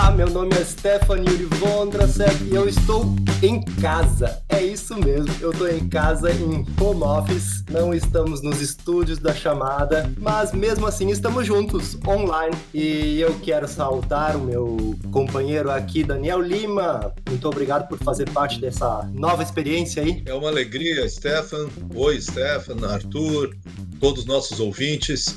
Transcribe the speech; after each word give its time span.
Tá, 0.00 0.10
meu 0.10 0.30
nome 0.30 0.56
é 0.56 0.64
Stephanie 0.64 1.28
Urivondra, 1.28 2.08
certo? 2.08 2.42
E 2.44 2.54
eu 2.54 2.66
estou 2.66 3.14
em 3.42 3.60
casa. 3.82 4.42
É 4.48 4.64
isso 4.64 4.96
mesmo, 4.96 5.28
eu 5.42 5.52
tô 5.52 5.66
em 5.66 5.86
casa 5.90 6.32
em 6.32 6.64
home 6.80 7.02
office. 7.02 7.62
Não 7.70 7.92
estamos 7.92 8.40
nos 8.40 8.62
estúdios 8.62 9.18
da 9.18 9.34
chamada, 9.34 10.10
mas 10.16 10.54
mesmo 10.54 10.86
assim 10.86 11.10
estamos 11.10 11.46
juntos 11.46 11.98
online. 12.08 12.56
E 12.72 13.20
eu 13.20 13.38
quero 13.40 13.68
saudar 13.68 14.36
o 14.36 14.40
meu 14.40 14.98
companheiro 15.12 15.70
aqui, 15.70 16.02
Daniel 16.02 16.40
Lima. 16.40 17.12
Muito 17.28 17.46
obrigado 17.46 17.86
por 17.86 17.98
fazer 17.98 18.26
parte 18.30 18.58
dessa 18.58 19.06
nova 19.12 19.42
experiência 19.42 20.02
aí. 20.02 20.22
É 20.24 20.32
uma 20.32 20.48
alegria, 20.48 21.06
Stefan. 21.10 21.68
Oi, 21.94 22.18
Stefan, 22.18 22.88
Arthur, 22.88 23.54
todos 24.00 24.20
os 24.20 24.26
nossos 24.26 24.60
ouvintes. 24.60 25.36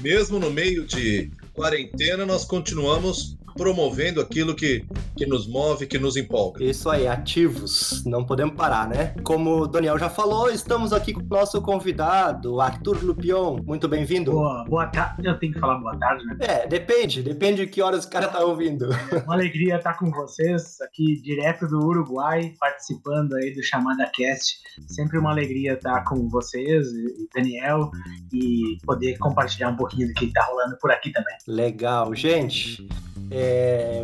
Mesmo 0.00 0.38
no 0.38 0.52
meio 0.52 0.86
de 0.86 1.32
quarentena, 1.52 2.24
nós 2.24 2.44
continuamos 2.44 3.36
promovendo 3.56 4.20
aquilo 4.20 4.54
que, 4.54 4.84
que 5.16 5.26
nos 5.26 5.46
move, 5.46 5.86
que 5.86 5.98
nos 5.98 6.16
empolga. 6.16 6.62
Isso 6.62 6.90
aí, 6.90 7.06
ativos, 7.06 8.04
não 8.04 8.24
podemos 8.24 8.54
parar, 8.54 8.88
né? 8.88 9.14
Como 9.22 9.62
o 9.62 9.66
Daniel 9.66 9.98
já 9.98 10.10
falou, 10.10 10.50
estamos 10.50 10.92
aqui 10.92 11.12
com 11.12 11.20
o 11.20 11.26
nosso 11.28 11.60
convidado, 11.62 12.60
Arthur 12.60 13.02
Lupion. 13.02 13.58
Muito 13.64 13.88
bem-vindo. 13.88 14.32
Boa, 14.32 14.64
boa 14.64 14.86
tarde. 14.86 15.26
Eu 15.26 15.38
tenho 15.38 15.52
que 15.52 15.60
falar 15.60 15.78
boa 15.78 15.96
tarde, 15.96 16.24
né? 16.26 16.36
É, 16.40 16.66
depende, 16.66 17.22
depende 17.22 17.64
de 17.64 17.70
que 17.70 17.80
horas 17.80 18.04
o 18.04 18.10
cara 18.10 18.28
tá 18.28 18.40
ouvindo. 18.40 18.88
Uma 19.24 19.34
alegria 19.34 19.76
estar 19.76 19.94
com 19.94 20.10
vocês 20.10 20.80
aqui 20.80 21.20
direto 21.22 21.66
do 21.66 21.78
Uruguai, 21.78 22.54
participando 22.58 23.34
aí 23.34 23.54
do 23.54 23.62
Chamada 23.62 24.10
Cast. 24.14 24.58
Sempre 24.88 25.18
uma 25.18 25.30
alegria 25.30 25.74
estar 25.74 26.04
com 26.04 26.28
vocês 26.28 26.88
e 26.88 27.28
Daniel 27.34 27.90
e 28.32 28.78
poder 28.84 29.16
compartilhar 29.18 29.70
um 29.70 29.76
pouquinho 29.76 30.08
do 30.08 30.14
que 30.14 30.32
tá 30.32 30.44
rolando 30.44 30.76
por 30.80 30.90
aqui 30.90 31.12
também. 31.12 31.34
Legal, 31.46 32.14
gente. 32.14 32.86
É, 33.30 33.43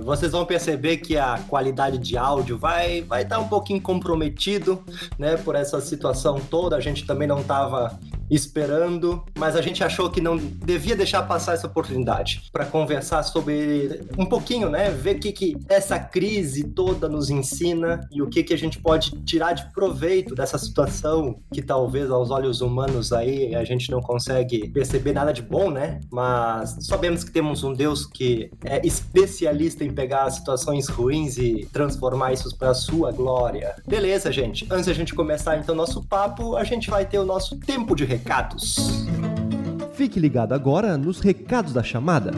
vocês 0.03 0.33
vão 0.33 0.45
perceber 0.45 0.99
que 0.99 1.17
a 1.17 1.39
qualidade 1.49 1.99
de 1.99 2.17
áudio 2.17 2.59
vai 2.59 3.03
vai 3.03 3.23
estar 3.23 3.37
tá 3.37 3.41
um 3.41 3.49
pouquinho 3.49 3.81
comprometido, 3.81 4.83
né, 5.19 5.37
por 5.37 5.55
essa 5.55 5.81
situação 5.81 6.41
toda. 6.41 6.77
A 6.77 6.81
gente 6.81 7.07
também 7.07 7.29
não 7.29 7.41
estava 7.41 7.99
esperando, 8.31 9.25
mas 9.37 9.57
a 9.57 9.63
gente 9.63 9.83
achou 9.83 10.11
que 10.11 10.21
não 10.21 10.37
devia 10.37 10.97
deixar 10.97 11.23
passar 11.23 11.55
essa 11.55 11.67
oportunidade 11.67 12.43
para 12.53 12.65
conversar 12.65 13.23
sobre 13.23 14.03
um 14.17 14.27
pouquinho, 14.27 14.69
né, 14.69 14.91
ver 14.91 15.17
o 15.17 15.21
que, 15.21 15.33
que 15.33 15.57
essa 15.69 15.99
crise 15.99 16.65
toda 16.65 17.09
nos 17.09 17.31
ensina 17.31 18.01
e 18.11 18.23
o 18.23 18.29
que, 18.29 18.43
que 18.43 18.55
a 18.55 18.59
gente 18.59 18.79
pode 18.79 19.11
tirar 19.25 19.53
de 19.53 19.71
proveito 19.73 20.35
dessa 20.35 20.59
situação 20.59 21.41
que 21.53 21.63
talvez 21.63 22.11
aos 22.11 22.31
olhos 22.31 22.61
humanos 22.61 23.13
aí 23.13 23.55
a 23.55 23.65
gente 23.65 23.91
não 23.91 24.01
consegue 24.01 24.69
perceber 24.69 25.13
nada 25.13 25.33
de 25.33 25.43
bom, 25.43 25.71
né? 25.71 26.01
Mas 26.11 26.77
sabemos 26.81 27.25
que 27.25 27.31
temos 27.31 27.65
um 27.65 27.73
Deus 27.73 28.07
que 28.07 28.51
é 28.65 28.85
especialista 28.87 29.85
em 29.85 29.93
pegar 29.93 30.31
situações 30.31 30.89
ruins 30.89 31.37
e 31.37 31.69
transformar 31.73 32.33
isso 32.33 32.57
para 32.57 32.75
sua 32.75 33.13
glória. 33.13 33.75
Beleza, 33.87 34.31
gente. 34.31 34.67
Antes 34.71 34.87
da 34.87 34.93
gente 34.93 35.15
começar 35.15 35.59
então 35.59 35.75
nosso 35.75 36.03
papo, 36.07 36.57
a 36.57 36.65
gente 36.65 36.91
vai 36.91 37.05
ter 37.05 37.19
o 37.19 37.25
nosso 37.25 37.59
tempo 37.59 37.95
de 37.95 38.05
recados. 38.21 39.07
Fique 39.95 40.21
ligado 40.21 40.53
agora 40.53 40.97
nos 40.97 41.21
recados 41.21 41.73
da 41.73 41.83
chamada. 41.83 42.33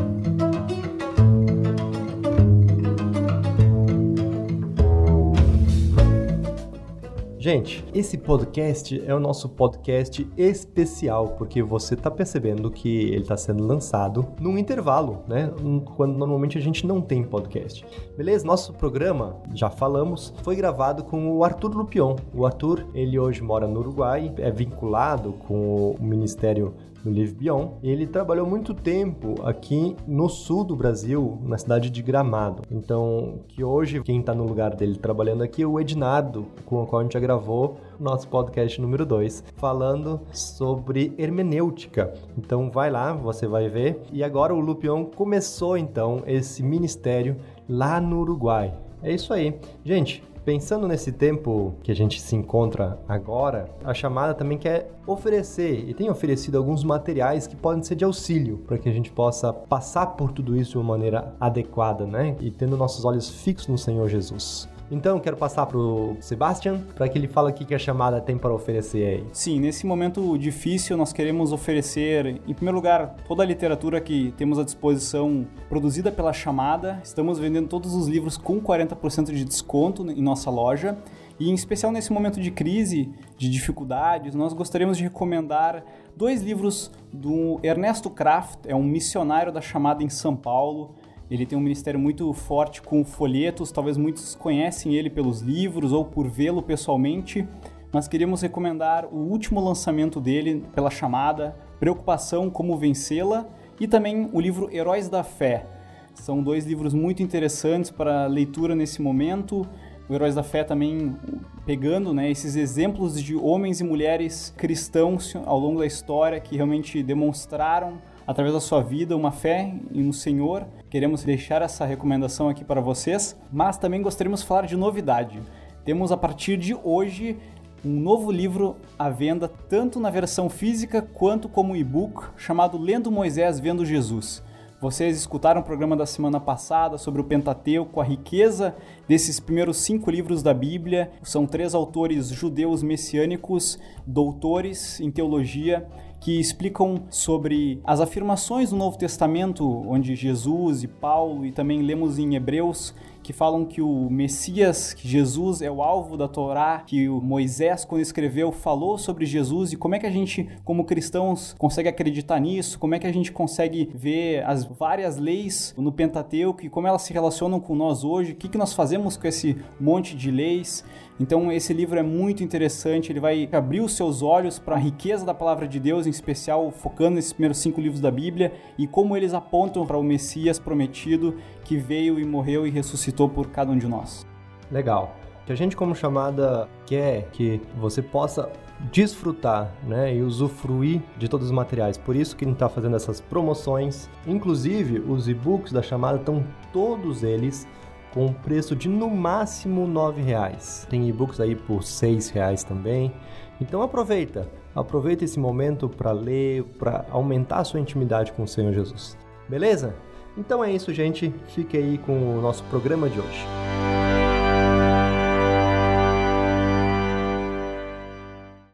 Gente, 7.43 7.85
esse 7.93 8.17
podcast 8.17 9.03
é 9.05 9.13
o 9.13 9.19
nosso 9.19 9.49
podcast 9.49 10.25
especial, 10.37 11.31
porque 11.31 11.61
você 11.61 11.95
está 11.95 12.09
percebendo 12.09 12.71
que 12.71 13.07
ele 13.09 13.23
está 13.23 13.37
sendo 13.37 13.67
lançado 13.67 14.25
num 14.39 14.57
intervalo, 14.57 15.25
né? 15.27 15.53
Quando 15.97 16.17
normalmente 16.17 16.57
a 16.57 16.61
gente 16.61 16.87
não 16.87 17.01
tem 17.01 17.25
podcast. 17.25 17.85
Beleza? 18.17 18.47
Nosso 18.47 18.73
programa, 18.73 19.43
já 19.53 19.69
falamos, 19.69 20.33
foi 20.45 20.55
gravado 20.55 21.03
com 21.03 21.33
o 21.37 21.43
Arthur 21.43 21.75
Lupion. 21.77 22.15
O 22.33 22.47
Arthur, 22.47 22.87
ele 22.95 23.19
hoje 23.19 23.43
mora 23.43 23.67
no 23.67 23.81
Uruguai, 23.81 24.33
é 24.39 24.49
vinculado 24.49 25.33
com 25.33 25.97
o 25.97 25.99
Ministério 26.01 26.73
no 27.05 27.13
Live 27.13 27.35
Beyond. 27.35 27.73
Ele 27.83 28.07
trabalhou 28.07 28.47
muito 28.47 28.75
tempo 28.75 29.35
aqui 29.45 29.97
no 30.07 30.29
sul 30.29 30.65
do 30.65 30.77
Brasil, 30.77 31.39
na 31.43 31.59
cidade 31.59 31.91
de 31.91 32.03
Gramado. 32.03 32.63
Então, 32.71 33.41
que 33.49 33.63
hoje 33.63 34.03
quem 34.03 34.21
está 34.21 34.35
no 34.35 34.45
lugar 34.45 34.75
dele 34.75 34.97
trabalhando 34.97 35.43
aqui 35.43 35.63
é 35.63 35.67
o 35.67 35.79
Ednardo, 35.79 36.47
com 36.65 36.83
o 36.83 36.87
qual 36.87 37.01
a 37.01 37.03
gente 37.03 37.15
já 37.15 37.21
gravou 37.21 37.79
o 37.99 38.03
nosso 38.03 38.29
podcast 38.29 38.81
número 38.81 39.05
2, 39.05 39.45
falando 39.57 40.21
sobre 40.33 41.13
hermenêutica. 41.19 42.13
Então, 42.37 42.71
vai 42.71 42.91
lá, 42.91 43.13
você 43.13 43.47
vai 43.47 43.69
ver. 43.69 44.01
E 44.13 44.23
agora 44.23 44.55
o 44.55 44.61
Lupion 44.61 45.05
começou 45.05 45.77
então 45.77 46.23
esse 46.27 46.63
ministério 46.63 47.37
lá 47.69 48.01
no 48.01 48.21
Uruguai. 48.21 48.75
É 49.03 49.13
isso 49.13 49.33
aí. 49.33 49.59
Gente, 49.85 50.23
Pensando 50.45 50.89
nesse 50.89 51.13
tempo 51.13 51.75
que 51.85 51.93
a 51.93 51.95
gente 51.95 52.21
se 52.21 52.35
encontra 52.35 52.99
agora, 53.09 53.69
a 53.85 53.95
chamada 53.95 54.35
também 54.35 54.59
quer 54.59 54.91
oferecer 55.07 55.89
e 55.89 55.95
tem 55.95 56.11
oferecido 56.11 56.59
alguns 56.59 56.83
materiais 56.83 57.47
que 57.47 57.55
podem 57.55 57.81
ser 57.85 57.95
de 57.95 58.05
auxílio 58.05 58.59
para 58.67 58.77
que 58.77 58.89
a 58.89 58.93
gente 58.93 59.13
possa 59.13 59.53
passar 59.53 60.07
por 60.07 60.33
tudo 60.33 60.57
isso 60.57 60.73
de 60.73 60.79
uma 60.79 60.85
maneira 60.95 61.33
adequada, 61.39 62.05
né? 62.05 62.37
E 62.41 62.51
tendo 62.51 62.77
nossos 62.77 63.05
olhos 63.05 63.31
fixos 63.31 63.69
no 63.69 63.79
Senhor 63.79 64.09
Jesus. 64.09 64.69
Então, 64.93 65.19
quero 65.19 65.39
passar 65.39 65.65
para 65.65 65.79
o 65.79 66.19
Sebastian 66.21 66.79
para 66.95 67.09
que 67.09 67.17
ele 67.17 67.27
fale 67.27 67.51
o 67.51 67.55
que 67.55 67.75
a 67.75 67.79
chamada 67.79 68.21
tem 68.21 68.37
para 68.37 68.53
oferecer 68.53 69.07
aí. 69.07 69.27
Sim, 69.33 69.59
nesse 69.59 69.87
momento 69.87 70.37
difícil, 70.37 70.99
nós 70.99 71.15
queremos 71.15 71.51
oferecer, 71.51 72.43
em 72.47 72.53
primeiro 72.53 72.77
lugar, 72.77 73.17
toda 73.27 73.43
a 73.43 73.47
literatura 73.47 74.03
que 74.03 74.35
temos 74.37 74.59
à 74.59 74.65
disposição 74.65 75.47
produzida 75.67 76.13
pela 76.13 76.31
chamada. 76.35 77.01
Estamos 77.03 77.39
vendendo 77.39 77.69
todos 77.69 77.95
os 77.95 78.07
livros 78.07 78.37
com 78.37 78.61
40% 78.61 79.33
de 79.33 79.47
desconto 79.47 80.11
em 80.11 80.21
nossa 80.21 80.51
loja. 80.51 80.99
E 81.41 81.49
em 81.49 81.55
especial 81.55 81.91
nesse 81.91 82.13
momento 82.13 82.39
de 82.39 82.51
crise, 82.51 83.11
de 83.39 83.49
dificuldades, 83.49 84.35
nós 84.35 84.53
gostaríamos 84.53 84.99
de 84.99 85.05
recomendar 85.05 85.83
dois 86.15 86.43
livros 86.43 86.93
do 87.11 87.59
Ernesto 87.63 88.11
Kraft, 88.11 88.59
é 88.67 88.77
um 88.77 88.83
missionário 88.83 89.51
da 89.51 89.63
chamada 89.63 90.05
em 90.05 90.11
São 90.11 90.37
Paulo. 90.37 90.95
Ele 91.33 91.47
tem 91.47 91.57
um 91.57 91.63
ministério 91.63 91.99
muito 91.99 92.31
forte 92.35 92.83
com 92.83 93.03
folhetos, 93.03 93.73
talvez 93.73 93.97
muitos 93.97 94.35
conhecem 94.35 94.95
ele 94.95 95.09
pelos 95.09 95.41
livros 95.41 95.91
ou 95.91 96.05
por 96.05 96.29
vê-lo 96.29 96.61
pessoalmente, 96.61 97.49
mas 97.91 98.07
queríamos 98.07 98.43
recomendar 98.43 99.07
o 99.07 99.17
último 99.17 99.59
lançamento 99.59 100.21
dele 100.21 100.63
pela 100.75 100.91
chamada 100.91 101.57
Preocupação 101.81 102.51
Como 102.51 102.77
Vencê-la 102.77 103.49
e 103.81 103.89
também 103.89 104.29
o 104.31 104.39
livro 104.39 104.69
Heróis 104.71 105.09
da 105.09 105.25
Fé. 105.25 105.65
São 106.13 106.43
dois 106.43 106.67
livros 106.67 106.93
muito 106.93 107.23
interessantes 107.23 107.91
para 107.91 108.27
leitura 108.27 108.75
nesse 108.75 109.01
momento. 109.01 109.67
O 110.11 110.13
Heróis 110.13 110.35
da 110.35 110.43
Fé 110.43 110.63
também 110.63 111.17
pegando 111.65 112.13
né, 112.13 112.31
esses 112.31 112.57
exemplos 112.57 113.19
de 113.19 113.35
homens 113.35 113.81
e 113.81 113.85
mulheres 113.85 114.53
cristãos 114.55 115.35
ao 115.47 115.59
longo 115.59 115.79
da 115.79 115.87
história 115.87 116.39
que 116.39 116.57
realmente 116.57 117.03
demonstraram 117.03 118.12
através 118.27 118.55
da 118.55 118.61
sua 118.61 118.83
vida 118.83 119.17
uma 119.17 119.31
fé 119.31 119.75
no 119.91 120.13
Senhor. 120.13 120.67
Queremos 120.89 121.25
deixar 121.25 121.63
essa 121.63 121.85
recomendação 121.85 122.49
aqui 122.49 122.65
para 122.65 122.81
vocês, 122.81 123.37
mas 123.53 123.77
também 123.77 124.03
gostaríamos 124.03 124.41
de 124.41 124.47
falar 124.47 124.67
de 124.67 124.77
novidade. 124.77 125.41
Temos 125.85 126.13
a 126.13 126.17
partir 126.17 126.57
de 126.57 126.75
hoje 126.75 127.37
um 127.85 127.99
novo 127.99 128.31
livro 128.31 128.77
à 128.99 129.09
venda, 129.11 129.49
tanto 129.49 129.99
na 129.99 130.11
versão 130.11 130.49
física 130.49 131.03
quanto 131.03 131.49
como 131.49 131.75
e-book, 131.75 132.29
chamado 132.37 132.79
Lendo 132.79 133.11
Moisés 133.11 133.59
Vendo 133.59 133.85
Jesus. 133.85 134.43
Vocês 134.81 135.17
escutaram 135.17 135.61
o 135.61 135.65
programa 135.65 135.97
da 135.97 136.05
semana 136.05 136.41
passada 136.41 136.99
sobre 136.99 137.21
o 137.21 137.25
Pentateuco, 137.25 138.01
a 138.01 138.05
riqueza 138.05 138.75
desses 139.07 139.39
primeiros 139.39 139.77
cinco 139.77 140.11
livros 140.11 140.43
da 140.43 140.53
Bíblia. 140.53 141.13
São 141.23 141.47
três 141.47 141.73
autores 141.73 142.29
judeus 142.29 142.83
messiânicos, 142.83 143.79
doutores 144.05 144.99
em 144.99 145.09
teologia, 145.09 145.89
que 146.23 146.39
explicam 146.39 147.03
sobre 147.11 147.81
as 147.83 148.01
afirmações 148.01 148.71
do 148.71 148.77
Novo 148.77 148.97
Testamento, 148.97 149.67
onde 149.89 150.15
Jesus 150.15 150.85
e 150.85 150.87
Paulo, 150.87 151.45
e 151.45 151.51
também 151.51 151.83
lemos 151.83 152.17
em 152.17 152.37
Hebreus, 152.37 152.95
que 153.25 153.33
falam 153.33 153.65
que 153.65 153.81
o 153.81 154.09
Messias, 154.09 154.95
que 154.95 155.07
Jesus 155.07 155.63
é 155.63 155.71
o 155.71 155.83
alvo 155.83 156.17
da 156.17 156.29
Torá, 156.29 156.83
que 156.87 157.09
o 157.09 157.21
Moisés, 157.21 157.85
quando 157.85 158.03
escreveu, 158.03 158.53
falou 158.53 158.99
sobre 158.99 159.27
Jesus 159.27 159.73
e 159.73 159.77
como 159.77 159.95
é 159.95 159.99
que 159.99 160.07
a 160.07 160.11
gente, 160.11 160.49
como 160.65 160.85
cristãos, 160.85 161.55
consegue 161.59 161.89
acreditar 161.89 162.41
nisso, 162.41 162.79
como 162.79 162.95
é 162.95 163.01
que 163.01 163.07
a 163.07 163.13
gente 163.13 163.33
consegue 163.33 163.91
ver 163.95 164.45
as 164.45 164.65
várias 164.65 165.17
leis 165.17 165.75
no 165.77 165.93
Pentateuco 165.93 166.65
e 166.65 166.69
como 166.69 166.87
elas 166.87 167.03
se 167.03 167.13
relacionam 167.13 167.61
com 167.61 167.75
nós 167.75 168.05
hoje, 168.05 168.33
o 168.33 168.37
que, 168.37 168.49
que 168.49 168.59
nós 168.59 168.73
fazemos 168.73 169.17
com 169.17 169.27
esse 169.27 169.57
monte 169.81 170.17
de 170.17 170.31
leis. 170.31 170.85
Então, 171.23 171.53
esse 171.53 171.73
livro 171.73 171.97
é 171.97 172.03
muito 172.03 172.43
interessante, 172.43 173.13
ele 173.13 173.21
vai 173.21 173.49
abrir 173.53 173.81
os 173.81 173.95
seus 173.97 174.23
olhos 174.23 174.59
para 174.59 174.75
a 174.75 174.79
riqueza 174.79 175.25
da 175.25 175.33
palavra 175.33 175.69
de 175.69 175.79
Deus, 175.79 176.05
em 176.05 176.11
especial 176.11 176.73
focando 176.73 177.15
nesses 177.15 177.33
primeiros 177.33 177.59
cinco 177.59 177.81
livros 177.81 178.01
da 178.01 178.11
Bíblia 178.11 178.53
e 178.77 178.89
como 178.89 179.17
eles 179.17 179.33
apontam 179.33 179.87
para 179.87 179.97
o 179.97 180.03
Messias 180.03 180.59
prometido 180.59 181.37
que 181.65 181.77
veio 181.77 182.19
e 182.19 182.25
morreu 182.25 182.67
e 182.67 182.71
ressuscitou 182.71 183.29
por 183.29 183.51
cada 183.51 183.71
um 183.71 183.79
de 183.79 183.87
nós. 183.87 184.27
Legal. 184.69 185.15
Que 185.47 185.53
a 185.53 185.55
gente, 185.55 185.77
como 185.77 185.95
chamada, 185.95 186.69
quer 186.87 187.29
que 187.31 187.61
você 187.77 188.03
possa 188.03 188.51
desfrutar 188.91 189.73
né, 189.87 190.13
e 190.17 190.23
usufruir 190.23 191.01
de 191.19 191.29
todos 191.29 191.47
os 191.47 191.53
materiais. 191.53 191.97
Por 191.97 192.17
isso 192.17 192.35
que 192.35 192.45
a 192.45 192.49
gente 192.49 192.57
está 192.57 192.69
fazendo 192.69 192.97
essas 192.97 193.21
promoções. 193.21 194.11
Inclusive, 194.27 194.99
os 194.99 195.29
e-books 195.29 195.73
da 195.73 195.83
chamada 195.83 196.19
estão 196.19 196.45
todos 196.73 197.23
eles 197.23 197.65
com 198.13 198.27
um 198.27 198.33
preço 198.33 198.77
de 198.77 198.89
no 198.89 199.09
máximo 199.11 199.85
R$ 200.11 200.23
reais. 200.23 200.87
Tem 200.89 201.09
e-books 201.09 201.41
aí 201.41 201.55
por 201.55 201.81
R$ 201.81 202.19
reais 202.33 202.65
também. 202.65 203.13
Então 203.61 203.83
aproveita, 203.83 204.49
aproveita 204.75 205.25
esse 205.25 205.39
momento 205.39 205.89
para 205.89 206.13
ler, 206.13 206.65
para 206.79 207.05
aumentar 207.11 207.59
a 207.59 207.65
sua 207.65 207.81
intimidade 207.81 208.33
com 208.33 208.43
o 208.43 208.49
Senhor 208.49 208.73
Jesus. 208.73 209.17
Beleza? 209.49 209.95
Então 210.37 210.65
é 210.65 210.73
isso, 210.73 210.93
gente. 210.93 211.33
Fique 211.49 211.77
aí 211.77 211.99
com 211.99 212.39
o 212.39 212.41
nosso 212.41 212.65
programa 212.65 213.09
de 213.09 213.21
hoje. 213.21 213.62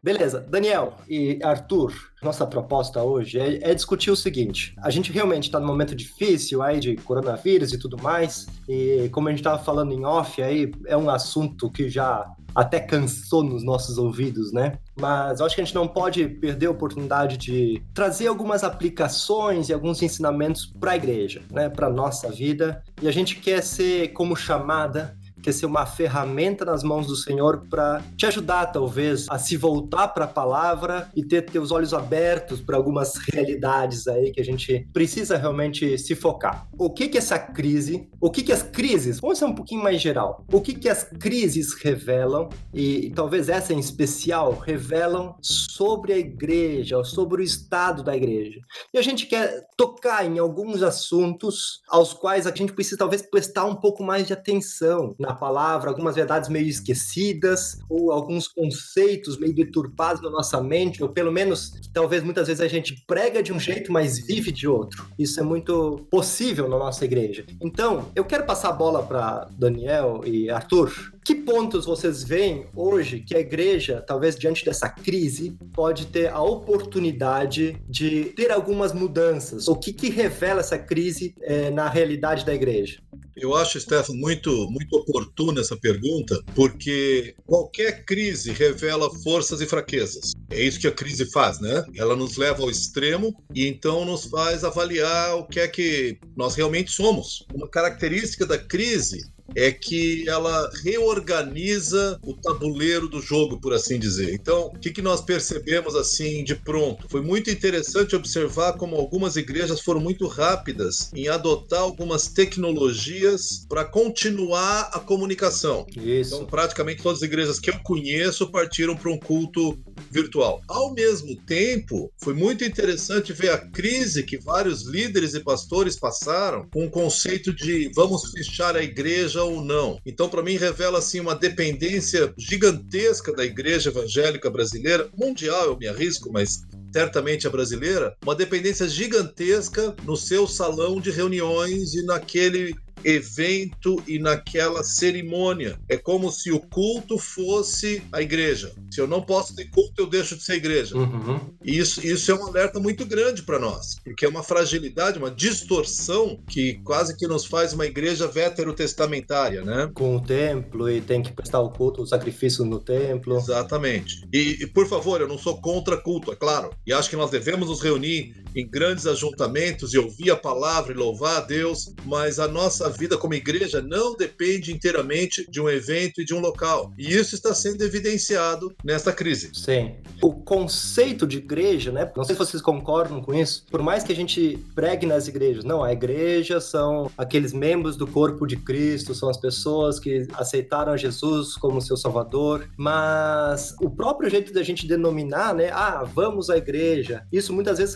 Beleza, 0.03 0.41
Daniel 0.49 0.95
e 1.09 1.39
Arthur, 1.43 1.93
nossa 2.23 2.47
proposta 2.47 3.03
hoje 3.03 3.39
é, 3.39 3.71
é 3.71 3.75
discutir 3.75 4.11
o 4.11 4.17
seguinte: 4.17 4.75
a 4.83 4.91
gente 4.91 5.13
realmente 5.13 5.45
está 5.45 5.59
num 5.59 5.67
momento 5.67 5.95
difícil 5.95 6.63
aí 6.63 6.79
de 6.79 6.97
coronavírus 6.97 7.73
e 7.73 7.79
tudo 7.79 8.01
mais, 8.01 8.47
e 8.69 9.09
como 9.11 9.29
a 9.29 9.31
gente 9.31 9.41
estava 9.41 9.63
falando 9.63 9.93
em 9.93 10.05
off 10.05 10.41
aí, 10.43 10.71
é 10.87 10.97
um 10.97 11.11
assunto 11.11 11.71
que 11.71 11.89
já 11.89 12.25
até 12.55 12.81
cansou 12.81 13.45
nos 13.45 13.63
nossos 13.63 13.99
ouvidos, 13.99 14.53
né? 14.53 14.79
Mas 14.99 15.41
eu 15.41 15.47
acho 15.47 15.55
que 15.55 15.61
a 15.61 15.65
gente 15.65 15.75
não 15.75 15.87
pode 15.87 16.27
perder 16.27 16.67
a 16.67 16.71
oportunidade 16.71 17.37
de 17.37 17.83
trazer 17.95 18.27
algumas 18.27 18.65
aplicações 18.65 19.69
e 19.69 19.73
alguns 19.73 20.03
ensinamentos 20.03 20.67
para 20.67 20.93
a 20.93 20.97
igreja, 20.97 21.43
né? 21.53 21.69
Para 21.69 21.89
nossa 21.89 22.31
vida. 22.31 22.83
E 23.01 23.07
a 23.07 23.13
gente 23.13 23.37
quer 23.37 23.63
ser 23.63 24.09
como 24.09 24.35
chamada 24.35 25.17
quer 25.43 25.53
ser 25.53 25.67
uma 25.67 25.87
ferramenta 25.87 26.65
nas 26.65 26.83
mãos 26.83 27.07
do 27.07 27.17
Senhor 27.17 27.67
para 27.69 28.03
te 28.17 28.27
ajudar, 28.27 28.67
talvez, 28.67 29.27
a 29.29 29.39
se 29.39 29.57
voltar 29.57 30.09
para 30.09 30.25
a 30.25 30.29
palavra 30.29 31.11
e 31.15 31.25
ter 31.25 31.43
teus 31.43 31.71
olhos 31.71 31.95
abertos 31.95 32.61
para 32.61 32.77
algumas 32.77 33.15
realidades 33.33 34.07
aí 34.07 34.31
que 34.33 34.41
a 34.41 34.45
gente 34.45 34.87
precisa 34.93 35.37
realmente 35.37 35.99
se 35.99 36.15
focar. 36.15 36.69
O 36.79 36.91
que 36.91 37.09
que 37.09 37.19
essa 37.19 37.39
crise, 37.39 38.09
o 38.21 38.31
que 38.31 38.43
que 38.43 38.53
as 38.53 38.63
crises, 38.63 39.21
vamos 39.21 39.39
ser 39.39 39.45
um 39.45 39.55
pouquinho 39.55 39.83
mais 39.83 40.01
geral, 40.01 40.45
o 40.53 40.61
que 40.61 40.75
que 40.75 40.89
as 40.89 41.05
crises 41.05 41.75
revelam, 41.75 42.49
e, 42.73 43.07
e 43.07 43.11
talvez 43.11 43.49
essa 43.49 43.73
em 43.73 43.79
especial, 43.79 44.59
revelam 44.59 45.37
sobre 45.43 46.13
a 46.13 46.19
igreja, 46.19 47.03
sobre 47.05 47.43
o 47.43 47.45
estado 47.45 48.03
da 48.03 48.17
igreja. 48.17 48.61
E 48.93 48.99
a 48.99 49.03
gente 49.03 49.27
quer 49.27 49.67
tocar 49.77 50.25
em 50.25 50.39
alguns 50.39 50.83
assuntos 50.83 51.81
aos 51.89 52.13
quais 52.13 52.47
a 52.47 52.55
gente 52.55 52.73
precisa 52.73 52.99
talvez 52.99 53.23
prestar 53.23 53.65
um 53.65 53.75
pouco 53.75 54.03
mais 54.03 54.27
de 54.27 54.33
atenção 54.33 55.15
na 55.19 55.28
palavra, 55.35 55.91
algumas 55.91 56.17
verdades 56.17 56.49
meio 56.49 56.67
esquecidas, 56.67 57.79
ou 57.89 58.13
alguns 58.13 58.49
conceitos 58.49 59.39
meio 59.39 59.55
deturpados 59.55 60.23
na 60.23 60.31
nossa 60.31 60.61
mente, 60.63 61.03
ou 61.03 61.09
pelo 61.09 61.33
menos, 61.33 61.73
talvez 61.93 62.23
muitas 62.23 62.47
vezes 62.49 62.61
a 62.61 62.69
gente 62.69 63.05
prega 63.07 63.43
de 63.43 63.53
um 63.53 63.61
jeito, 63.61 63.93
mas 63.93 64.19
vive 64.19 64.51
de 64.53 64.69
outro. 64.69 65.07
Isso 65.19 65.41
é 65.41 65.43
muito 65.43 66.07
possível 66.11 66.69
na 66.69 66.79
nossa 66.79 67.05
igreja. 67.05 67.45
Então, 67.61 68.07
eu 68.15 68.25
quero 68.25 68.45
passar 68.45 68.71
a 68.71 68.73
bola 68.73 69.03
para 69.03 69.49
Daniel 69.59 70.23
e 70.25 70.51
Arthur. 70.51 71.13
Que 71.25 71.35
pontos 71.35 71.85
vocês 71.85 72.25
veem 72.25 72.67
hoje 72.75 73.21
que 73.21 73.37
a 73.37 73.41
igreja, 73.41 74.03
talvez 74.07 74.35
diante 74.35 74.65
dessa 74.65 74.89
crise, 74.89 75.59
pode 75.75 76.07
ter 76.07 76.33
a 76.33 76.41
oportunidade 76.41 77.77
de 77.87 78.27
ter 78.37 78.51
algumas 78.51 78.93
mudanças? 78.93 79.69
O 79.69 79.77
que, 79.77 79.93
que 79.93 80.09
revela 80.09 80.61
essa 80.61 80.79
crise 80.79 81.35
é, 81.43 81.71
na 81.71 81.89
realidade 81.89 82.47
da 82.47 82.55
igreja? 82.55 83.01
Eu 83.41 83.55
acho, 83.55 83.81
Stefan, 83.81 84.15
muito, 84.15 84.69
muito 84.71 84.97
oportuna 84.97 85.61
essa 85.61 85.77
pergunta, 85.77 86.43
porque 86.55 87.35
qualquer 87.47 88.05
crise 88.05 88.53
revela 88.53 89.13
forças 89.23 89.61
e 89.61 89.67
fraquezas. 89.67 90.33
É 90.51 90.61
isso 90.61 90.81
que 90.81 90.87
a 90.87 90.93
crise 90.93 91.31
faz, 91.31 91.61
né? 91.61 91.85
Ela 91.95 92.17
nos 92.17 92.37
leva 92.37 92.63
ao 92.63 92.71
extremo 92.71 93.35
e 93.55 93.67
então 93.67 94.05
nos 94.05 94.25
faz 94.25 94.65
avaliar 94.65 95.37
o 95.37 95.47
que 95.47 95.61
é 95.61 95.69
que 95.69 96.19
nós 96.37 96.55
realmente 96.55 96.91
somos. 96.91 97.47
Uma 97.55 97.69
característica 97.69 98.47
da 98.47 98.59
crise 98.59 99.31
é 99.55 99.73
que 99.73 100.29
ela 100.29 100.71
reorganiza 100.83 102.19
o 102.23 102.35
tabuleiro 102.35 103.09
do 103.09 103.21
jogo, 103.21 103.61
por 103.61 103.73
assim 103.73 103.99
dizer. 103.99 104.35
Então, 104.35 104.67
o 104.67 104.79
que, 104.79 104.91
que 104.91 105.03
nós 105.03 105.21
percebemos 105.21 105.95
assim 105.95 106.45
de 106.45 106.55
pronto? 106.55 107.09
Foi 107.09 107.21
muito 107.21 107.51
interessante 107.51 108.15
observar 108.15 108.75
como 108.75 108.97
algumas 108.97 109.37
igrejas 109.37 109.81
foram 109.81 110.01
muito 110.01 110.27
rápidas 110.27 111.11
em 111.15 111.29
adotar 111.29 111.81
algumas 111.81 112.29
tecnologias 112.29 113.67
para 113.69 113.85
continuar 113.85 114.91
a 114.93 115.01
comunicação. 115.01 115.87
Isso. 115.97 116.35
Então, 116.35 116.47
praticamente 116.47 117.03
todas 117.03 117.19
as 117.19 117.25
igrejas 117.25 117.59
que 117.59 117.71
eu 117.71 117.79
conheço 117.81 118.51
partiram 118.51 118.97
para 118.97 119.11
um 119.11 119.19
culto 119.19 119.79
virtual. 120.11 120.61
Ao 120.69 120.93
mesmo 120.93 121.35
tempo, 121.43 122.13
foi 122.19 122.35
muito 122.35 122.65
interessante 122.65 123.33
ver 123.33 123.51
a 123.51 123.59
crise 123.59 124.23
que 124.23 124.39
vários 124.39 124.87
líderes 124.87 125.35
e 125.35 125.41
pastores 125.41 125.97
passaram 125.97 126.67
com 126.73 126.87
o 126.87 126.91
conceito 126.91 127.53
de 127.53 127.91
vamos 127.95 128.31
fechar 128.31 128.77
a 128.77 128.83
igreja 128.83 129.38
ou 129.43 129.63
não. 129.63 130.01
Então, 130.05 130.29
para 130.29 130.43
mim, 130.43 130.57
revela 130.57 130.99
assim 130.99 131.21
uma 131.21 131.35
dependência 131.35 132.33
gigantesca 132.37 133.33
da 133.33 133.45
igreja 133.45 133.91
evangélica 133.91 134.51
brasileira, 134.51 135.09
mundial, 135.17 135.67
eu 135.67 135.77
me 135.77 135.87
arrisco, 135.87 136.31
mas 136.33 136.63
certamente 136.93 137.47
a 137.47 137.51
brasileira, 137.51 138.17
uma 138.23 138.35
dependência 138.35 138.89
gigantesca 138.89 139.95
no 140.05 140.17
seu 140.17 140.47
salão 140.47 141.01
de 141.01 141.11
reuniões 141.11 141.95
e 141.95 142.03
naquele 142.03 142.75
evento 143.05 144.03
e 144.07 144.19
naquela 144.19 144.83
cerimônia. 144.83 145.79
É 145.89 145.97
como 145.97 146.31
se 146.31 146.51
o 146.51 146.61
culto 146.61 147.19
fosse 147.19 148.03
a 148.13 148.23
igreja. 148.23 148.73
Se 148.91 149.01
eu 149.01 149.07
não 149.07 149.23
posso 149.23 149.55
ter 149.55 149.67
culto, 149.67 149.93
eu 149.99 150.07
deixo 150.07 150.37
de 150.37 150.43
ser 150.43 150.55
igreja. 150.55 150.97
Uhum. 150.97 151.41
E 151.63 151.79
isso, 151.79 152.05
isso 152.07 152.31
é 152.31 152.35
um 152.35 152.47
alerta 152.47 152.81
muito 152.81 153.05
grande 153.05 153.43
para 153.43 153.59
nós, 153.59 153.97
porque 154.05 154.25
é 154.25 154.29
uma 154.29 154.43
fragilidade, 154.43 155.19
uma 155.19 155.31
distorção 155.31 156.39
que 156.49 156.81
quase 156.85 157.17
que 157.17 157.27
nos 157.27 157.45
faz 157.45 157.73
uma 157.73 157.87
igreja 157.87 158.27
veterotestamentária, 158.27 159.63
né? 159.63 159.91
Com 159.95 160.17
o 160.17 160.21
templo 160.21 160.91
e 160.91 161.01
tem 161.01 161.23
que 161.23 161.33
prestar 161.33 161.61
o 161.61 161.71
culto, 161.71 162.03
o 162.03 162.07
sacrifício 162.07 162.65
no 162.65 162.79
templo. 162.79 163.37
Exatamente. 163.37 164.27
E, 164.33 164.59
e 164.61 164.67
por 164.67 164.87
favor, 164.87 165.21
eu 165.21 165.29
não 165.29 165.39
sou 165.39 165.61
contra 165.61 165.97
culto, 165.97 166.33
é 166.33 166.37
claro. 166.37 166.71
E 166.87 166.93
acho 166.93 167.11
que 167.11 167.17
nós 167.17 167.31
devemos 167.31 167.69
nos 167.69 167.81
reunir 167.83 168.35
em 168.59 168.69
grandes 168.69 169.07
ajuntamentos 169.07 169.95
e 169.95 169.99
ouvir 169.99 170.33
a 170.33 170.37
palavra 170.37 170.93
e 170.93 170.97
louvar 170.97 171.37
a 171.37 171.41
Deus, 171.41 171.95
mas 172.05 172.41
a 172.41 172.49
nossa 172.49 172.91
vida 172.91 173.17
como 173.17 173.35
igreja 173.35 173.81
não 173.81 174.17
depende 174.17 174.73
inteiramente 174.73 175.49
de 175.49 175.61
um 175.61 175.69
evento 175.69 176.21
e 176.21 176.25
de 176.25 176.35
um 176.35 176.41
local. 176.41 176.93
E 176.99 177.15
isso 177.15 177.37
está 177.37 177.55
sendo 177.55 177.85
evidenciado 177.85 178.75
nesta 178.83 179.13
crise. 179.13 179.51
Sim. 179.55 179.95
O 180.21 180.33
conceito 180.33 181.25
de 181.25 181.39
igreja, 181.39 181.93
né? 181.93 182.11
Não 182.17 182.25
sei 182.25 182.35
se 182.35 182.39
vocês 182.39 182.61
concordam 182.61 183.23
com 183.23 183.33
isso. 183.33 183.65
Por 183.71 183.81
mais 183.81 184.03
que 184.03 184.13
a 184.13 184.17
gente 184.17 184.59
pregue 184.75 185.07
nas 185.07 185.29
igrejas, 185.29 185.63
não, 185.65 185.85
a 185.85 185.93
igreja 185.93 186.61
são 186.61 187.11
aqueles 187.17 187.53
membros 187.53 187.97
do 187.97 188.07
corpo 188.07 188.45
de 188.45 188.57
Cristo, 188.57 189.15
são 189.15 189.29
as 189.29 189.37
pessoas 189.37 190.01
que 190.01 190.27
aceitaram 190.35 190.97
Jesus 190.97 191.55
como 191.55 191.81
seu 191.81 191.97
salvador, 191.97 192.69
mas 192.77 193.77
o 193.81 193.89
próprio 193.89 194.29
jeito 194.29 194.53
da 194.53 194.65
gente 194.65 194.87
denominar, 194.87 195.55
né? 195.55 195.71
Ah, 195.71 196.03
vamos 196.05 196.51
à 196.51 196.57
igreja. 196.57 197.25
Isso 197.33 197.53
muitas 197.53 197.79
vezes 197.79 197.95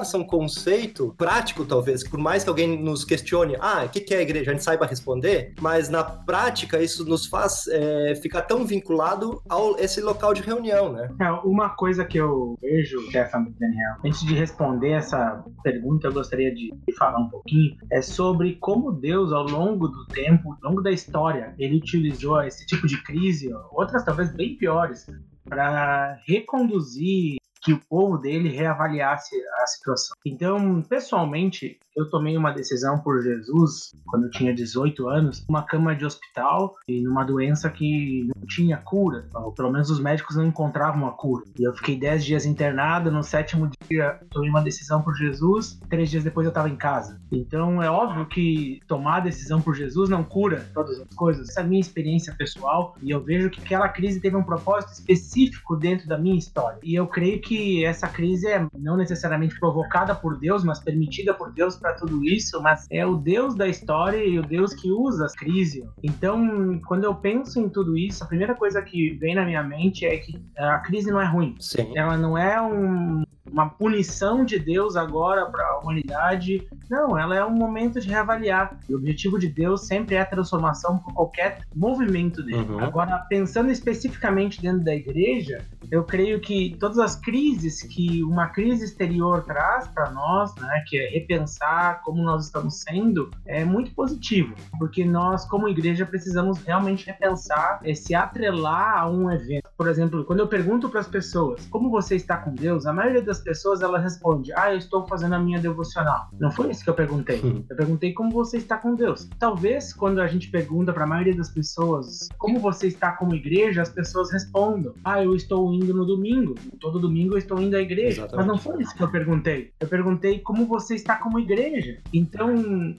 reforça 0.00 0.16
um 0.16 0.24
conceito 0.24 1.14
prático, 1.16 1.64
talvez, 1.64 2.06
por 2.06 2.18
mais 2.18 2.42
que 2.42 2.48
alguém 2.48 2.82
nos 2.82 3.04
questione, 3.04 3.56
ah, 3.60 3.84
o 3.84 3.88
que 3.88 4.14
é 4.14 4.18
a 4.18 4.22
igreja? 4.22 4.50
A 4.50 4.54
gente 4.54 4.64
saiba 4.64 4.86
responder, 4.86 5.54
mas 5.60 5.88
na 5.88 6.02
prática 6.02 6.82
isso 6.82 7.04
nos 7.04 7.26
faz 7.26 7.66
é, 7.68 8.14
ficar 8.16 8.42
tão 8.42 8.64
vinculado 8.64 9.42
a 9.48 9.56
esse 9.78 10.00
local 10.00 10.32
de 10.32 10.42
reunião, 10.42 10.92
né? 10.92 11.10
É, 11.20 11.30
uma 11.44 11.70
coisa 11.70 12.04
que 12.04 12.18
eu 12.18 12.56
vejo, 12.60 13.00
Stefan 13.08 13.46
e 13.48 13.60
Daniel, 13.60 13.96
antes 14.04 14.20
de 14.20 14.34
responder 14.34 14.92
essa 14.92 15.44
pergunta, 15.62 16.08
eu 16.08 16.12
gostaria 16.12 16.52
de 16.54 16.70
falar 16.98 17.18
um 17.18 17.28
pouquinho, 17.28 17.76
é 17.92 18.00
sobre 18.00 18.56
como 18.56 18.92
Deus, 18.92 19.32
ao 19.32 19.44
longo 19.44 19.88
do 19.88 20.06
tempo, 20.06 20.56
ao 20.62 20.70
longo 20.70 20.82
da 20.82 20.90
história, 20.90 21.54
ele 21.58 21.76
utilizou 21.76 22.42
esse 22.42 22.66
tipo 22.66 22.86
de 22.86 23.02
crise, 23.02 23.50
outras 23.72 24.04
talvez 24.04 24.34
bem 24.34 24.56
piores, 24.56 25.06
para 25.44 26.18
reconduzir 26.26 27.39
que 27.62 27.72
o 27.72 27.80
povo 27.88 28.16
dele 28.16 28.48
reavaliasse 28.48 29.36
a 29.62 29.66
situação. 29.66 30.16
Então, 30.24 30.82
pessoalmente, 30.82 31.78
eu 31.96 32.08
tomei 32.08 32.36
uma 32.36 32.52
decisão 32.52 32.98
por 32.98 33.22
Jesus 33.22 33.92
quando 34.06 34.24
eu 34.24 34.30
tinha 34.30 34.54
18 34.54 35.08
anos, 35.08 35.44
uma 35.48 35.62
cama 35.62 35.94
de 35.94 36.04
hospital 36.04 36.74
e 36.88 37.00
numa 37.02 37.24
doença 37.24 37.70
que 37.70 38.28
não 38.34 38.46
tinha 38.46 38.76
cura, 38.76 39.28
ou 39.34 39.52
pelo 39.52 39.70
menos 39.70 39.90
os 39.90 40.00
médicos 40.00 40.36
não 40.36 40.46
encontravam 40.46 41.06
a 41.06 41.12
cura. 41.12 41.44
E 41.58 41.62
eu 41.62 41.72
fiquei 41.74 41.98
10 41.98 42.24
dias 42.24 42.46
internado, 42.46 43.10
no 43.10 43.22
sétimo 43.22 43.70
dia 43.88 44.20
tomei 44.30 44.48
uma 44.48 44.62
decisão 44.62 45.02
por 45.02 45.14
Jesus, 45.14 45.80
três 45.88 46.10
dias 46.10 46.24
depois 46.24 46.44
eu 46.44 46.50
estava 46.50 46.68
em 46.68 46.76
casa. 46.76 47.20
Então 47.30 47.82
é 47.82 47.90
óbvio 47.90 48.26
que 48.26 48.80
tomar 48.86 49.18
a 49.18 49.20
decisão 49.20 49.60
por 49.60 49.74
Jesus 49.74 50.08
não 50.08 50.24
cura 50.24 50.68
todas 50.74 50.98
as 51.00 51.08
coisas. 51.14 51.48
Essa 51.48 51.60
é 51.60 51.64
a 51.64 51.66
minha 51.66 51.80
experiência 51.80 52.34
pessoal 52.34 52.94
e 53.02 53.10
eu 53.10 53.22
vejo 53.22 53.50
que 53.50 53.60
aquela 53.60 53.88
crise 53.88 54.20
teve 54.20 54.36
um 54.36 54.42
propósito 54.42 54.92
específico 54.92 55.76
dentro 55.76 56.08
da 56.08 56.18
minha 56.18 56.38
história. 56.38 56.78
E 56.82 56.94
eu 56.94 57.06
creio 57.06 57.40
que 57.40 57.84
essa 57.84 58.08
crise 58.08 58.48
é 58.48 58.66
não 58.78 58.96
necessariamente 58.96 59.58
provocada 59.58 60.14
por 60.14 60.38
Deus, 60.38 60.64
mas 60.64 60.78
permitida 60.80 61.34
por 61.34 61.52
Deus 61.52 61.79
para 61.80 61.94
tudo 61.94 62.24
isso, 62.24 62.62
mas 62.62 62.86
é 62.90 63.04
o 63.04 63.16
Deus 63.16 63.54
da 63.54 63.66
história 63.66 64.22
e 64.24 64.38
o 64.38 64.42
Deus 64.42 64.74
que 64.74 64.90
usa 64.90 65.24
as 65.24 65.34
crises. 65.34 65.84
Então, 66.02 66.80
quando 66.86 67.04
eu 67.04 67.14
penso 67.14 67.58
em 67.58 67.68
tudo 67.68 67.96
isso, 67.96 68.22
a 68.22 68.26
primeira 68.26 68.54
coisa 68.54 68.82
que 68.82 69.10
vem 69.14 69.34
na 69.34 69.44
minha 69.44 69.62
mente 69.62 70.04
é 70.04 70.16
que 70.18 70.40
a 70.56 70.78
crise 70.78 71.10
não 71.10 71.20
é 71.20 71.26
ruim. 71.26 71.56
Sim. 71.58 71.92
Ela 71.96 72.16
não 72.16 72.36
é 72.36 72.60
um, 72.60 73.24
uma 73.50 73.68
punição 73.68 74.44
de 74.44 74.58
Deus 74.58 74.96
agora 74.96 75.46
para 75.46 75.64
a 75.64 75.78
humanidade. 75.78 76.66
Não, 76.88 77.18
ela 77.18 77.36
é 77.36 77.44
um 77.44 77.50
momento 77.50 78.00
de 78.00 78.08
reavaliar. 78.08 78.78
E 78.88 78.94
o 78.94 78.98
objetivo 78.98 79.38
de 79.38 79.48
Deus 79.48 79.86
sempre 79.86 80.14
é 80.14 80.20
a 80.20 80.26
transformação 80.26 80.98
por 80.98 81.12
qualquer 81.14 81.60
movimento 81.74 82.42
dele. 82.42 82.66
Uhum. 82.68 82.80
Agora, 82.80 83.18
pensando 83.28 83.70
especificamente 83.70 84.60
dentro 84.60 84.84
da 84.84 84.94
igreja, 84.94 85.64
eu 85.90 86.04
creio 86.04 86.40
que 86.40 86.76
todas 86.78 86.98
as 86.98 87.16
crises 87.16 87.82
que 87.82 88.22
uma 88.22 88.48
crise 88.48 88.84
exterior 88.84 89.44
traz 89.44 89.88
para 89.88 90.10
nós, 90.10 90.54
né, 90.56 90.84
que 90.86 90.98
é 90.98 91.08
repensar 91.10 92.02
como 92.02 92.22
nós 92.22 92.46
estamos 92.46 92.80
sendo, 92.80 93.30
é 93.46 93.64
muito 93.64 93.92
positivo, 93.94 94.54
porque 94.78 95.04
nós, 95.04 95.44
como 95.44 95.68
igreja, 95.68 96.06
precisamos 96.06 96.62
realmente 96.62 97.06
repensar, 97.06 97.80
e 97.84 97.94
se 97.94 98.14
atrelar 98.14 98.98
a 98.98 99.08
um 99.08 99.30
evento. 99.30 99.68
Por 99.76 99.88
exemplo, 99.88 100.24
quando 100.24 100.40
eu 100.40 100.46
pergunto 100.46 100.88
para 100.88 101.00
as 101.00 101.08
pessoas 101.08 101.66
como 101.66 101.90
você 101.90 102.16
está 102.16 102.36
com 102.36 102.54
Deus, 102.54 102.86
a 102.86 102.92
maioria 102.92 103.22
das 103.30 103.40
pessoas 103.40 103.80
ela 103.80 103.98
responde: 103.98 104.52
Ah, 104.54 104.72
eu 104.72 104.78
estou 104.78 105.06
fazendo 105.06 105.34
a 105.34 105.38
minha 105.38 105.60
devocional. 105.60 106.28
Não 106.38 106.50
foi 106.50 106.70
isso 106.70 106.82
que 106.82 106.90
eu 106.90 106.94
perguntei. 106.94 107.40
Uhum. 107.40 107.64
Eu 107.70 107.76
perguntei 107.76 108.12
como 108.12 108.30
você 108.32 108.56
está 108.56 108.76
com 108.76 108.94
Deus. 108.94 109.28
Talvez 109.38 109.92
quando 109.92 110.20
a 110.20 110.26
gente 110.26 110.50
pergunta 110.50 110.92
para 110.92 111.04
a 111.04 111.06
maioria 111.06 111.34
das 111.34 111.48
pessoas 111.48 112.28
como 112.36 112.58
você 112.58 112.88
está 112.88 113.12
como 113.12 113.34
igreja, 113.34 113.82
as 113.82 113.88
pessoas 113.88 114.32
respondam: 114.32 114.94
Ah, 115.04 115.22
eu 115.22 115.34
estou 115.36 115.72
indo 115.72 115.94
no 115.94 116.04
domingo. 116.04 116.54
Todo 116.80 116.98
domingo 116.98 117.34
eu 117.34 117.38
estou 117.38 117.60
indo 117.60 117.76
à 117.76 117.80
igreja. 117.80 118.22
Exatamente. 118.22 118.36
Mas 118.36 118.46
não 118.46 118.58
foi 118.58 118.82
isso 118.82 118.94
que 118.94 119.02
eu 119.02 119.10
perguntei. 119.10 119.72
Eu 119.78 119.86
perguntei 119.86 120.40
como 120.40 120.66
você 120.66 120.96
está 120.96 121.16
como 121.16 121.38
igreja. 121.38 121.98
Então, 122.12 122.52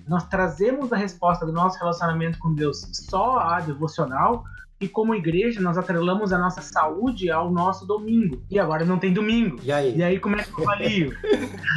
nós 0.08 0.28
trazemos 0.28 0.94
a 0.94 0.98
resposta 0.98 1.46
do 1.46 1.52
nosso 1.52 1.78
relacionamento 1.78 2.40
com 2.40 2.54
Deus 2.54 2.88
só 2.94 3.40
à 3.40 3.60
devocional 3.60 4.46
e 4.82 4.88
como 4.88 5.14
igreja 5.14 5.62
nós 5.62 5.78
atrelamos 5.78 6.34
a 6.34 6.40
nossa 6.40 6.62
saúde 6.62 7.30
ao 7.30 7.52
nosso 7.52 7.86
domingo. 7.86 8.42
E 8.50 8.60
agora 8.60 8.84
não 8.84 8.98
tem 8.98 9.14
domingo. 9.14 9.60
E 9.64 9.72
aí? 9.72 9.96
E 9.96 10.04
aí 10.04 10.20
como 10.20 10.36
é 10.36 10.44
que 10.44 10.52
eu 10.52 10.70
avalio? 10.70 11.14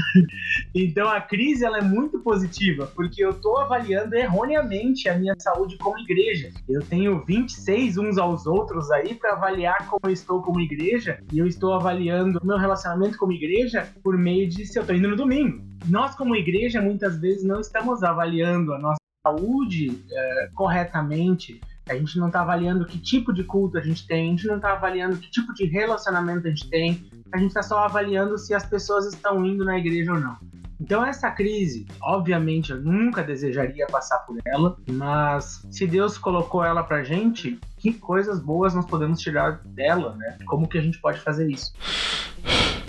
então 0.74 1.08
a 1.08 1.20
crise 1.20 1.64
ela 1.64 1.78
é 1.78 1.82
muito 1.82 2.18
positiva, 2.20 2.90
porque 2.94 3.22
eu 3.22 3.30
estou 3.30 3.58
avaliando 3.58 4.14
erroneamente 4.14 5.08
a 5.08 5.18
minha 5.18 5.34
saúde 5.38 5.76
como 5.76 5.98
igreja. 5.98 6.50
Eu 6.66 6.80
tenho 6.80 7.22
26 7.24 7.98
uns 7.98 8.16
aos 8.16 8.46
outros 8.46 8.90
aí 8.90 9.14
para 9.14 9.34
avaliar 9.34 9.86
como 9.88 10.00
eu 10.04 10.10
estou 10.10 10.40
como 10.40 10.60
igreja, 10.60 11.18
e 11.30 11.38
eu 11.38 11.46
estou 11.46 11.74
avaliando 11.74 12.40
o 12.42 12.46
meu 12.46 12.56
relacionamento 12.56 13.18
como 13.18 13.32
igreja 13.32 13.88
por 14.02 14.16
meio 14.16 14.48
de 14.48 14.64
se 14.64 14.78
eu 14.78 14.82
estou 14.82 14.96
indo 14.96 15.08
no 15.08 15.16
domingo. 15.16 15.62
Nós 15.86 16.14
como 16.14 16.34
igreja 16.34 16.80
muitas 16.80 17.18
vezes 17.20 17.44
não 17.44 17.60
estamos 17.60 18.02
avaliando 18.02 18.72
a 18.72 18.78
nossa 18.78 18.96
saúde 19.26 20.02
eh, 20.10 20.48
corretamente 20.54 21.60
a 21.88 21.94
gente 21.94 22.18
não 22.18 22.28
está 22.28 22.40
avaliando 22.40 22.86
que 22.86 22.98
tipo 22.98 23.32
de 23.32 23.44
culto 23.44 23.78
a 23.78 23.80
gente 23.80 24.06
tem, 24.06 24.28
a 24.28 24.30
gente 24.30 24.46
não 24.46 24.56
está 24.56 24.72
avaliando 24.72 25.16
que 25.16 25.30
tipo 25.30 25.52
de 25.52 25.66
relacionamento 25.66 26.46
a 26.46 26.50
gente 26.50 26.68
tem, 26.68 27.04
a 27.32 27.38
gente 27.38 27.48
está 27.48 27.62
só 27.62 27.80
avaliando 27.80 28.38
se 28.38 28.54
as 28.54 28.64
pessoas 28.64 29.06
estão 29.06 29.44
indo 29.44 29.64
na 29.64 29.78
igreja 29.78 30.12
ou 30.12 30.20
não. 30.20 30.36
Então 30.80 31.04
essa 31.04 31.30
crise, 31.30 31.86
obviamente, 32.02 32.72
eu 32.72 32.80
nunca 32.80 33.22
desejaria 33.22 33.86
passar 33.86 34.18
por 34.18 34.38
ela, 34.44 34.76
mas 34.90 35.66
se 35.70 35.86
Deus 35.86 36.18
colocou 36.18 36.64
ela 36.64 36.82
pra 36.82 37.02
gente, 37.02 37.58
que 37.78 37.92
coisas 37.92 38.40
boas 38.40 38.74
nós 38.74 38.86
podemos 38.86 39.20
tirar 39.20 39.60
dela, 39.64 40.16
né? 40.16 40.38
Como 40.46 40.68
que 40.68 40.78
a 40.78 40.82
gente 40.82 41.00
pode 41.00 41.20
fazer 41.20 41.50
isso? 41.50 41.72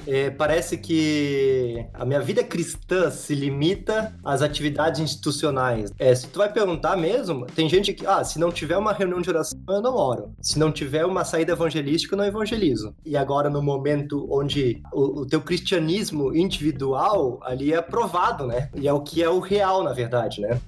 É, 0.07 0.29
parece 0.29 0.77
que 0.77 1.85
a 1.93 2.05
minha 2.05 2.21
vida 2.21 2.43
cristã 2.43 3.09
se 3.09 3.33
limita 3.33 4.15
às 4.23 4.41
atividades 4.41 5.01
institucionais. 5.01 5.91
É, 5.97 6.13
se 6.13 6.27
tu 6.27 6.39
vai 6.39 6.51
perguntar 6.51 6.95
mesmo, 6.95 7.45
tem 7.47 7.67
gente 7.67 7.93
que, 7.93 8.05
ah, 8.05 8.23
se 8.23 8.39
não 8.39 8.51
tiver 8.51 8.77
uma 8.77 8.93
reunião 8.93 9.21
de 9.21 9.29
oração, 9.29 9.59
eu 9.67 9.81
não 9.81 9.95
oro. 9.95 10.33
Se 10.41 10.59
não 10.59 10.71
tiver 10.71 11.05
uma 11.05 11.23
saída 11.23 11.53
evangelística, 11.53 12.13
eu 12.13 12.17
não 12.17 12.25
evangelizo. 12.25 12.95
E 13.05 13.17
agora, 13.17 13.49
no 13.49 13.61
momento 13.61 14.27
onde 14.29 14.81
o, 14.93 15.21
o 15.21 15.25
teu 15.25 15.41
cristianismo 15.41 16.35
individual 16.35 17.39
ali 17.43 17.73
é 17.73 17.77
aprovado, 17.77 18.45
né? 18.45 18.69
E 18.75 18.87
é 18.87 18.93
o 18.93 19.01
que 19.01 19.23
é 19.23 19.29
o 19.29 19.39
real, 19.39 19.83
na 19.83 19.93
verdade, 19.93 20.41
né? 20.41 20.59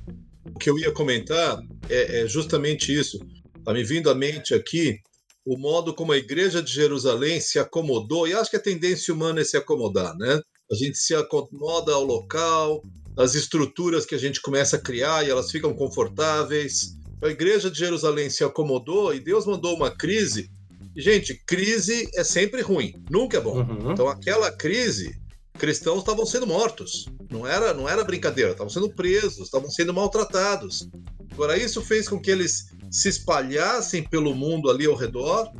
O 0.45 0.57
que 0.57 0.69
eu 0.69 0.79
ia 0.79 0.91
comentar 0.91 1.59
é, 1.89 2.21
é 2.21 2.27
justamente 2.27 2.93
isso. 2.93 3.19
Está 3.57 3.73
me 3.73 3.83
vindo 3.83 4.09
à 4.09 4.15
mente 4.15 4.53
aqui 4.53 4.99
o 5.47 5.57
modo 5.57 5.93
como 5.93 6.11
a 6.11 6.17
igreja 6.17 6.61
de 6.61 6.69
Jerusalém 6.69 7.39
se 7.39 7.57
acomodou, 7.57 8.27
e 8.27 8.33
acho 8.33 8.49
que 8.49 8.57
a 8.57 8.61
tendência 8.61 9.13
humana 9.13 9.39
é 9.39 9.45
se 9.45 9.55
acomodar, 9.55 10.13
né? 10.17 10.41
A 10.69 10.75
gente 10.75 10.97
se 10.97 11.15
acomoda 11.15 11.93
ao 11.93 12.03
local, 12.03 12.83
às 13.17 13.33
estruturas 13.33 14.05
que 14.05 14.13
a 14.13 14.17
gente 14.17 14.41
começa 14.41 14.75
a 14.75 14.81
criar 14.81 15.25
e 15.25 15.29
elas 15.29 15.49
ficam 15.49 15.73
confortáveis. 15.73 16.97
A 17.23 17.29
igreja 17.29 17.71
de 17.71 17.79
Jerusalém 17.79 18.29
se 18.29 18.43
acomodou 18.43 19.13
e 19.13 19.21
Deus 19.21 19.45
mandou 19.45 19.73
uma 19.73 19.89
crise. 19.89 20.51
E, 20.93 21.01
gente, 21.01 21.41
crise 21.47 22.09
é 22.15 22.25
sempre 22.25 22.61
ruim, 22.61 22.93
nunca 23.09 23.37
é 23.37 23.41
bom. 23.41 23.59
Uhum. 23.59 23.93
Então, 23.93 24.09
aquela 24.09 24.51
crise, 24.51 25.17
cristãos 25.57 25.99
estavam 25.99 26.25
sendo 26.25 26.47
mortos. 26.47 27.07
Não 27.29 27.45
era, 27.45 27.73
não 27.73 27.89
era 27.89 28.03
brincadeira, 28.03 28.51
estavam 28.51 28.69
sendo 28.69 28.89
presos, 28.89 29.45
estavam 29.45 29.69
sendo 29.69 29.93
maltratados. 29.93 30.87
Agora, 31.31 31.57
isso 31.57 31.81
fez 31.81 32.07
com 32.07 32.19
que 32.19 32.31
eles 32.31 32.71
se 32.89 33.09
espalhassem 33.09 34.03
pelo 34.03 34.33
mundo 34.33 34.69
ali 34.69 34.85
ao 34.85 34.95
redor 34.95 35.51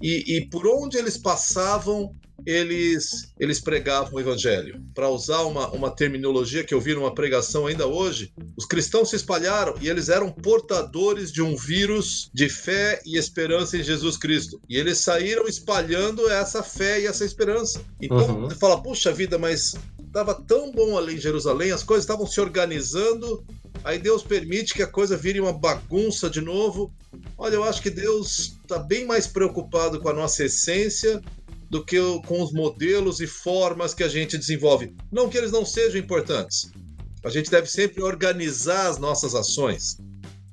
e, 0.00 0.36
e 0.36 0.46
por 0.48 0.66
onde 0.66 0.96
eles 0.96 1.16
passavam, 1.16 2.14
eles, 2.46 3.32
eles 3.38 3.60
pregavam 3.60 4.14
o 4.14 4.20
evangelho. 4.20 4.82
Para 4.94 5.10
usar 5.10 5.42
uma, 5.42 5.68
uma 5.70 5.90
terminologia 5.90 6.64
que 6.64 6.72
eu 6.72 6.80
vi 6.80 6.94
numa 6.94 7.14
pregação 7.14 7.66
ainda 7.66 7.86
hoje, 7.86 8.32
os 8.56 8.64
cristãos 8.64 9.10
se 9.10 9.16
espalharam 9.16 9.74
e 9.80 9.88
eles 9.88 10.08
eram 10.08 10.30
portadores 10.32 11.30
de 11.32 11.42
um 11.42 11.54
vírus 11.56 12.30
de 12.32 12.48
fé 12.48 13.00
e 13.04 13.18
esperança 13.18 13.76
em 13.76 13.82
Jesus 13.82 14.16
Cristo. 14.16 14.60
E 14.68 14.76
eles 14.76 14.98
saíram 14.98 15.46
espalhando 15.46 16.28
essa 16.30 16.62
fé 16.62 17.00
e 17.00 17.06
essa 17.06 17.24
esperança. 17.24 17.82
Então, 18.00 18.18
Uhum. 18.26 18.48
você 18.48 18.56
fala, 18.56 18.82
puxa 18.82 19.12
vida, 19.12 19.38
mas 19.38 19.76
estava 20.06 20.34
tão 20.34 20.72
bom 20.72 20.98
ali 20.98 21.14
em 21.14 21.20
Jerusalém, 21.20 21.70
as 21.72 21.82
coisas 21.82 22.04
estavam 22.04 22.26
se 22.26 22.40
organizando, 22.40 23.44
aí 23.84 23.98
Deus 23.98 24.22
permite 24.22 24.74
que 24.74 24.82
a 24.82 24.86
coisa 24.86 25.16
vire 25.16 25.40
uma 25.40 25.52
bagunça 25.52 26.28
de 26.28 26.40
novo. 26.40 26.92
Olha, 27.42 27.54
eu 27.54 27.64
acho 27.64 27.80
que 27.80 27.88
Deus 27.88 28.58
está 28.60 28.78
bem 28.78 29.06
mais 29.06 29.26
preocupado 29.26 29.98
com 29.98 30.10
a 30.10 30.12
nossa 30.12 30.44
essência 30.44 31.22
do 31.70 31.82
que 31.82 31.96
com 32.26 32.42
os 32.42 32.52
modelos 32.52 33.18
e 33.18 33.26
formas 33.26 33.94
que 33.94 34.04
a 34.04 34.08
gente 34.08 34.36
desenvolve. 34.36 34.94
Não 35.10 35.26
que 35.26 35.38
eles 35.38 35.50
não 35.50 35.64
sejam 35.64 35.98
importantes. 35.98 36.70
A 37.24 37.30
gente 37.30 37.50
deve 37.50 37.66
sempre 37.66 38.02
organizar 38.02 38.88
as 38.88 38.98
nossas 38.98 39.34
ações. 39.34 39.96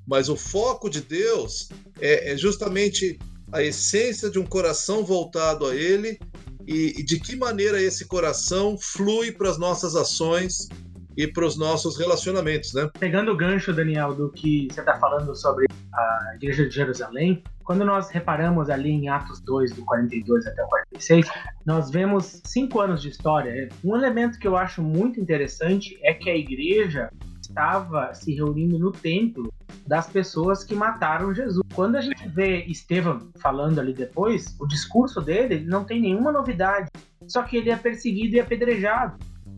Mas 0.08 0.30
o 0.30 0.38
foco 0.38 0.90
de 0.90 1.02
Deus 1.02 1.68
é, 2.00 2.32
é 2.32 2.38
justamente 2.38 3.20
a 3.52 3.62
essência 3.62 4.30
de 4.30 4.40
um 4.40 4.46
coração 4.46 5.04
voltado 5.04 5.66
a 5.66 5.76
Ele 5.76 6.18
e, 6.66 6.94
e 6.98 7.04
de 7.04 7.20
que 7.20 7.36
maneira 7.36 7.82
esse 7.82 8.06
coração 8.06 8.78
flui 8.80 9.34
para 9.34 9.50
as 9.50 9.58
nossas 9.58 9.94
ações 9.94 10.70
e 11.18 11.28
para 11.28 11.46
os 11.46 11.58
nossos 11.58 11.98
relacionamentos, 11.98 12.74
né? 12.74 12.90
Pegando 12.98 13.32
o 13.32 13.36
gancho, 13.36 13.74
Daniel, 13.74 14.14
do 14.14 14.32
que 14.32 14.70
você 14.72 14.80
está 14.80 14.98
falando 14.98 15.36
sobre 15.36 15.68
a 15.98 16.36
Igreja 16.36 16.68
de 16.68 16.76
Jerusalém, 16.76 17.44
quando 17.64 17.84
nós 17.84 18.10
reparamos 18.10 18.70
ali 18.70 18.92
em 18.92 19.10
Atos 19.10 19.42
2, 19.42 19.74
do 19.74 19.84
42 19.84 20.46
até 20.48 20.64
o 20.64 20.68
46, 20.68 21.30
nós 21.66 21.90
vemos 21.90 22.42
cinco 22.46 22.80
anos 22.80 23.02
de 23.02 23.10
história. 23.10 23.68
Um 23.84 23.96
elemento 23.96 24.40
que 24.40 24.48
eu 24.48 24.56
acho 24.56 24.82
muito 24.82 25.20
interessante 25.20 26.00
é 26.04 26.14
que 26.14 26.30
a 26.30 26.36
igreja 26.36 27.10
estava 27.42 28.14
se 28.14 28.34
reunindo 28.34 28.78
no 28.78 28.92
templo 28.92 29.52
das 29.86 30.08
pessoas 30.08 30.64
que 30.64 30.76
mataram 30.76 31.34
Jesus. 31.34 31.66
Quando 31.74 31.96
a 31.96 32.02
gente 32.02 32.28
vê 32.28 32.64
Estevão 32.66 33.30
falando 33.40 33.80
ali 33.80 33.94
depois, 33.94 34.56
o 34.60 34.68
discurso 34.68 35.22
dele 35.22 35.66
não 35.66 35.84
tem 35.84 36.02
nenhuma 36.02 36.32
novidade, 36.32 36.90
só 37.28 37.44
que 37.44 37.58
ele 37.58 37.70
é 37.70 37.76
perseguido 37.76 38.36
e 38.36 38.40
apedrejado. 38.40 39.18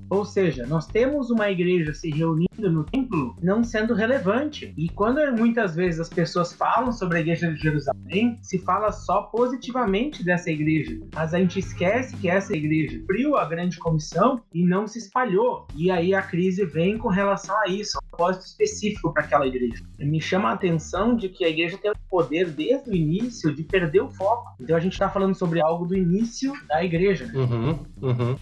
Ou 0.10 0.25
seja, 0.25 0.66
nós 0.66 0.88
temos 0.88 1.30
uma 1.30 1.50
igreja 1.50 1.94
se 1.94 2.10
reunindo 2.10 2.50
no 2.72 2.84
templo 2.84 3.36
não 3.42 3.63
sendo 3.63 3.94
relevante. 3.94 4.74
E 4.78 4.89
quando 4.89 5.20
muitas 5.38 5.75
vezes 5.75 6.00
as 6.00 6.10
pessoas 6.10 6.54
falam 6.54 6.92
sobre 6.92 7.18
a 7.18 7.22
igreja 7.22 7.51
de 7.54 7.62
Jerusalém, 7.62 8.38
se 8.42 8.58
fala 8.60 8.92
só 8.92 9.24
positivamente 9.24 10.24
dessa 10.24 10.50
igreja. 10.50 11.00
Mas 11.13 11.34
a 11.34 11.39
gente 11.39 11.60
esquece 11.60 12.16
que 12.18 12.30
essa 12.30 12.56
igreja 12.56 13.00
cumpriu 13.00 13.38
a 13.38 13.46
grande 13.46 13.78
comissão 13.78 14.42
e 14.54 14.63
não 14.66 14.88
se 14.88 15.00
espalhou. 15.00 15.68
E 15.75 15.92
aí 15.92 16.13
a 16.13 16.22
crise 16.22 16.66
vem 16.66 16.98
com 16.98 17.10
relação 17.10 17.56
a 17.62 17.68
isso, 17.68 17.98
um 17.98 18.10
propósito 18.10 18.46
específico 18.46 19.13
para 19.13 19.24
aquela 19.24 19.48
igreja. 19.48 19.84
E 20.00 20.06
me 20.06 20.22
chama 20.22 20.50
a 20.50 20.54
atenção 20.54 21.16
de 21.16 21.30
que 21.30 21.46
a 21.46 21.50
igreja 21.50 21.78
tem 21.78 21.92
o 21.92 21.96
poder 22.10 22.50
desde 22.50 22.89
o 22.89 22.96
início 22.96 23.54
de 23.54 23.63
perder 23.63 24.01
o 24.01 24.10
foco. 24.10 24.56
Então 24.60 24.75
a 24.75 24.80
gente 24.80 24.94
está 24.94 25.10
falando 25.10 25.36
sobre 25.36 25.62
algo 25.62 25.86
do 25.86 25.96
início 25.96 26.54
da 26.68 26.84
igreja. 26.84 27.25
Né? 27.28 27.34
Uhum, 27.36 27.80
uhum. 28.01 28.36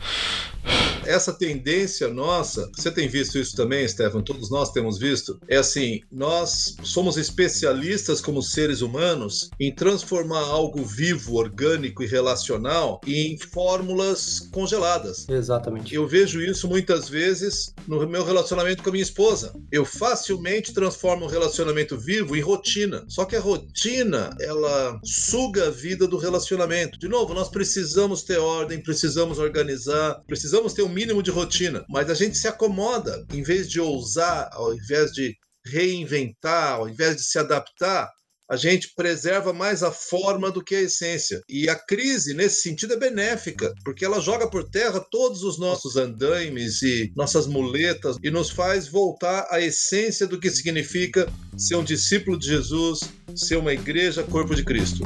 Essa 1.05 1.31
tendência 1.57 2.07
nossa, 2.07 2.69
você 2.75 2.91
tem 2.91 3.07
visto 3.07 3.37
isso 3.37 3.55
também, 3.55 3.87
Stefan? 3.87 4.21
Todos 4.21 4.49
nós 4.51 4.71
temos 4.71 4.97
visto. 4.97 5.39
É 5.47 5.57
assim, 5.57 6.01
nós 6.11 6.75
somos 6.83 7.17
especialistas 7.17 8.21
como 8.21 8.41
seres 8.41 8.81
humanos 8.81 9.49
em 9.59 9.73
transformar 9.73 10.41
algo 10.41 10.83
vivo, 10.85 11.35
orgânico 11.35 12.03
e 12.03 12.07
relacional 12.07 13.01
em 13.05 13.37
fórmulas 13.37 14.47
congeladas. 14.51 15.27
Exatamente. 15.27 15.93
Eu 15.95 16.07
vejo 16.07 16.41
isso 16.41 16.67
muitas 16.67 17.09
vezes 17.09 17.73
no 17.87 18.07
meu 18.07 18.23
relacionamento 18.23 18.83
com 18.83 18.89
a 18.89 18.91
minha 18.91 19.03
esposa. 19.03 19.53
Eu 19.71 19.83
facilmente 19.83 20.73
transformo 20.73 21.25
um 21.25 21.29
relacionamento 21.29 21.97
vivo 21.97 22.35
em 22.35 22.41
rotina. 22.41 23.03
Só 23.07 23.25
que 23.25 23.35
a 23.35 23.39
rotina, 23.39 24.35
ela 24.39 24.99
suga 25.03 25.67
a 25.67 25.71
vida 25.71 26.07
do 26.07 26.17
relacionamento. 26.17 26.99
De 26.99 27.07
novo, 27.07 27.33
nós 27.33 27.49
precisamos 27.49 28.21
ter 28.21 28.37
ordem, 28.37 28.81
precisamos 28.81 29.39
organizar, 29.39 30.21
precisamos 30.27 30.73
ter 30.73 30.83
um 30.83 30.89
mínimo 30.89 31.23
de 31.23 31.31
rotina, 31.31 31.46
mas 31.89 32.09
a 32.09 32.13
gente 32.13 32.37
se 32.37 32.47
acomoda, 32.47 33.25
em 33.33 33.43
vez 33.43 33.69
de 33.69 33.79
ousar, 33.79 34.49
ao 34.53 34.73
invés 34.73 35.11
de 35.11 35.35
reinventar, 35.65 36.73
ao 36.73 36.89
invés 36.89 37.17
de 37.17 37.23
se 37.23 37.37
adaptar, 37.37 38.09
a 38.49 38.55
gente 38.55 38.93
preserva 38.95 39.51
mais 39.51 39.83
a 39.83 39.91
forma 39.91 40.49
do 40.49 40.63
que 40.63 40.73
a 40.73 40.81
essência. 40.81 41.41
E 41.49 41.69
a 41.69 41.75
crise, 41.75 42.33
nesse 42.33 42.61
sentido, 42.61 42.93
é 42.93 42.97
benéfica, 42.97 43.73
porque 43.83 44.05
ela 44.05 44.21
joga 44.21 44.49
por 44.49 44.63
terra 44.69 45.05
todos 45.11 45.43
os 45.43 45.59
nossos 45.59 45.97
andaimes 45.97 46.81
e 46.81 47.11
nossas 47.15 47.45
muletas 47.45 48.15
e 48.23 48.31
nos 48.31 48.49
faz 48.49 48.87
voltar 48.87 49.45
à 49.49 49.59
essência 49.59 50.25
do 50.25 50.39
que 50.39 50.49
significa 50.49 51.27
ser 51.57 51.75
um 51.75 51.83
discípulo 51.83 52.39
de 52.39 52.47
Jesus, 52.47 53.01
ser 53.35 53.57
uma 53.57 53.73
igreja, 53.73 54.23
corpo 54.23 54.55
de 54.55 54.63
Cristo. 54.63 55.03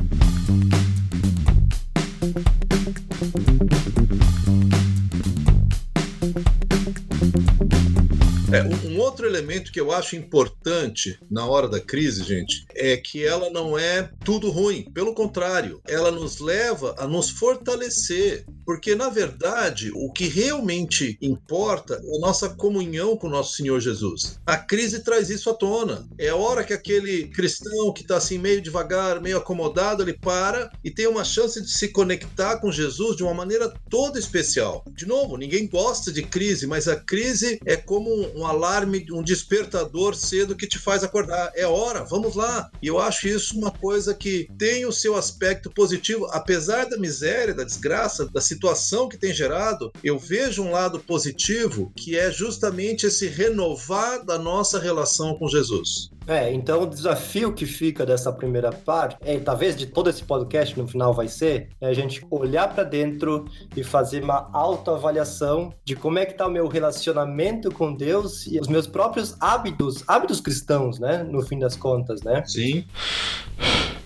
É, 8.53 8.63
um 8.87 8.99
outro 8.99 9.25
elemento 9.25 9.71
que 9.71 9.79
eu 9.79 9.93
acho 9.93 10.15
importante 10.15 11.17
na 11.29 11.45
hora 11.45 11.69
da 11.69 11.79
crise, 11.79 12.23
gente, 12.23 12.65
é 12.75 12.97
que 12.97 13.23
ela 13.23 13.49
não 13.49 13.77
é 13.79 14.09
tudo 14.25 14.49
ruim. 14.49 14.83
Pelo 14.93 15.13
contrário, 15.13 15.81
ela 15.87 16.11
nos 16.11 16.39
leva 16.39 16.93
a 16.97 17.07
nos 17.07 17.29
fortalecer. 17.29 18.45
Porque, 18.65 18.95
na 18.95 19.09
verdade, 19.09 19.91
o 19.93 20.11
que 20.11 20.27
realmente 20.27 21.17
importa 21.21 21.95
é 21.95 22.17
a 22.17 22.19
nossa 22.19 22.49
comunhão 22.49 23.17
com 23.17 23.27
o 23.27 23.29
nosso 23.29 23.55
Senhor 23.55 23.79
Jesus. 23.79 24.39
A 24.45 24.57
crise 24.57 25.03
traz 25.03 25.29
isso 25.29 25.49
à 25.49 25.53
tona. 25.53 26.07
É 26.17 26.29
a 26.29 26.35
hora 26.35 26.63
que 26.63 26.73
aquele 26.73 27.27
cristão 27.27 27.93
que 27.93 28.01
está 28.01 28.17
assim 28.17 28.37
meio 28.37 28.61
devagar, 28.61 29.21
meio 29.21 29.37
acomodado, 29.37 30.03
ele 30.03 30.13
para 30.13 30.71
e 30.83 30.91
tem 30.91 31.07
uma 31.07 31.23
chance 31.23 31.61
de 31.61 31.69
se 31.69 31.89
conectar 31.89 32.57
com 32.57 32.71
Jesus 32.71 33.15
de 33.15 33.23
uma 33.23 33.33
maneira 33.33 33.73
toda 33.89 34.19
especial. 34.19 34.83
De 34.95 35.05
novo, 35.05 35.37
ninguém 35.37 35.67
gosta 35.67 36.11
de 36.11 36.23
crise, 36.23 36.67
mas 36.67 36.87
a 36.87 36.95
crise 36.95 37.59
é 37.65 37.75
como 37.75 38.09
um 38.37 38.45
alarme, 38.45 39.05
um 39.11 39.23
despertador 39.23 40.15
cedo 40.15 40.55
que 40.55 40.67
te 40.67 40.79
faz 40.79 41.03
acordar. 41.03 41.51
É 41.55 41.65
hora, 41.65 42.03
vamos 42.03 42.35
lá. 42.35 42.69
E 42.81 42.87
eu 42.87 42.99
acho 42.99 43.27
isso 43.27 43.57
uma 43.57 43.71
coisa 43.71 44.13
que 44.13 44.47
tem 44.57 44.85
o 44.85 44.91
seu 44.91 45.15
aspecto 45.15 45.71
positivo, 45.71 46.27
apesar 46.31 46.85
da 46.85 46.97
miséria, 46.97 47.53
da 47.53 47.63
desgraça, 47.63 48.27
da 48.29 48.41
situação 48.51 49.07
que 49.07 49.17
tem 49.17 49.33
gerado, 49.33 49.91
eu 50.03 50.19
vejo 50.19 50.61
um 50.61 50.71
lado 50.71 50.99
positivo 50.99 51.91
que 51.95 52.17
é 52.17 52.29
justamente 52.29 53.05
esse 53.05 53.27
renovar 53.27 54.25
da 54.25 54.37
nossa 54.37 54.77
relação 54.77 55.35
com 55.35 55.47
Jesus. 55.47 56.11
É, 56.27 56.53
então 56.53 56.83
o 56.83 56.85
desafio 56.85 57.53
que 57.53 57.65
fica 57.65 58.05
dessa 58.05 58.31
primeira 58.31 58.71
parte, 58.71 59.17
é, 59.21 59.39
talvez 59.39 59.75
de 59.75 59.87
todo 59.87 60.09
esse 60.09 60.23
podcast 60.23 60.77
no 60.77 60.87
final 60.87 61.13
vai 61.13 61.27
ser, 61.27 61.69
é 61.79 61.87
a 61.87 61.93
gente 61.93 62.25
olhar 62.29 62.73
para 62.73 62.83
dentro 62.83 63.45
e 63.75 63.83
fazer 63.83 64.23
uma 64.23 64.49
autoavaliação 64.53 65.73
de 65.83 65.95
como 65.95 66.19
é 66.19 66.25
que 66.25 66.33
tá 66.33 66.45
o 66.45 66.51
meu 66.51 66.67
relacionamento 66.67 67.71
com 67.71 67.95
Deus 67.95 68.45
e 68.47 68.59
os 68.59 68.67
meus 68.67 68.85
próprios 68.85 69.35
hábitos, 69.39 70.03
hábitos 70.07 70.39
cristãos, 70.39 70.99
né, 70.99 71.23
no 71.23 71.41
fim 71.41 71.57
das 71.57 71.75
contas, 71.75 72.21
né? 72.21 72.43
Sim. 72.45 72.85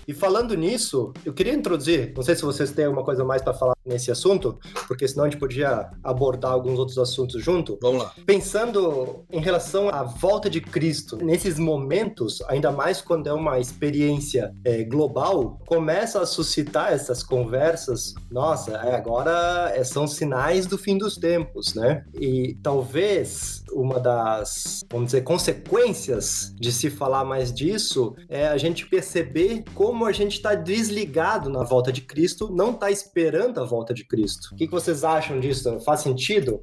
E 0.06 0.14
falando 0.14 0.54
nisso, 0.54 1.12
eu 1.24 1.32
queria 1.32 1.54
introduzir, 1.54 2.12
não 2.14 2.22
sei 2.22 2.36
se 2.36 2.42
vocês 2.42 2.70
têm 2.70 2.84
alguma 2.84 3.04
coisa 3.04 3.24
mais 3.24 3.42
para 3.42 3.54
falar 3.54 3.76
nesse 3.84 4.10
assunto, 4.10 4.58
porque 4.86 5.06
senão 5.06 5.24
a 5.24 5.30
gente 5.30 5.38
podia 5.38 5.88
abordar 6.02 6.52
alguns 6.52 6.78
outros 6.78 6.98
assuntos 6.98 7.42
junto. 7.42 7.78
Vamos 7.80 8.02
lá. 8.02 8.12
Pensando 8.24 9.24
em 9.30 9.40
relação 9.40 9.88
à 9.88 10.02
volta 10.02 10.50
de 10.50 10.60
Cristo, 10.60 11.16
nesses 11.16 11.58
momentos, 11.58 12.42
ainda 12.48 12.70
mais 12.70 13.00
quando 13.00 13.28
é 13.28 13.32
uma 13.32 13.58
experiência 13.58 14.52
é, 14.64 14.84
global, 14.84 15.58
começa 15.66 16.20
a 16.20 16.26
suscitar 16.26 16.92
essas 16.92 17.22
conversas. 17.22 18.14
Nossa, 18.30 18.72
é, 18.72 18.94
agora 18.94 19.72
é, 19.74 19.84
são 19.84 20.06
sinais 20.06 20.66
do 20.66 20.76
fim 20.76 20.98
dos 20.98 21.16
tempos, 21.16 21.74
né? 21.74 22.04
E 22.14 22.56
talvez 22.62 23.64
uma 23.72 24.00
das, 24.00 24.84
vamos 24.90 25.06
dizer, 25.06 25.22
consequências 25.22 26.54
de 26.58 26.72
se 26.72 26.90
falar 26.90 27.24
mais 27.24 27.52
disso 27.52 28.14
é 28.28 28.48
a 28.48 28.56
gente 28.56 28.86
perceber 28.86 29.64
como 29.74 29.95
a 30.04 30.12
gente 30.12 30.34
está 30.36 30.54
desligado 30.54 31.48
na 31.48 31.62
volta 31.62 31.92
de 31.92 32.00
Cristo, 32.00 32.50
não 32.52 32.72
está 32.72 32.90
esperando 32.90 33.60
a 33.60 33.64
volta 33.64 33.94
de 33.94 34.04
Cristo. 34.04 34.50
O 34.52 34.56
que, 34.56 34.66
que 34.66 34.72
vocês 34.72 35.04
acham 35.04 35.40
disso? 35.40 35.80
Faz 35.80 36.00
sentido? 36.00 36.60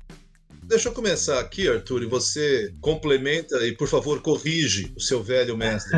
Deixa 0.63 0.89
eu 0.89 0.93
começar 0.93 1.39
aqui, 1.39 1.67
Arthur, 1.67 2.03
e 2.03 2.07
você 2.07 2.73
complementa 2.79 3.57
e, 3.67 3.75
por 3.75 3.87
favor, 3.87 4.21
corrige 4.21 4.93
o 4.95 5.01
seu 5.01 5.21
velho 5.21 5.57
mestre. 5.57 5.91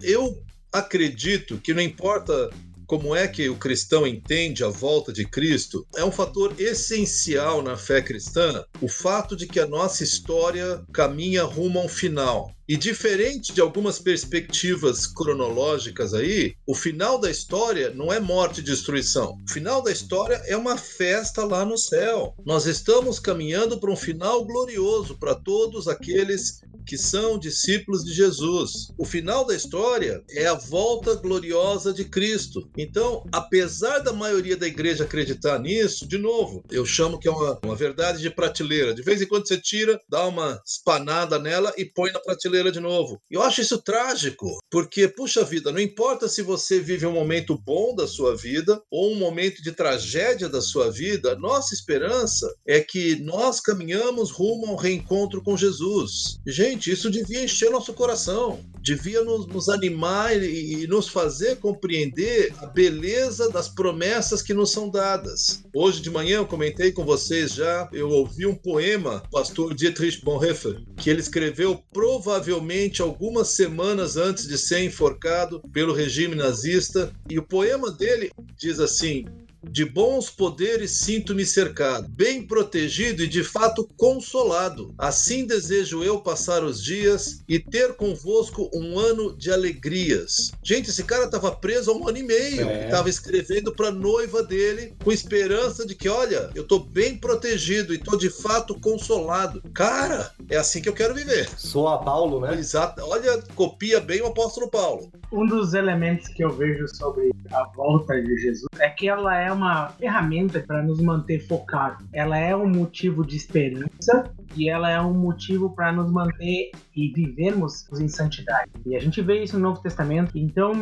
Eu 0.00 0.42
acredito 0.72 1.58
que 1.58 1.72
não 1.72 1.82
importa 1.82 2.50
como 2.86 3.14
é 3.14 3.26
que 3.28 3.48
o 3.48 3.56
cristão 3.56 4.06
entende 4.06 4.64
a 4.64 4.68
volta 4.68 5.12
de 5.12 5.24
Cristo, 5.24 5.86
é 5.96 6.04
um 6.04 6.12
fator 6.12 6.54
essencial 6.58 7.62
na 7.62 7.76
fé 7.76 8.02
cristã 8.02 8.64
o 8.80 8.88
fato 8.88 9.36
de 9.36 9.46
que 9.46 9.60
a 9.60 9.66
nossa 9.66 10.02
história 10.02 10.82
caminha 10.92 11.44
rumo 11.44 11.78
a 11.78 11.84
um 11.84 11.88
final. 11.88 12.54
E 12.68 12.76
diferente 12.76 13.52
de 13.52 13.60
algumas 13.60 13.98
perspectivas 13.98 15.06
cronológicas 15.06 16.14
aí, 16.14 16.54
o 16.66 16.74
final 16.74 17.18
da 17.18 17.30
história 17.30 17.90
não 17.90 18.12
é 18.12 18.20
morte 18.20 18.60
e 18.60 18.64
destruição. 18.64 19.36
O 19.46 19.52
final 19.52 19.82
da 19.82 19.90
história 19.90 20.40
é 20.46 20.56
uma 20.56 20.78
festa 20.78 21.44
lá 21.44 21.64
no 21.64 21.76
céu. 21.76 22.34
Nós 22.46 22.64
estamos 22.64 23.18
caminhando 23.18 23.78
para 23.78 23.90
um 23.90 23.96
final 23.96 24.44
glorioso 24.44 25.18
para 25.18 25.34
todos 25.34 25.88
aqueles 25.88 26.62
que 26.86 26.98
são 26.98 27.38
discípulos 27.38 28.04
de 28.04 28.12
Jesus. 28.12 28.92
O 28.98 29.04
final 29.04 29.44
da 29.46 29.54
história 29.54 30.22
é 30.30 30.46
a 30.46 30.54
volta 30.54 31.14
gloriosa 31.14 31.92
de 31.92 32.04
Cristo. 32.04 32.68
Então, 32.76 33.24
apesar 33.32 33.98
da 33.98 34.12
maioria 34.12 34.56
da 34.56 34.66
igreja 34.66 35.04
acreditar 35.04 35.58
nisso, 35.58 36.06
de 36.06 36.18
novo, 36.18 36.64
eu 36.70 36.84
chamo 36.84 37.18
que 37.18 37.28
é 37.28 37.30
uma, 37.30 37.58
uma 37.64 37.74
verdade 37.74 38.20
de 38.20 38.30
prateleira. 38.30 38.94
De 38.94 39.02
vez 39.02 39.20
em 39.20 39.26
quando 39.26 39.46
você 39.46 39.58
tira, 39.58 40.00
dá 40.08 40.26
uma 40.26 40.60
espanada 40.66 41.38
nela 41.38 41.72
e 41.76 41.84
põe 41.84 42.10
na 42.12 42.20
prateleira 42.20 42.70
de 42.70 42.80
novo. 42.80 43.20
Eu 43.30 43.42
acho 43.42 43.60
isso 43.60 43.80
trágico, 43.80 44.58
porque, 44.70 45.08
puxa 45.08 45.44
vida, 45.44 45.72
não 45.72 45.80
importa 45.80 46.28
se 46.28 46.42
você 46.42 46.80
vive 46.80 47.06
um 47.06 47.12
momento 47.12 47.56
bom 47.56 47.94
da 47.94 48.06
sua 48.06 48.36
vida 48.36 48.80
ou 48.90 49.12
um 49.12 49.16
momento 49.16 49.62
de 49.62 49.72
tragédia 49.72 50.48
da 50.48 50.60
sua 50.60 50.90
vida, 50.90 51.36
nossa 51.36 51.74
esperança 51.74 52.52
é 52.66 52.80
que 52.80 53.16
nós 53.22 53.60
caminhamos 53.60 54.30
rumo 54.30 54.66
ao 54.66 54.76
reencontro 54.76 55.42
com 55.42 55.56
Jesus. 55.56 56.38
Gente, 56.46 56.81
Gente, 56.82 56.90
isso 56.90 57.10
devia 57.10 57.44
encher 57.44 57.70
nosso 57.70 57.92
coração, 57.92 58.58
devia 58.80 59.22
nos, 59.22 59.46
nos 59.46 59.68
animar 59.68 60.36
e, 60.42 60.82
e, 60.82 60.86
nos 60.88 61.06
fazer 61.06 61.58
compreender 61.58 62.52
a 62.58 62.66
beleza 62.66 63.48
das 63.50 63.68
promessas 63.68 64.42
que 64.42 64.52
nos 64.52 64.72
são 64.72 64.90
dadas. 64.90 65.62
Hoje 65.72 66.02
de 66.02 66.10
manhã 66.10 66.38
eu 66.38 66.46
comentei 66.46 66.90
com 66.90 67.04
vocês 67.04 67.54
já, 67.54 67.88
eu 67.92 68.08
ouvi 68.08 68.46
um 68.46 68.54
poema 68.56 69.20
do 69.20 69.30
pastor 69.30 69.74
Dietrich 69.74 70.24
Bonhoeffer, 70.24 70.82
que 70.96 71.08
ele 71.08 71.20
escreveu 71.20 71.80
provavelmente 71.92 73.00
algumas 73.00 73.48
semanas 73.48 74.16
antes 74.16 74.48
de 74.48 74.58
ser 74.58 74.82
enforcado 74.82 75.62
pelo 75.72 75.94
regime 75.94 76.34
nazista, 76.34 77.12
e 77.30 77.38
o 77.38 77.46
poema 77.46 77.92
dele 77.92 78.32
diz 78.58 78.80
assim: 78.80 79.24
De 79.62 79.84
bons 79.84 80.28
poderes 80.28 80.98
sinto-me 80.98 81.46
cercado, 81.46 82.08
bem 82.08 82.46
protegido 82.46 83.22
e 83.22 83.28
de 83.28 83.44
fato 83.44 83.88
consolado. 83.96 84.94
Assim 84.98 85.46
desejo 85.46 86.02
eu 86.02 86.20
passar 86.20 86.64
os 86.64 86.82
dias 86.82 87.42
e 87.48 87.58
ter 87.58 87.94
convosco 87.94 88.70
um 88.74 88.98
ano 88.98 89.36
de 89.36 89.52
alegrias. 89.52 90.52
Gente, 90.62 90.90
esse 90.90 91.04
cara 91.04 91.24
estava 91.24 91.52
preso 91.52 91.90
há 91.90 91.94
um 91.94 92.08
ano 92.08 92.18
e 92.18 92.22
meio. 92.22 92.68
É. 92.68 92.86
Estava 92.86 93.08
escrevendo 93.08 93.72
para 93.72 93.88
a 93.88 93.92
noiva 93.92 94.42
dele 94.42 94.94
com 95.02 95.12
esperança 95.12 95.86
de 95.86 95.94
que, 95.94 96.08
olha, 96.08 96.50
eu 96.54 96.64
tô 96.66 96.78
bem 96.78 97.16
protegido 97.16 97.94
e 97.94 97.98
tô 97.98 98.16
de 98.16 98.30
fato 98.30 98.78
consolado. 98.80 99.62
Cara, 99.72 100.32
é 100.50 100.56
assim 100.56 100.82
que 100.82 100.88
eu 100.88 100.94
quero 100.94 101.14
viver. 101.14 101.48
Sou 101.56 101.88
a 101.88 101.98
Paulo, 101.98 102.40
né? 102.40 102.54
Exato. 102.58 103.02
Olha, 103.04 103.42
copia 103.54 104.00
bem 104.00 104.20
o 104.22 104.26
apóstolo 104.26 104.68
Paulo. 104.68 105.10
Um 105.30 105.46
dos 105.46 105.72
elementos 105.72 106.28
que 106.28 106.44
eu 106.44 106.50
vejo 106.50 106.86
sobre 106.88 107.30
a 107.50 107.64
volta 107.74 108.20
de 108.20 108.36
Jesus 108.38 108.68
é 108.78 108.90
que 108.90 109.08
ela 109.08 109.36
é 109.36 109.51
uma 109.52 109.88
ferramenta 109.90 110.60
para 110.60 110.82
nos 110.82 111.00
manter 111.00 111.40
focados. 111.46 112.06
Ela 112.12 112.38
é 112.38 112.54
um 112.56 112.68
motivo 112.68 113.24
de 113.26 113.36
esperança 113.36 114.32
e 114.56 114.68
ela 114.68 114.90
é 114.90 115.00
um 115.00 115.14
motivo 115.14 115.70
para 115.70 115.92
nos 115.92 116.10
manter 116.10 116.70
e 116.94 117.12
vivermos 117.12 117.88
em 117.98 118.08
santidade. 118.08 118.70
E 118.84 118.94
a 118.94 119.00
gente 119.00 119.20
vê 119.22 119.42
isso 119.42 119.56
no 119.56 119.68
Novo 119.68 119.80
Testamento. 119.80 120.36
Então, 120.36 120.72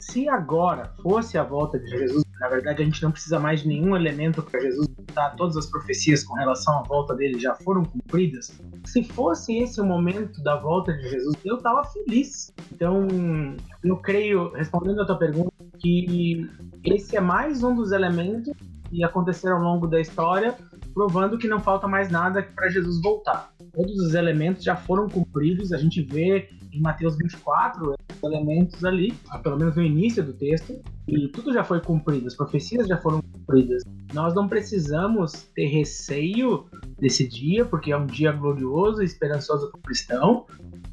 se 0.00 0.28
agora 0.28 0.92
fosse 1.02 1.36
a 1.36 1.44
volta 1.44 1.78
de 1.78 1.90
Jesus, 1.90 2.24
na 2.40 2.48
verdade 2.48 2.82
a 2.82 2.84
gente 2.84 3.02
não 3.02 3.12
precisa 3.12 3.38
mais 3.38 3.62
de 3.62 3.68
nenhum 3.68 3.94
elemento 3.94 4.42
para 4.42 4.60
Jesus 4.60 4.88
voltar. 4.96 5.36
Todas 5.36 5.56
as 5.56 5.66
profecias 5.66 6.24
com 6.24 6.34
relação 6.34 6.78
à 6.78 6.82
volta 6.82 7.14
dele 7.14 7.38
já 7.38 7.54
foram 7.54 7.84
cumpridas. 7.84 8.58
Se 8.86 9.04
fosse 9.04 9.58
esse 9.58 9.80
o 9.80 9.84
momento 9.84 10.42
da 10.42 10.56
volta 10.56 10.92
de 10.92 11.08
Jesus, 11.08 11.36
eu 11.44 11.56
estava 11.56 11.84
feliz. 11.84 12.52
Então, 12.72 13.06
eu 13.84 13.96
creio, 13.98 14.52
respondendo 14.52 15.02
a 15.02 15.06
tua 15.06 15.18
pergunta, 15.18 15.52
que 15.78 16.48
esse 16.84 17.16
é 17.16 17.20
mais 17.20 17.62
um 17.62 17.74
dos 17.74 17.92
elementos 17.92 18.52
que 18.90 19.04
aconteceram 19.04 19.56
ao 19.58 19.62
longo 19.62 19.86
da 19.86 20.00
história, 20.00 20.56
provando 20.92 21.38
que 21.38 21.48
não 21.48 21.60
falta 21.60 21.86
mais 21.86 22.10
nada 22.10 22.42
para 22.42 22.68
Jesus 22.68 23.00
voltar. 23.00 23.52
Todos 23.72 23.96
os 23.98 24.14
elementos 24.14 24.64
já 24.64 24.76
foram 24.76 25.08
cumpridos, 25.08 25.72
a 25.72 25.78
gente 25.78 26.02
vê 26.02 26.50
em 26.72 26.80
Mateus 26.80 27.16
24 27.16 27.90
os 27.90 28.22
elementos 28.22 28.84
ali, 28.84 29.12
pelo 29.42 29.58
menos 29.58 29.76
no 29.76 29.82
início 29.82 30.22
do 30.22 30.32
texto, 30.32 30.80
e 31.06 31.28
tudo 31.28 31.52
já 31.52 31.64
foi 31.64 31.80
cumprido, 31.80 32.26
as 32.26 32.36
profecias 32.36 32.86
já 32.86 32.96
foram 32.96 33.20
cumpridas. 33.20 33.82
Nós 34.12 34.34
não 34.34 34.48
precisamos 34.48 35.32
ter 35.54 35.66
receio 35.66 36.66
desse 36.98 37.26
dia, 37.28 37.64
porque 37.64 37.92
é 37.92 37.96
um 37.96 38.06
dia 38.06 38.32
glorioso 38.32 39.02
e 39.02 39.04
esperançoso 39.04 39.70
para 39.70 39.78
o 39.78 39.82
cristão, 39.82 40.46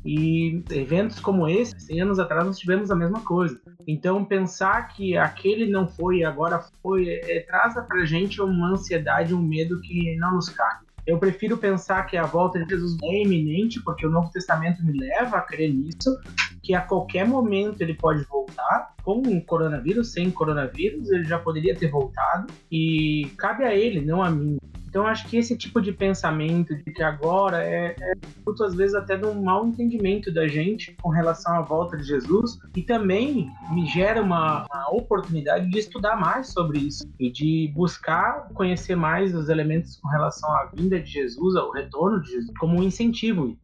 e 0.06 0.64
eventos 0.72 1.20
como 1.20 1.48
esse, 1.48 1.80
100 1.80 2.02
anos 2.02 2.20
atrás, 2.20 2.46
nós 2.46 2.58
tivemos 2.58 2.90
a 2.90 2.96
mesma 2.96 3.22
coisa. 3.22 3.60
Então, 3.88 4.24
pensar 4.24 4.88
que 4.90 5.18
aquele 5.18 5.70
não 5.70 5.88
foi 5.88 6.20
e 6.20 6.24
agora 6.24 6.64
foi, 6.82 7.10
é, 7.10 7.42
traz 7.42 7.74
pra 7.74 8.06
gente 8.06 8.42
uma 8.42 8.72
ansiedade, 8.72 9.34
um 9.34 9.42
medo 9.42 9.82
que 9.82 10.16
não 10.18 10.36
nos 10.36 10.50
cabe. 10.50 10.89
Eu 11.06 11.18
prefiro 11.18 11.58
pensar 11.58 12.04
que 12.04 12.18
a 12.18 12.24
volta 12.24 12.60
de 12.60 12.70
Jesus 12.70 12.98
é 13.04 13.24
iminente, 13.24 13.82
porque 13.84 14.06
o 14.06 14.10
Novo 14.10 14.30
Testamento 14.32 14.84
me 14.84 14.98
leva 14.98 15.38
a 15.38 15.42
crer 15.42 15.74
nisso, 15.74 16.18
que 16.62 16.74
a 16.74 16.82
qualquer 16.82 17.28
momento 17.28 17.82
ele 17.82 17.94
pode 17.94 18.24
voltar, 18.26 18.94
com 19.04 19.22
o 19.22 19.44
coronavírus, 19.44 20.12
sem 20.12 20.30
coronavírus, 20.30 21.10
ele 21.10 21.24
já 21.24 21.40
poderia 21.40 21.76
ter 21.76 21.90
voltado, 21.90 22.48
e 22.72 23.32
cabe 23.38 23.64
a 23.64 23.74
ele, 23.74 24.02
não 24.02 24.22
a 24.22 24.30
mim. 24.30 24.58
Então, 24.90 25.06
acho 25.06 25.28
que 25.28 25.38
esse 25.38 25.56
tipo 25.56 25.80
de 25.80 25.92
pensamento 25.92 26.76
de 26.76 26.92
que 26.92 27.04
agora 27.04 27.64
é, 27.64 27.96
é 28.00 28.14
fruto, 28.44 28.64
às 28.64 28.74
vezes, 28.74 28.96
até 28.96 29.16
de 29.16 29.26
um 29.26 29.44
mau 29.44 29.68
entendimento 29.68 30.34
da 30.34 30.48
gente 30.48 30.96
com 31.00 31.10
relação 31.10 31.56
à 31.56 31.62
volta 31.62 31.96
de 31.96 32.04
Jesus 32.04 32.58
e 32.76 32.82
também 32.82 33.52
me 33.72 33.86
gera 33.86 34.20
uma, 34.22 34.66
uma 34.66 34.92
oportunidade 34.92 35.70
de 35.70 35.78
estudar 35.78 36.20
mais 36.20 36.48
sobre 36.48 36.80
isso 36.80 37.08
e 37.20 37.32
de 37.32 37.72
buscar 37.76 38.50
conhecer 38.56 38.96
mais 38.96 39.36
os 39.36 39.48
elementos 39.48 39.98
com 39.98 40.08
relação 40.08 40.52
à 40.52 40.66
vinda 40.74 41.00
de 41.00 41.10
Jesus, 41.10 41.56
ao 41.56 41.72
retorno 41.72 42.20
de 42.22 42.32
Jesus, 42.32 42.58
como 42.58 42.80
um 42.80 42.84
incentivo. 42.84 43.56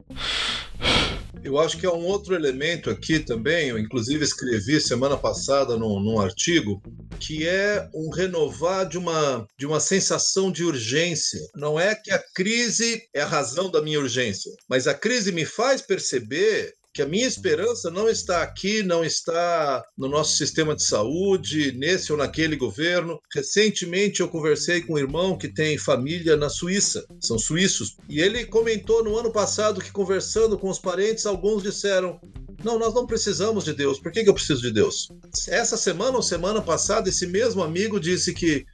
Eu 1.44 1.60
acho 1.60 1.78
que 1.78 1.86
há 1.86 1.92
um 1.92 2.06
outro 2.06 2.34
elemento 2.34 2.90
aqui 2.90 3.20
também, 3.20 3.70
eu 3.70 3.78
inclusive 3.78 4.24
escrevi 4.24 4.80
semana 4.82 5.16
passada 5.18 5.78
num, 5.78 6.00
num, 6.00 6.20
artigo, 6.20 6.82
que 7.20 7.48
é 7.48 7.88
um 7.94 8.10
renovar 8.10 8.88
de 8.88 8.98
uma, 8.98 9.48
de 9.58 9.66
uma 9.66 9.80
sensação 9.80 10.52
de 10.52 10.64
urgência. 10.64 11.40
Não 11.56 11.80
é 11.80 11.96
que 11.96 12.12
a 12.12 12.24
crise 12.34 13.04
é 13.14 13.22
a 13.22 13.28
razão 13.28 13.70
da 13.70 13.82
minha 13.82 14.00
urgência, 14.00 14.52
mas 14.68 14.88
a 14.88 14.94
crise 14.94 15.32
me 15.32 15.46
faz 15.46 15.82
perceber 15.82 16.74
que 16.96 17.02
a 17.02 17.06
minha 17.06 17.28
esperança 17.28 17.92
não 17.92 18.08
está 18.08 18.42
aqui, 18.42 18.82
não 18.82 19.04
está 19.04 19.84
no 19.98 20.08
nosso 20.08 20.38
sistema 20.38 20.74
de 20.74 20.82
saúde, 20.82 21.74
nesse 21.74 22.10
ou 22.14 22.18
naquele 22.18 22.56
governo. 22.56 23.20
Recentemente 23.34 24.22
eu 24.22 24.30
conversei 24.30 24.82
com 24.82 24.94
um 24.94 24.98
irmão 24.98 25.38
que 25.38 25.50
tem 25.50 25.78
família 25.78 26.38
na 26.38 26.48
Suíça, 26.48 27.06
são 27.20 27.38
suíços, 27.38 27.98
e 28.08 28.22
ele 28.22 28.46
comentou 28.46 29.04
no 29.04 29.18
ano 29.18 29.30
passado 29.30 29.82
que 29.82 29.92
conversando 29.92 30.58
com 30.58 30.70
os 30.70 30.80
parentes, 30.80 31.26
alguns 31.26 31.64
disseram: 31.64 32.18
não, 32.64 32.80
nós 32.80 32.94
não 32.94 33.06
precisamos 33.06 33.66
de 33.66 33.74
Deus. 33.74 34.00
Por 34.00 34.10
que, 34.10 34.24
que 34.24 34.30
eu 34.30 34.34
preciso 34.34 34.62
de 34.62 34.72
Deus? 34.72 35.10
Essa 35.50 35.76
semana 35.76 36.16
ou 36.16 36.24
semana 36.24 36.62
passada, 36.62 37.10
esse 37.10 37.28
mesmo 37.28 37.62
amigo 37.62 38.00
disse 38.00 38.34
que 38.34 38.66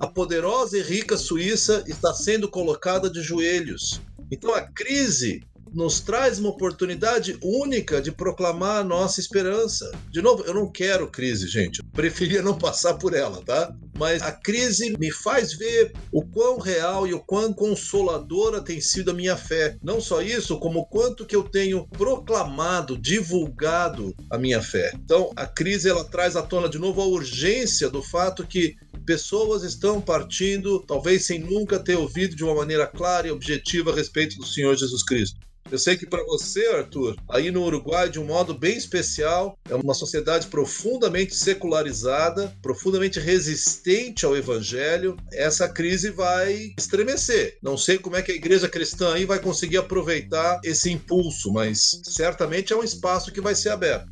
a 0.00 0.08
poderosa 0.08 0.76
e 0.76 0.82
rica 0.82 1.16
Suíça 1.16 1.84
está 1.86 2.12
sendo 2.12 2.50
colocada 2.50 3.08
de 3.08 3.22
joelhos. 3.22 4.00
Então 4.32 4.52
a 4.52 4.62
crise 4.62 5.42
nos 5.72 6.00
traz 6.00 6.38
uma 6.38 6.50
oportunidade 6.50 7.38
única 7.42 8.00
de 8.00 8.12
proclamar 8.12 8.80
a 8.80 8.84
nossa 8.84 9.20
esperança. 9.20 9.90
De 10.10 10.20
novo, 10.22 10.42
eu 10.44 10.54
não 10.54 10.70
quero 10.70 11.10
crise, 11.10 11.46
gente. 11.46 11.80
Eu 11.80 11.84
preferia 11.92 12.42
não 12.42 12.56
passar 12.56 12.94
por 12.94 13.14
ela, 13.14 13.42
tá? 13.44 13.72
Mas 13.98 14.22
a 14.22 14.30
crise 14.30 14.96
me 14.98 15.10
faz 15.10 15.52
ver 15.52 15.92
o 16.12 16.24
quão 16.24 16.58
real 16.58 17.06
e 17.06 17.12
o 17.12 17.20
quão 17.20 17.52
consoladora 17.52 18.60
tem 18.60 18.80
sido 18.80 19.10
a 19.10 19.14
minha 19.14 19.36
fé. 19.36 19.76
Não 19.82 20.00
só 20.00 20.22
isso, 20.22 20.58
como 20.58 20.80
o 20.80 20.86
quanto 20.86 21.26
que 21.26 21.34
eu 21.34 21.42
tenho 21.42 21.86
proclamado, 21.88 22.96
divulgado 22.96 24.14
a 24.30 24.38
minha 24.38 24.62
fé. 24.62 24.92
Então, 24.94 25.32
a 25.34 25.46
crise 25.46 25.88
ela 25.88 26.04
traz 26.04 26.36
à 26.36 26.42
tona 26.42 26.68
de 26.68 26.78
novo 26.78 27.00
a 27.00 27.06
urgência 27.06 27.90
do 27.90 28.02
fato 28.02 28.46
que 28.46 28.76
pessoas 29.04 29.62
estão 29.62 30.00
partindo, 30.00 30.80
talvez 30.80 31.24
sem 31.24 31.38
nunca 31.38 31.78
ter 31.78 31.96
ouvido 31.96 32.36
de 32.36 32.44
uma 32.44 32.54
maneira 32.54 32.86
clara 32.86 33.26
e 33.26 33.30
objetiva 33.30 33.90
a 33.90 33.94
respeito 33.94 34.36
do 34.36 34.46
Senhor 34.46 34.76
Jesus 34.76 35.02
Cristo. 35.02 35.40
Eu 35.70 35.78
sei 35.78 35.96
que 35.96 36.06
para 36.06 36.24
você, 36.24 36.66
Arthur, 36.68 37.14
aí 37.28 37.50
no 37.50 37.62
Uruguai, 37.62 38.08
de 38.08 38.18
um 38.18 38.24
modo 38.24 38.54
bem 38.54 38.76
especial, 38.76 39.58
é 39.68 39.74
uma 39.74 39.92
sociedade 39.92 40.46
profundamente 40.46 41.34
secularizada, 41.34 42.56
profundamente 42.62 43.20
resistente 43.20 44.24
ao 44.24 44.34
evangelho. 44.34 45.14
Essa 45.30 45.68
crise 45.68 46.10
vai 46.10 46.72
estremecer. 46.78 47.58
Não 47.62 47.76
sei 47.76 47.98
como 47.98 48.16
é 48.16 48.22
que 48.22 48.32
a 48.32 48.34
igreja 48.34 48.68
cristã 48.68 49.12
aí 49.12 49.26
vai 49.26 49.38
conseguir 49.38 49.76
aproveitar 49.76 50.58
esse 50.64 50.90
impulso, 50.90 51.52
mas 51.52 52.00
certamente 52.02 52.72
é 52.72 52.76
um 52.76 52.84
espaço 52.84 53.30
que 53.30 53.40
vai 53.40 53.54
ser 53.54 53.68
aberto. 53.68 54.10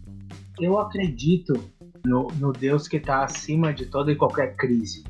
Eu 0.61 0.79
acredito 0.79 1.55
no, 2.05 2.29
no 2.39 2.53
Deus 2.53 2.87
que 2.87 2.99
está 2.99 3.25
acima 3.25 3.73
de 3.73 3.87
toda 3.87 4.13
e 4.13 4.17
qualquer 4.17 4.57
crise. 4.57 5.05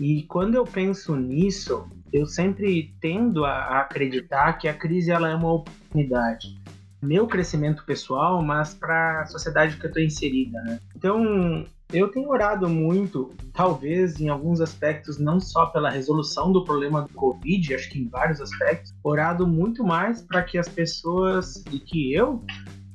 E 0.00 0.22
quando 0.22 0.54
eu 0.54 0.64
penso 0.64 1.14
nisso, 1.14 1.86
eu 2.12 2.26
sempre 2.26 2.94
tendo 3.00 3.44
a, 3.44 3.80
acreditar 3.80 4.54
que 4.54 4.68
a 4.68 4.74
crise 4.74 5.10
ela 5.10 5.30
é 5.30 5.34
uma 5.34 5.52
oportunidade. 5.52 6.60
Meu 7.00 7.26
crescimento 7.26 7.84
pessoal, 7.84 8.42
mas 8.42 8.74
para 8.74 9.22
a 9.22 9.26
sociedade 9.26 9.76
que 9.76 9.84
eu 9.84 9.88
estou 9.88 10.02
inserida, 10.02 10.60
né? 10.62 10.78
Então, 10.94 11.66
eu 11.92 12.08
tenho 12.08 12.30
orado 12.30 12.68
muito, 12.68 13.34
talvez 13.52 14.20
em 14.20 14.28
alguns 14.28 14.60
aspectos, 14.60 15.18
não 15.18 15.40
só 15.40 15.66
pela 15.66 15.90
resolução 15.90 16.52
do 16.52 16.64
problema 16.64 17.02
do 17.02 17.12
Covid, 17.12 17.74
acho 17.74 17.90
que 17.90 17.98
em 17.98 18.08
vários 18.08 18.40
aspectos, 18.40 18.94
orado 19.02 19.46
muito 19.46 19.84
mais 19.84 20.22
para 20.22 20.42
que 20.42 20.56
as 20.56 20.68
pessoas 20.68 21.62
e 21.72 21.78
que 21.78 22.14
eu 22.14 22.44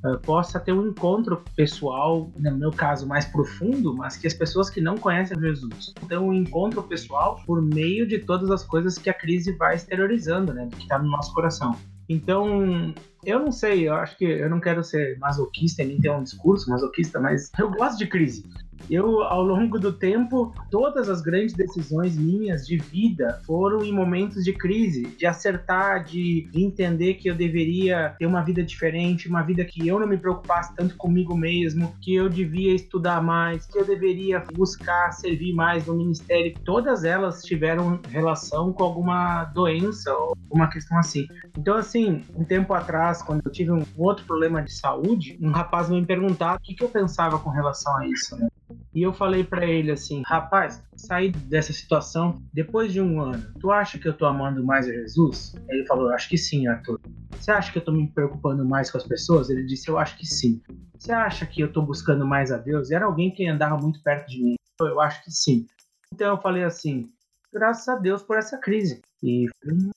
uh, 0.04 0.18
possa 0.20 0.58
ter 0.60 0.72
um 0.72 0.88
encontro 0.88 1.42
pessoal, 1.56 2.30
no 2.36 2.56
meu 2.56 2.70
caso 2.70 3.06
mais 3.06 3.24
profundo, 3.24 3.94
mas 3.94 4.16
que 4.16 4.26
as 4.26 4.34
pessoas 4.34 4.70
que 4.70 4.80
não 4.80 4.96
conhecem 4.96 5.38
Jesus 5.38 5.92
tenham 6.08 6.28
um 6.28 6.32
encontro 6.32 6.82
pessoal 6.82 7.40
por 7.46 7.62
meio 7.62 8.06
de 8.06 8.18
todas 8.18 8.50
as 8.50 8.64
coisas 8.64 8.98
que 8.98 9.10
a 9.10 9.14
crise 9.14 9.52
vai 9.52 9.76
exteriorizando, 9.76 10.52
né, 10.52 10.66
do 10.66 10.76
que 10.76 10.82
está 10.82 10.98
no 10.98 11.08
nosso 11.08 11.32
coração. 11.32 11.76
Então, 12.08 12.94
eu 13.24 13.38
não 13.38 13.52
sei, 13.52 13.86
eu 13.86 13.94
acho 13.94 14.16
que 14.16 14.24
eu 14.24 14.48
não 14.48 14.60
quero 14.60 14.82
ser 14.82 15.18
masoquista 15.18 15.84
nem 15.84 16.00
ter 16.00 16.10
um 16.10 16.22
discurso 16.22 16.70
masoquista, 16.70 17.20
mas 17.20 17.50
eu 17.58 17.70
gosto 17.70 17.98
de 17.98 18.06
crise. 18.06 18.44
Eu, 18.90 19.22
ao 19.22 19.42
longo 19.42 19.78
do 19.78 19.92
tempo, 19.92 20.54
todas 20.70 21.08
as 21.08 21.20
grandes 21.20 21.54
decisões 21.54 22.16
minhas 22.16 22.66
de 22.66 22.78
vida 22.78 23.40
foram 23.46 23.84
em 23.84 23.92
momentos 23.92 24.44
de 24.44 24.52
crise, 24.52 25.02
de 25.16 25.26
acertar, 25.26 26.04
de, 26.04 26.48
de 26.50 26.64
entender 26.64 27.14
que 27.14 27.28
eu 27.28 27.34
deveria 27.34 28.14
ter 28.18 28.26
uma 28.26 28.42
vida 28.42 28.62
diferente, 28.62 29.28
uma 29.28 29.42
vida 29.42 29.64
que 29.64 29.86
eu 29.86 30.00
não 30.00 30.06
me 30.06 30.16
preocupasse 30.16 30.74
tanto 30.74 30.96
comigo 30.96 31.36
mesmo, 31.36 31.94
que 32.00 32.14
eu 32.14 32.28
devia 32.28 32.74
estudar 32.74 33.22
mais, 33.22 33.66
que 33.66 33.78
eu 33.78 33.84
deveria 33.84 34.42
buscar 34.54 35.12
servir 35.12 35.52
mais 35.52 35.86
no 35.86 35.94
ministério. 35.94 36.54
Todas 36.64 37.04
elas 37.04 37.42
tiveram 37.42 38.00
relação 38.08 38.72
com 38.72 38.82
alguma 38.82 39.44
doença 39.44 40.12
ou 40.12 40.36
uma 40.50 40.68
questão 40.68 40.98
assim. 40.98 41.26
Então, 41.56 41.76
assim, 41.76 42.22
um 42.34 42.44
tempo 42.44 42.72
atrás, 42.72 43.22
quando 43.22 43.42
eu 43.44 43.52
tive 43.52 43.70
um 43.70 43.84
outro 43.96 44.24
problema 44.24 44.62
de 44.62 44.72
saúde, 44.72 45.38
um 45.40 45.50
rapaz 45.50 45.88
me 45.88 46.04
perguntava 46.04 46.56
o 46.56 46.60
que, 46.60 46.74
que 46.74 46.82
eu 46.82 46.88
pensava 46.88 47.38
com 47.38 47.50
relação 47.50 47.94
a 47.96 48.06
isso, 48.06 48.36
né? 48.36 48.48
E 48.94 49.02
eu 49.02 49.12
falei 49.12 49.44
para 49.44 49.66
ele 49.66 49.90
assim: 49.90 50.22
rapaz, 50.26 50.82
sair 50.96 51.30
dessa 51.30 51.72
situação 51.72 52.42
depois 52.52 52.92
de 52.92 53.00
um 53.00 53.20
ano, 53.20 53.52
tu 53.60 53.70
acha 53.70 53.98
que 53.98 54.08
eu 54.08 54.16
tô 54.16 54.24
amando 54.26 54.64
mais 54.64 54.88
a 54.88 54.92
Jesus? 54.92 55.54
Ele 55.68 55.86
falou: 55.86 56.10
acho 56.10 56.28
que 56.28 56.38
sim, 56.38 56.66
Arthur. 56.66 57.00
Você 57.36 57.50
acha 57.50 57.70
que 57.70 57.78
eu 57.78 57.84
tô 57.84 57.92
me 57.92 58.08
preocupando 58.12 58.64
mais 58.64 58.90
com 58.90 58.98
as 58.98 59.04
pessoas? 59.04 59.50
Ele 59.50 59.64
disse: 59.64 59.88
eu 59.88 59.98
acho 59.98 60.16
que 60.16 60.26
sim. 60.26 60.60
Você 60.98 61.12
acha 61.12 61.46
que 61.46 61.60
eu 61.60 61.72
tô 61.72 61.82
buscando 61.82 62.26
mais 62.26 62.50
a 62.50 62.56
Deus? 62.56 62.90
Era 62.90 63.04
alguém 63.04 63.30
que 63.30 63.46
andava 63.46 63.76
muito 63.76 64.02
perto 64.02 64.28
de 64.28 64.42
mim. 64.42 64.54
Eu 64.80 65.00
acho 65.00 65.22
que 65.24 65.30
sim. 65.30 65.66
Então 66.12 66.28
eu 66.34 66.40
falei 66.40 66.64
assim: 66.64 67.08
graças 67.52 67.88
a 67.88 67.96
Deus 67.96 68.22
por 68.22 68.36
essa 68.36 68.58
crise. 68.58 69.00
E 69.22 69.46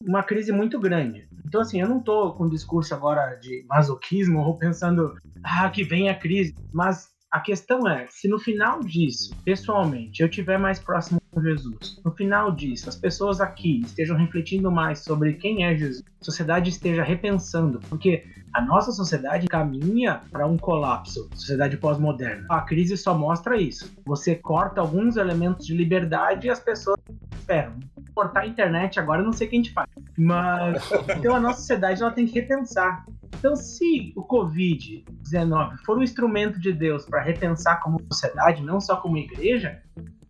uma 0.03 0.23
crise 0.23 0.51
muito 0.51 0.79
grande. 0.79 1.27
Então, 1.45 1.61
assim, 1.61 1.79
eu 1.79 1.87
não 1.87 2.01
tô 2.01 2.33
com 2.33 2.49
discurso 2.49 2.93
agora 2.93 3.35
de 3.35 3.63
masoquismo 3.67 4.39
ou 4.39 4.57
pensando, 4.59 5.13
ah, 5.43 5.69
que 5.69 5.83
vem 5.83 6.09
a 6.09 6.17
crise. 6.17 6.53
Mas 6.73 7.09
a 7.31 7.39
questão 7.39 7.87
é, 7.87 8.07
se 8.09 8.27
no 8.27 8.37
final 8.37 8.81
disso, 8.81 9.33
pessoalmente, 9.45 10.21
eu 10.21 10.27
estiver 10.27 10.59
mais 10.59 10.79
próximo 10.79 11.21
com 11.31 11.41
Jesus, 11.41 12.01
no 12.03 12.11
final 12.11 12.51
disso, 12.51 12.89
as 12.89 12.97
pessoas 12.97 13.39
aqui 13.39 13.79
estejam 13.85 14.17
refletindo 14.17 14.69
mais 14.69 14.99
sobre 14.99 15.35
quem 15.35 15.63
é 15.63 15.73
Jesus, 15.73 16.03
a 16.19 16.25
sociedade 16.25 16.69
esteja 16.69 17.03
repensando, 17.03 17.79
porque 17.89 18.25
a 18.53 18.61
nossa 18.61 18.91
sociedade 18.91 19.47
caminha 19.47 20.21
para 20.29 20.45
um 20.45 20.57
colapso, 20.57 21.29
sociedade 21.33 21.77
pós-moderna. 21.77 22.45
A 22.49 22.59
crise 22.61 22.97
só 22.97 23.17
mostra 23.17 23.55
isso. 23.55 23.89
Você 24.05 24.35
corta 24.35 24.81
alguns 24.81 25.15
elementos 25.15 25.65
de 25.65 25.73
liberdade 25.73 26.47
e 26.47 26.49
as 26.49 26.59
pessoas 26.59 26.99
esperam. 27.31 27.79
Cortar 28.13 28.41
a 28.41 28.47
internet 28.47 28.99
agora, 28.99 29.23
não 29.23 29.31
sei 29.31 29.47
o 29.47 29.49
que 29.49 29.55
a 29.55 29.59
gente 29.59 29.71
faz. 29.71 29.89
Mas 30.17 30.83
então 31.17 31.33
a 31.33 31.39
nossa 31.39 31.59
sociedade 31.59 32.01
ela 32.01 32.11
tem 32.11 32.27
que 32.27 32.33
repensar. 32.33 33.05
Então, 33.41 33.55
se 33.55 34.13
o 34.15 34.23
Covid-19 34.23 35.77
for 35.83 35.97
um 35.97 36.03
instrumento 36.03 36.59
de 36.59 36.71
Deus 36.71 37.07
para 37.07 37.23
repensar 37.23 37.81
como 37.81 37.99
sociedade, 38.11 38.61
não 38.61 38.79
só 38.79 38.97
como 38.97 39.17
igreja, 39.17 39.81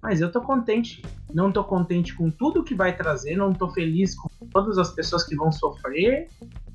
mas 0.01 0.21
eu 0.21 0.31
tô 0.31 0.39
contente. 0.39 1.01
Não 1.33 1.51
tô 1.51 1.61
contente 1.61 2.15
com 2.15 2.31
tudo 2.31 2.63
que 2.63 2.73
vai 2.73 2.95
trazer, 2.95 3.35
não 3.35 3.51
tô 3.51 3.69
feliz 3.69 4.15
com 4.15 4.29
todas 4.47 4.77
as 4.77 4.91
pessoas 4.91 5.25
que 5.25 5.35
vão 5.35 5.51
sofrer. 5.51 6.29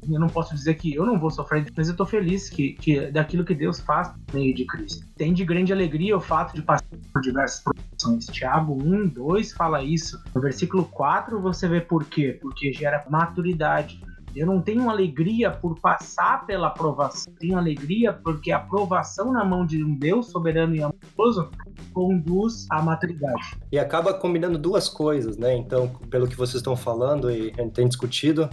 Eu 0.06 0.20
não 0.20 0.26
posso 0.26 0.54
dizer 0.54 0.74
que 0.74 0.94
eu 0.94 1.06
não 1.06 1.18
vou 1.18 1.30
sofrer, 1.30 1.72
mas 1.74 1.88
eu 1.88 1.96
tô 1.96 2.04
feliz 2.04 2.50
que, 2.50 2.74
que 2.74 3.10
daquilo 3.10 3.42
que 3.42 3.54
Deus 3.54 3.80
faz 3.80 4.12
no 4.30 4.38
meio 4.38 4.54
de 4.54 4.66
crise. 4.66 5.06
Tem 5.16 5.32
de 5.32 5.42
grande 5.42 5.72
alegria 5.72 6.14
o 6.14 6.20
fato 6.20 6.54
de 6.54 6.60
passar 6.60 6.84
por 7.14 7.22
diversas 7.22 7.64
provações. 7.64 8.26
Tiago 8.26 8.74
1, 8.74 9.08
2 9.08 9.52
fala 9.54 9.82
isso. 9.82 10.22
No 10.34 10.42
versículo 10.42 10.84
4 10.84 11.40
você 11.40 11.66
vê 11.66 11.80
por 11.80 12.04
quê? 12.04 12.38
Porque 12.42 12.74
gera 12.74 13.06
maturidade 13.08 13.98
eu 14.36 14.46
não 14.46 14.60
tenho 14.60 14.90
alegria 14.90 15.50
por 15.50 15.80
passar 15.80 16.44
pela 16.46 16.66
aprovação. 16.66 17.32
Tenho 17.38 17.56
alegria 17.56 18.12
porque 18.12 18.52
a 18.52 18.58
aprovação 18.58 19.32
na 19.32 19.42
mão 19.42 19.64
de 19.64 19.82
um 19.82 19.94
Deus 19.94 20.26
soberano 20.26 20.74
e 20.74 20.82
amoroso 20.82 21.50
conduz 21.94 22.66
à 22.70 22.82
maturidade. 22.82 23.56
E 23.72 23.78
acaba 23.78 24.12
combinando 24.12 24.58
duas 24.58 24.88
coisas, 24.88 25.38
né? 25.38 25.56
Então, 25.56 25.88
pelo 26.10 26.28
que 26.28 26.36
vocês 26.36 26.56
estão 26.56 26.76
falando 26.76 27.30
e 27.30 27.50
a 27.56 27.62
gente 27.62 27.72
tem 27.72 27.88
discutido, 27.88 28.50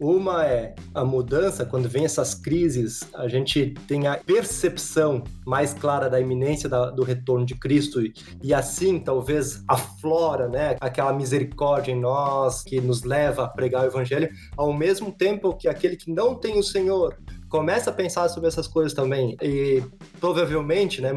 uma 0.00 0.46
é 0.46 0.74
a 0.94 1.04
mudança, 1.04 1.66
quando 1.66 1.88
vem 1.88 2.06
essas 2.06 2.34
crises, 2.34 3.06
a 3.14 3.28
gente 3.28 3.74
tem 3.86 4.06
a 4.06 4.16
percepção 4.16 5.22
mais 5.46 5.74
clara 5.74 6.08
da 6.08 6.18
iminência 6.18 6.68
da, 6.68 6.90
do 6.90 7.02
retorno 7.02 7.44
de 7.44 7.54
Cristo 7.54 8.00
e, 8.00 8.14
e 8.42 8.54
assim 8.54 8.98
talvez 8.98 9.62
aflora, 9.68 10.48
né, 10.48 10.76
aquela 10.80 11.12
misericórdia 11.12 11.92
em 11.92 12.00
nós 12.00 12.62
que 12.62 12.80
nos 12.80 13.02
leva 13.02 13.44
a 13.44 13.48
pregar 13.48 13.84
o 13.84 13.86
evangelho, 13.86 14.30
ao 14.56 14.72
mesmo 14.72 15.12
tempo 15.12 15.25
que 15.58 15.68
aquele 15.68 15.96
que 15.96 16.10
não 16.10 16.34
tem 16.34 16.58
o 16.58 16.62
Senhor 16.62 17.16
começa 17.48 17.90
a 17.90 17.92
pensar 17.92 18.28
sobre 18.28 18.48
essas 18.48 18.66
coisas 18.66 18.92
também. 18.92 19.36
E 19.40 19.82
provavelmente, 20.20 21.00
né, 21.00 21.12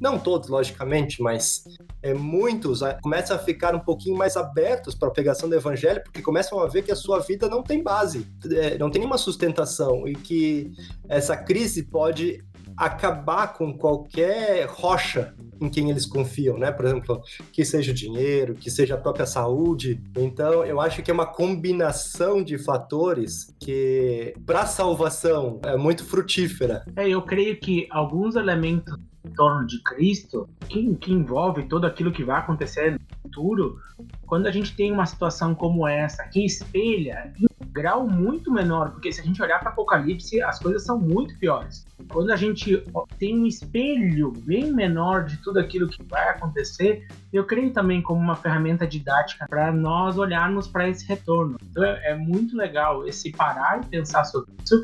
não 0.00 0.18
todos, 0.18 0.48
logicamente, 0.48 1.22
mas 1.22 1.64
é, 2.02 2.14
muitos 2.14 2.82
é, 2.82 2.98
começam 3.02 3.36
a 3.36 3.38
ficar 3.38 3.74
um 3.74 3.80
pouquinho 3.80 4.16
mais 4.16 4.36
abertos 4.36 4.94
para 4.94 5.08
a 5.08 5.10
pregação 5.10 5.48
do 5.48 5.54
evangelho, 5.54 6.02
porque 6.02 6.22
começam 6.22 6.58
a 6.58 6.66
ver 6.66 6.82
que 6.82 6.92
a 6.92 6.96
sua 6.96 7.20
vida 7.20 7.48
não 7.48 7.62
tem 7.62 7.82
base, 7.82 8.26
é, 8.50 8.78
não 8.78 8.90
tem 8.90 9.00
nenhuma 9.00 9.18
sustentação 9.18 10.06
e 10.08 10.14
que 10.14 10.72
essa 11.08 11.36
crise 11.36 11.82
pode 11.84 12.42
acabar 12.76 13.54
com 13.54 13.76
qualquer 13.76 14.66
rocha 14.66 15.34
em 15.60 15.68
quem 15.68 15.90
eles 15.90 16.06
confiam, 16.06 16.58
né? 16.58 16.70
Por 16.70 16.84
exemplo, 16.84 17.22
que 17.52 17.64
seja 17.64 17.92
o 17.92 17.94
dinheiro, 17.94 18.54
que 18.54 18.70
seja 18.70 18.94
a 18.94 18.98
própria 18.98 19.26
saúde. 19.26 20.00
Então, 20.16 20.64
eu 20.64 20.80
acho 20.80 21.02
que 21.02 21.10
é 21.10 21.14
uma 21.14 21.26
combinação 21.26 22.42
de 22.42 22.58
fatores 22.58 23.54
que, 23.60 24.34
para 24.44 24.66
salvação, 24.66 25.60
é 25.64 25.76
muito 25.76 26.04
frutífera. 26.04 26.84
É, 26.96 27.08
eu 27.08 27.22
creio 27.22 27.58
que 27.58 27.86
alguns 27.90 28.36
elementos 28.36 28.94
em 29.24 29.30
torno 29.30 29.66
de 29.66 29.82
Cristo, 29.82 30.48
que, 30.68 30.94
que 30.96 31.12
envolve 31.12 31.64
todo 31.64 31.86
aquilo 31.86 32.12
que 32.12 32.24
vai 32.24 32.38
acontecer 32.38 32.92
no 32.92 33.00
futuro, 33.22 33.80
quando 34.26 34.46
a 34.46 34.50
gente 34.50 34.74
tem 34.76 34.92
uma 34.92 35.06
situação 35.06 35.54
como 35.54 35.86
essa, 35.86 36.24
que 36.24 36.44
espelha 36.44 37.32
em 37.38 37.46
grau 37.72 38.06
muito 38.06 38.52
menor, 38.52 38.90
porque 38.90 39.10
se 39.12 39.20
a 39.20 39.24
gente 39.24 39.42
olhar 39.42 39.58
para 39.58 39.70
Apocalipse, 39.70 40.40
as 40.42 40.60
coisas 40.60 40.84
são 40.84 40.98
muito 40.98 41.36
piores. 41.38 41.84
Quando 42.08 42.30
a 42.30 42.36
gente 42.36 42.84
tem 43.18 43.36
um 43.36 43.46
espelho 43.46 44.32
bem 44.44 44.72
menor 44.72 45.24
de 45.24 45.38
tudo 45.38 45.58
aquilo 45.58 45.88
que 45.88 46.02
vai 46.04 46.28
acontecer, 46.28 47.06
eu 47.32 47.44
creio 47.44 47.72
também 47.72 48.00
como 48.00 48.20
uma 48.20 48.36
ferramenta 48.36 48.86
didática 48.86 49.46
para 49.48 49.72
nós 49.72 50.16
olharmos 50.16 50.68
para 50.68 50.88
esse 50.88 51.04
retorno. 51.06 51.58
Então 51.70 51.82
é, 51.82 52.12
é 52.12 52.14
muito 52.14 52.56
legal 52.56 53.06
esse 53.06 53.32
parar 53.32 53.80
e 53.82 53.86
pensar 53.86 54.24
sobre 54.24 54.52
isso. 54.62 54.82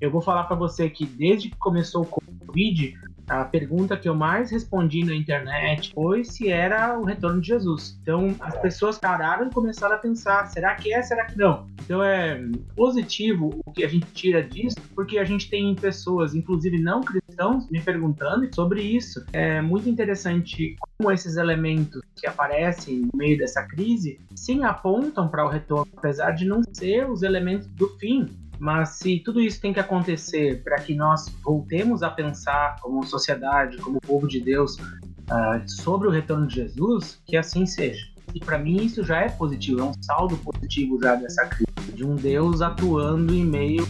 Eu 0.00 0.10
vou 0.10 0.20
falar 0.20 0.44
para 0.44 0.56
você 0.56 0.90
que 0.90 1.06
desde 1.06 1.48
que 1.48 1.56
começou 1.58 2.02
o 2.02 2.06
Covid, 2.06 2.98
a 3.28 3.44
pergunta 3.44 3.96
que 3.96 4.08
eu 4.08 4.14
mais 4.14 4.50
respondi 4.50 5.04
na 5.04 5.14
internet 5.14 5.92
foi 5.94 6.24
se 6.24 6.48
era 6.48 6.98
o 6.98 7.04
retorno 7.04 7.40
de 7.40 7.48
Jesus. 7.48 7.98
Então 8.02 8.34
as 8.40 8.56
pessoas 8.60 8.98
pararam 8.98 9.46
e 9.46 9.50
começaram 9.50 9.94
a 9.96 9.98
pensar: 9.98 10.46
será 10.46 10.74
que 10.74 10.92
é, 10.92 11.02
será 11.02 11.26
que 11.26 11.38
não? 11.38 11.66
Então 11.84 12.02
é 12.02 12.40
positivo 12.76 13.50
o 13.64 13.72
que 13.72 13.84
a 13.84 13.88
gente 13.88 14.06
tira 14.12 14.42
disso, 14.42 14.76
porque 14.94 15.18
a 15.18 15.24
gente 15.24 15.48
tem 15.48 15.74
pessoas, 15.74 16.34
inclusive 16.34 16.80
não 16.80 17.00
cristãos, 17.00 17.68
me 17.70 17.80
perguntando 17.80 18.48
sobre 18.54 18.82
isso. 18.82 19.24
É 19.32 19.60
muito 19.60 19.88
interessante 19.88 20.76
como 20.98 21.10
esses 21.10 21.36
elementos 21.36 22.02
que 22.16 22.26
aparecem 22.26 23.00
no 23.00 23.10
meio 23.14 23.38
dessa 23.38 23.62
crise 23.64 24.20
sim 24.34 24.62
apontam 24.64 25.28
para 25.28 25.44
o 25.44 25.48
retorno, 25.48 25.90
apesar 25.96 26.32
de 26.32 26.44
não 26.44 26.62
ser 26.72 27.08
os 27.08 27.22
elementos 27.22 27.66
do 27.68 27.88
fim. 27.98 28.28
Mas 28.62 28.90
se 28.90 29.18
tudo 29.18 29.40
isso 29.40 29.60
tem 29.60 29.72
que 29.72 29.80
acontecer 29.80 30.62
para 30.62 30.76
que 30.76 30.94
nós 30.94 31.28
voltemos 31.42 32.00
a 32.04 32.08
pensar 32.08 32.76
como 32.80 33.04
sociedade, 33.04 33.76
como 33.78 34.00
povo 34.00 34.28
de 34.28 34.38
Deus, 34.40 34.76
uh, 34.76 35.60
sobre 35.66 36.06
o 36.06 36.12
retorno 36.12 36.46
de 36.46 36.54
Jesus, 36.54 37.20
que 37.26 37.36
assim 37.36 37.66
seja. 37.66 38.06
E 38.32 38.38
para 38.38 38.58
mim 38.58 38.76
isso 38.76 39.02
já 39.02 39.18
é 39.18 39.28
positivo, 39.30 39.80
é 39.80 39.82
um 39.82 39.92
saldo 40.00 40.36
positivo 40.36 40.96
já 41.02 41.16
dessa 41.16 41.44
crise, 41.46 41.92
de 41.92 42.04
um 42.04 42.14
Deus 42.14 42.62
atuando 42.62 43.34
em 43.34 43.44
meio 43.44 43.84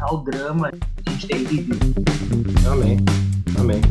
ao 0.00 0.24
drama 0.24 0.70
que 0.70 0.78
a 1.06 1.10
gente 1.10 1.26
tem 1.26 1.44
vivido. 1.44 1.76
Amém. 2.66 2.96
Amém. 3.58 3.82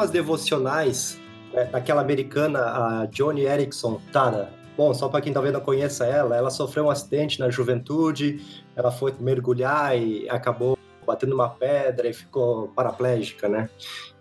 Umas 0.00 0.10
devocionais 0.10 1.20
né, 1.52 1.66
daquela 1.66 2.00
americana, 2.00 2.60
a 2.60 3.06
Johnny 3.06 3.42
Erickson 3.42 4.00
Tara. 4.10 4.50
Bom, 4.74 4.94
só 4.94 5.10
para 5.10 5.20
quem 5.20 5.30
talvez 5.30 5.52
não 5.52 5.60
conheça 5.60 6.06
ela, 6.06 6.34
ela 6.34 6.48
sofreu 6.48 6.86
um 6.86 6.90
acidente 6.90 7.38
na 7.38 7.50
juventude, 7.50 8.40
ela 8.74 8.90
foi 8.90 9.14
mergulhar 9.20 9.98
e 9.98 10.26
acabou 10.30 10.78
batendo 11.06 11.34
uma 11.34 11.50
pedra 11.50 12.08
e 12.08 12.14
ficou 12.14 12.68
paraplégica, 12.68 13.46
né? 13.46 13.68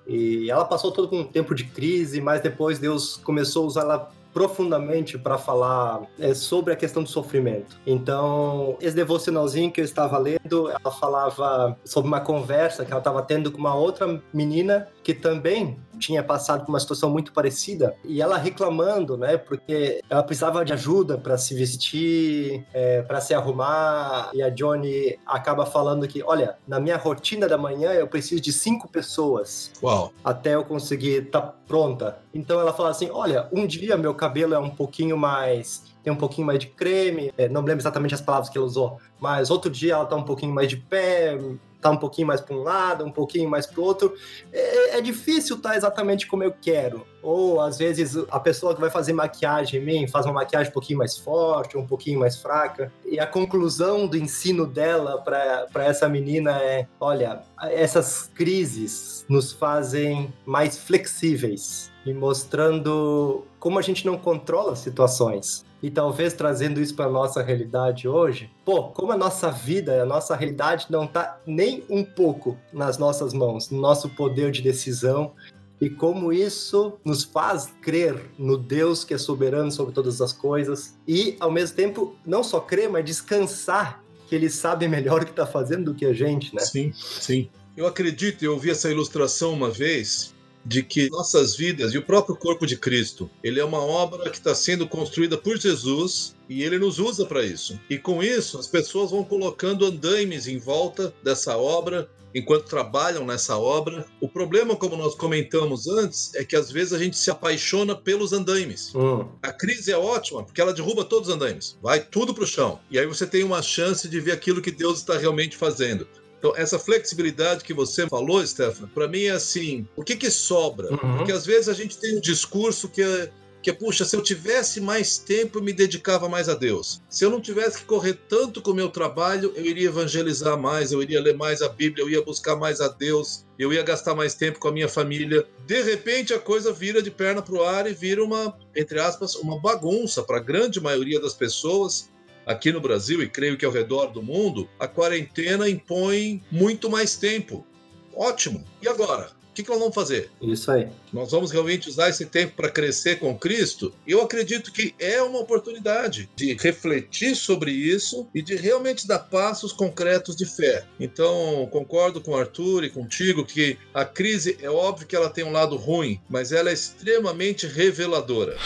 E 0.06 0.52
ela 0.52 0.65
passou 0.65 0.92
todo 0.92 1.15
um 1.15 1.24
tempo 1.24 1.56
de 1.56 1.63
crise, 1.63 2.20
mas 2.20 2.42
depois 2.42 2.78
Deus 2.78 3.15
começou 3.15 3.63
a 3.63 3.68
usar 3.68 3.82
ela 3.82 4.12
profundamente 4.34 5.18
para 5.18 5.38
falar 5.38 6.02
é, 6.20 6.34
sobre 6.34 6.74
a 6.74 6.76
questão 6.76 7.04
do 7.04 7.10
sofrimento. 7.10 7.80
Então, 7.86 8.78
esse 8.80 8.96
devocionalzinho 8.96 9.72
que 9.72 9.82
eu 9.82 9.86
estava 9.86 10.18
lendo, 10.18 10.70
ela 10.70 10.92
falava 10.92 11.78
sobre 11.84 12.08
uma 12.08 12.22
conversa 12.22 12.86
que 12.86 12.92
ela 12.92 13.00
estava 13.00 13.22
tendo 13.22 13.52
com 13.52 13.58
uma 13.58 13.76
outra 13.76 14.22
menina 14.34 14.88
que 15.04 15.13
também 15.13 15.78
tinha 16.00 16.24
passado 16.24 16.66
por 16.66 16.72
uma 16.72 16.80
situação 16.80 17.10
muito 17.10 17.32
parecida 17.34 17.96
e 18.04 18.22
ela 18.22 18.38
reclamando, 18.38 19.18
né? 19.18 19.38
Porque 19.38 20.02
ela 20.10 20.24
precisava 20.24 20.64
de 20.64 20.74
ajuda 20.74 21.18
para 21.18 21.38
se 21.38 21.54
vestir, 21.54 22.66
é, 22.74 23.02
para 23.02 23.22
se 23.22 23.34
arrumar 23.34 24.32
e 24.34 24.42
a 24.42 24.50
Johnny 24.50 25.20
acaba 25.26 25.66
falando 25.66 26.08
que, 26.08 26.24
olha, 26.24 26.58
na 26.68 26.80
minha 26.80 26.98
rotina 26.98 27.48
da 27.48 27.58
manhã 27.58 27.92
eu 27.92 28.08
preciso 28.08 28.42
de 28.42 28.54
cinco 28.54 28.88
pessoas 28.88 29.72
Uau. 29.84 30.12
até 30.24 30.56
eu 30.56 30.64
conseguir 30.64 31.24
estar 31.24 31.42
tá 31.42 31.54
pronta. 31.68 32.20
Então 32.34 32.60
ela 32.60 32.74
fala 32.74 32.90
assim, 32.90 33.10
olha, 33.12 33.48
um 33.52 33.68
dia 33.68 33.98
meu 33.98 34.16
cabelo 34.16 34.54
é 34.54 34.60
um 34.60 34.70
pouquinho 34.70 35.18
mais 35.18 35.90
tem 36.04 36.14
um 36.14 36.16
pouquinho 36.16 36.48
mais 36.48 36.60
de 36.60 36.68
creme, 36.68 37.34
é, 37.38 37.50
não 37.50 37.62
lembro 37.62 37.82
exatamente 37.82 38.14
as 38.14 38.22
palavras 38.22 38.50
que 38.50 38.58
ela 38.58 38.66
usou, 38.66 38.98
mas 39.20 39.50
outro 39.50 39.70
dia 39.70 39.94
ela 39.94 40.06
tá 40.06 40.16
um 40.16 40.24
pouquinho 40.24 40.54
mais 40.54 40.70
de 40.70 40.78
pé, 40.78 41.38
tá 41.82 41.89
um 41.89 41.98
pouquinho 41.98 42.28
mais 42.28 42.42
para 42.42 42.56
um 42.56 42.62
lado, 42.62 43.06
um 43.06 43.12
pouquinho 43.12 43.50
mais 43.50 43.65
para 43.65 43.80
o 43.80 43.84
outro. 43.84 44.13
É, 44.52 44.98
é 44.98 45.02
difícil 45.02 45.58
estar 45.58 45.70
tá 45.70 45.78
exatamente 45.78 46.28
como 46.28 46.44
eu 46.44 46.54
quero. 46.62 47.06
Ou 47.22 47.60
às 47.60 47.78
vezes 47.78 48.15
a 48.30 48.39
pessoa 48.39 48.74
que 48.74 48.82
vai 48.82 48.89
fazer 48.89 49.13
maquiagem 49.13 49.82
em 49.82 49.86
mim 49.86 50.08
faz 50.08 50.26
uma 50.26 50.34
maquiagem 50.34 50.70
um 50.70 50.74
pouquinho 50.74 51.00
mais 51.00 51.18
forte, 51.18 51.78
um 51.78 51.86
pouquinho 51.86 52.20
mais 52.20 52.38
fraca. 52.38 52.92
E 53.06 53.20
a 53.20 53.28
conclusão 53.28 54.08
do 54.08 54.18
ensino 54.18 54.65
dela 54.65 55.22
para 55.22 55.86
essa 55.86 56.08
menina 56.08 56.52
é: 56.62 56.88
olha, 57.00 57.42
essas 57.62 58.30
crises 58.34 59.26
nos 59.28 59.52
fazem 59.52 60.34
mais 60.46 60.78
flexíveis 60.78 61.92
e 62.06 62.13
mostrando 62.13 63.46
como 63.60 63.78
a 63.78 63.82
gente 63.82 64.06
não 64.06 64.18
controla 64.18 64.76
situações 64.76 65.65
e 65.82 65.89
talvez 65.89 66.34
trazendo 66.34 66.82
isso 66.82 66.96
para 66.96 67.10
nossa 67.10 67.42
realidade 67.42 68.08
hoje, 68.08 68.52
pô, 68.65 68.84
como 68.89 69.12
a 69.12 69.18
nossa 69.18 69.50
vida, 69.50 70.02
a 70.02 70.06
nossa 70.06 70.36
realidade 70.36 70.88
não 70.89 71.06
está 71.06 71.39
nem 71.46 71.84
um 71.89 72.04
pouco 72.04 72.58
nas 72.74 72.98
nossas 72.98 73.34
mãos, 73.34 73.70
no 73.70 73.80
nosso 73.80 74.10
poder 74.10 74.52
de 74.52 74.62
decisão 74.62 75.34
e 75.82 75.89
como 75.89 76.34
isso 76.34 77.00
nos 77.06 77.24
faz 77.24 77.74
crer 77.82 78.20
no 78.38 78.58
Deus 78.58 79.06
que 79.06 79.13
é 79.13 79.18
soberano 79.18 79.72
sobre 79.72 79.94
todas 79.94 80.20
as 80.20 80.34
coisas 80.34 80.98
e 81.08 81.38
ao 81.39 81.50
mesmo 81.50 81.76
tempo 81.76 82.15
não 82.26 82.44
só 82.44 82.60
crer, 82.60 82.89
mas 82.89 83.06
descansar 83.06 84.04
que 84.28 84.36
ele 84.36 84.50
sabe 84.50 84.88
melhor 84.88 85.22
o 85.22 85.26
que 85.26 85.32
está 85.32 85.46
fazendo 85.46 85.86
do 85.86 85.96
que 85.96 86.06
a 86.06 86.13
gente, 86.13 86.54
né? 86.54 86.62
Sim, 86.62 86.92
sim. 86.94 87.50
Eu 87.76 87.88
acredito, 87.88 88.44
eu 88.44 88.54
ouvi 88.54 88.70
essa 88.70 88.92
ilustração 88.92 89.54
uma 89.54 89.72
vez 89.72 90.36
de 90.69 90.84
que 90.84 91.10
nossas 91.10 91.55
vidas 91.55 91.95
e 91.95 91.97
o 91.97 92.03
próprio 92.03 92.36
corpo 92.36 92.67
de 92.67 92.77
Cristo, 92.77 93.27
ele 93.43 93.60
é 93.60 93.65
uma 93.65 93.82
obra 93.82 94.29
que 94.29 94.38
está 94.38 94.53
sendo 94.53 94.88
construída 94.88 95.36
por 95.36 95.58
Jesus 95.58 96.36
e 96.47 96.62
ele 96.62 96.77
nos 96.77 96.99
usa 96.99 97.25
para 97.25 97.43
isso. 97.43 97.79
E 97.89 97.97
com 97.97 98.21
isso, 98.21 98.60
as 98.60 98.67
pessoas 98.67 99.10
vão 99.10 99.23
colocando 99.23 99.84
andaimes 99.84 100.47
em 100.47 100.60
volta 100.60 101.12
dessa 101.23 101.58
obra 101.58 102.08
enquanto 102.36 102.69
trabalham 102.69 103.25
nessa 103.25 103.58
obra. 103.58 104.05
O 104.21 104.29
problema, 104.29 104.75
como 104.75 104.95
nós 104.95 105.15
comentamos 105.15 105.88
antes, 105.88 106.36
é 106.36 106.45
que 106.45 106.55
às 106.55 106.71
vezes 106.71 106.93
a 106.93 106.99
gente 106.99 107.17
se 107.17 107.32
apaixona 107.32 107.95
pelos 107.95 108.32
andaimes. 108.32 108.93
Hum. 108.93 109.27
A 109.41 109.51
crise 109.51 109.91
é 109.91 109.97
ótima 109.97 110.43
porque 110.43 110.62
ela 110.62 110.71
derruba 110.71 111.03
todos 111.03 111.29
os 111.29 111.36
andaimes, 111.36 111.79
vai 111.82 111.99
tudo 111.99 112.32
para 112.32 112.43
o 112.43 112.47
chão. 112.47 112.79
E 112.91 112.99
aí 112.99 113.08
você 113.08 113.25
tem 113.25 113.43
uma 113.43 113.63
chance 113.63 114.08
de 114.08 114.19
ver 114.19 114.34
aquilo 114.34 114.62
que 114.62 114.69
Deus 114.69 114.99
está 114.99 115.17
realmente 115.17 115.58
fazendo. 115.58 116.08
Então, 116.39 116.54
essa 116.56 116.80
flexibilidade 116.80 117.65
que 117.65 117.73
você 117.73 118.08
falou, 118.08 118.45
Stefano, 118.47 118.88
para 118.88 119.08
mim 119.08 119.25
é 119.25 119.32
assim: 119.32 119.86
o 119.95 120.04
que, 120.04 120.15
que 120.15 120.32
sobra? 120.32 120.89
Uhum. 120.91 121.17
Porque 121.17 121.34
às 121.34 121.45
vezes 121.45 121.67
a 121.67 121.73
gente 121.73 121.97
tem 121.97 122.17
um 122.17 122.21
discurso 122.21 122.88
que 122.88 123.02
é, 123.02 123.30
que 123.62 123.69
é, 123.69 123.73
puxa, 123.73 124.06
se 124.06 124.15
eu 124.15 124.23
tivesse 124.23 124.80
mais 124.80 125.17
tempo, 125.17 125.58
eu 125.58 125.62
me 125.62 125.73
dedicava 125.73 126.30
mais 126.30 126.47
a 126.47 126.56
Deus. 126.56 127.02
Se 127.10 127.25
eu 127.25 127.30
não 127.30 127.41
tivesse 127.41 127.80
que 127.80 127.84
correr 127.84 128.17
tanto 128.30 128.62
com 128.62 128.71
o 128.71 128.73
meu 128.73 128.89
trabalho, 128.89 129.52
eu 129.54 129.65
iria 129.65 129.89
evangelizar 129.89 130.58
mais, 130.58 130.93
eu 130.93 131.04
iria 131.04 131.21
ler 131.21 131.36
mais 131.36 131.62
a 131.62 131.67
Bíblia, 131.67 132.06
eu 132.06 132.10
ia 132.10 132.21
buscar 132.21 132.56
mais 132.56 132.80
a 132.80 132.88
Deus, 132.88 133.45
eu 133.58 133.73
ia 133.73 133.84
gastar 133.84 134.15
mais 134.15 134.34
tempo 134.34 134.60
com 134.60 134.69
a 134.69 134.71
minha 134.71 134.88
família. 134.88 135.45
De 135.67 135.82
repente, 135.82 136.34
a 136.34 136.39
coisa 136.39 136.71
vira 136.71 137.02
de 137.02 137.12
perna 137.12 137.41
para 137.41 137.56
o 137.56 137.63
ar 137.63 137.86
e 137.86 137.93
vira 137.93 138.23
uma, 138.23 138.58
entre 138.73 138.97
aspas, 138.97 139.36
uma 139.36 139.60
bagunça 139.60 140.23
para 140.23 140.38
a 140.38 140.41
grande 140.41 140.80
maioria 140.80 141.19
das 141.19 141.34
pessoas 141.34 142.10
aqui 142.50 142.72
no 142.72 142.82
Brasil 142.82 143.22
e 143.22 143.30
creio 143.30 143.56
que 143.56 143.64
ao 143.64 143.72
redor 143.72 144.08
do 144.08 144.24
mundo, 144.24 144.68
a 144.80 144.88
quarentena 144.88 145.70
impõe 145.70 146.44
muito 146.52 146.90
mais 146.90 147.16
tempo. 147.16 147.64
Ótimo. 148.12 148.66
E 148.82 148.88
agora? 148.88 149.30
O 149.52 149.54
que, 149.54 149.64
que 149.64 149.70
nós 149.70 149.80
vamos 149.80 149.94
fazer? 149.94 150.32
Isso 150.42 150.72
aí. 150.72 150.88
Nós 151.14 151.32
vamos 151.32 151.52
realmente 151.52 151.90
usar 151.90 152.10
esse 152.10 152.26
tempo 152.26 152.56
para 152.56 152.70
crescer 152.70 153.20
com 153.20 153.38
Cristo? 153.38 153.94
Eu 154.08 154.22
acredito 154.22 154.72
que 154.72 154.96
é 154.98 155.22
uma 155.22 155.40
oportunidade 155.40 156.30
de 156.36 156.54
refletir 156.54 157.36
sobre 157.36 157.72
isso 157.72 158.28
e 158.34 158.42
de 158.42 158.56
realmente 158.56 159.08
dar 159.08 159.20
passos 159.20 159.72
concretos 159.72 160.36
de 160.36 160.46
fé. 160.46 160.86
Então, 161.00 161.68
concordo 161.72 162.22
com 162.22 162.32
o 162.32 162.38
Arthur 162.38 162.84
e 162.84 162.90
contigo 162.90 163.46
que 163.46 163.78
a 163.94 164.06
crise 164.06 164.58
é 164.62 164.70
óbvio 164.70 165.06
que 165.06 165.16
ela 165.16 165.30
tem 165.30 165.44
um 165.44 165.52
lado 165.52 165.76
ruim, 165.76 166.20
mas 166.28 166.52
ela 166.52 166.70
é 166.70 166.74
extremamente 166.74 167.68
reveladora 167.68 168.58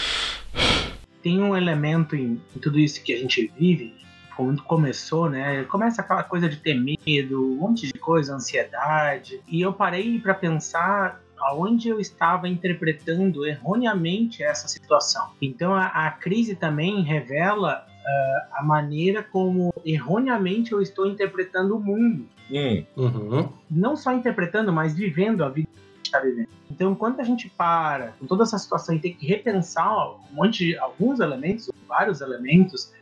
tem 1.24 1.42
um 1.42 1.56
elemento 1.56 2.16
em, 2.16 2.40
em 2.56 2.60
tudo 2.60 2.78
isso 2.78 3.02
que 3.02 3.14
a 3.14 3.18
gente 3.18 3.52
vive, 3.58 3.96
quando 4.36 4.62
começou, 4.64 5.30
né? 5.30 5.64
Começa 5.64 6.02
aquela 6.02 6.24
coisa 6.24 6.50
de 6.50 6.58
ter 6.58 6.76
medo, 6.76 7.54
um 7.54 7.56
monte 7.56 7.88
de 7.88 7.94
coisa, 7.94 8.36
ansiedade. 8.36 9.40
E 9.48 9.62
eu 9.62 9.72
parei 9.72 10.20
para 10.20 10.34
pensar 10.34 11.22
aonde 11.40 11.90
eu 11.90 12.00
estava 12.00 12.48
interpretando 12.48 13.46
erroneamente 13.46 14.44
essa 14.44 14.68
situação. 14.68 15.32
Então 15.42 15.74
a, 15.74 15.86
a 15.86 16.12
crise 16.12 16.56
também 16.56 17.02
revela 17.02 17.86
uh, 17.86 18.60
a 18.60 18.64
maneira 18.64 19.24
como 19.24 19.74
erroneamente 19.86 20.72
eu 20.72 20.82
estou 20.82 21.06
interpretando 21.06 21.76
o 21.76 21.80
mundo. 21.80 22.28
Hum. 22.52 22.84
Uhum. 22.96 23.50
Não 23.70 23.96
só 23.96 24.14
interpretando, 24.14 24.72
mas 24.72 24.94
vivendo 24.94 25.44
a 25.44 25.50
vida 25.50 25.70
está 26.16 26.20
vivendo. 26.20 26.48
Então, 26.70 26.92
enquanto 26.92 27.20
a 27.20 27.24
gente 27.24 27.50
para 27.50 28.14
com 28.20 28.26
toda 28.26 28.44
essa 28.44 28.58
situação 28.58 28.96
e 28.96 29.00
tem 29.00 29.14
que 29.14 29.26
repensar 29.26 30.12
um 30.12 30.34
monte 30.34 30.66
de, 30.66 30.78
alguns 30.78 31.20
elementos, 31.20 31.70
vários 31.88 32.22
elementos, 32.22 32.94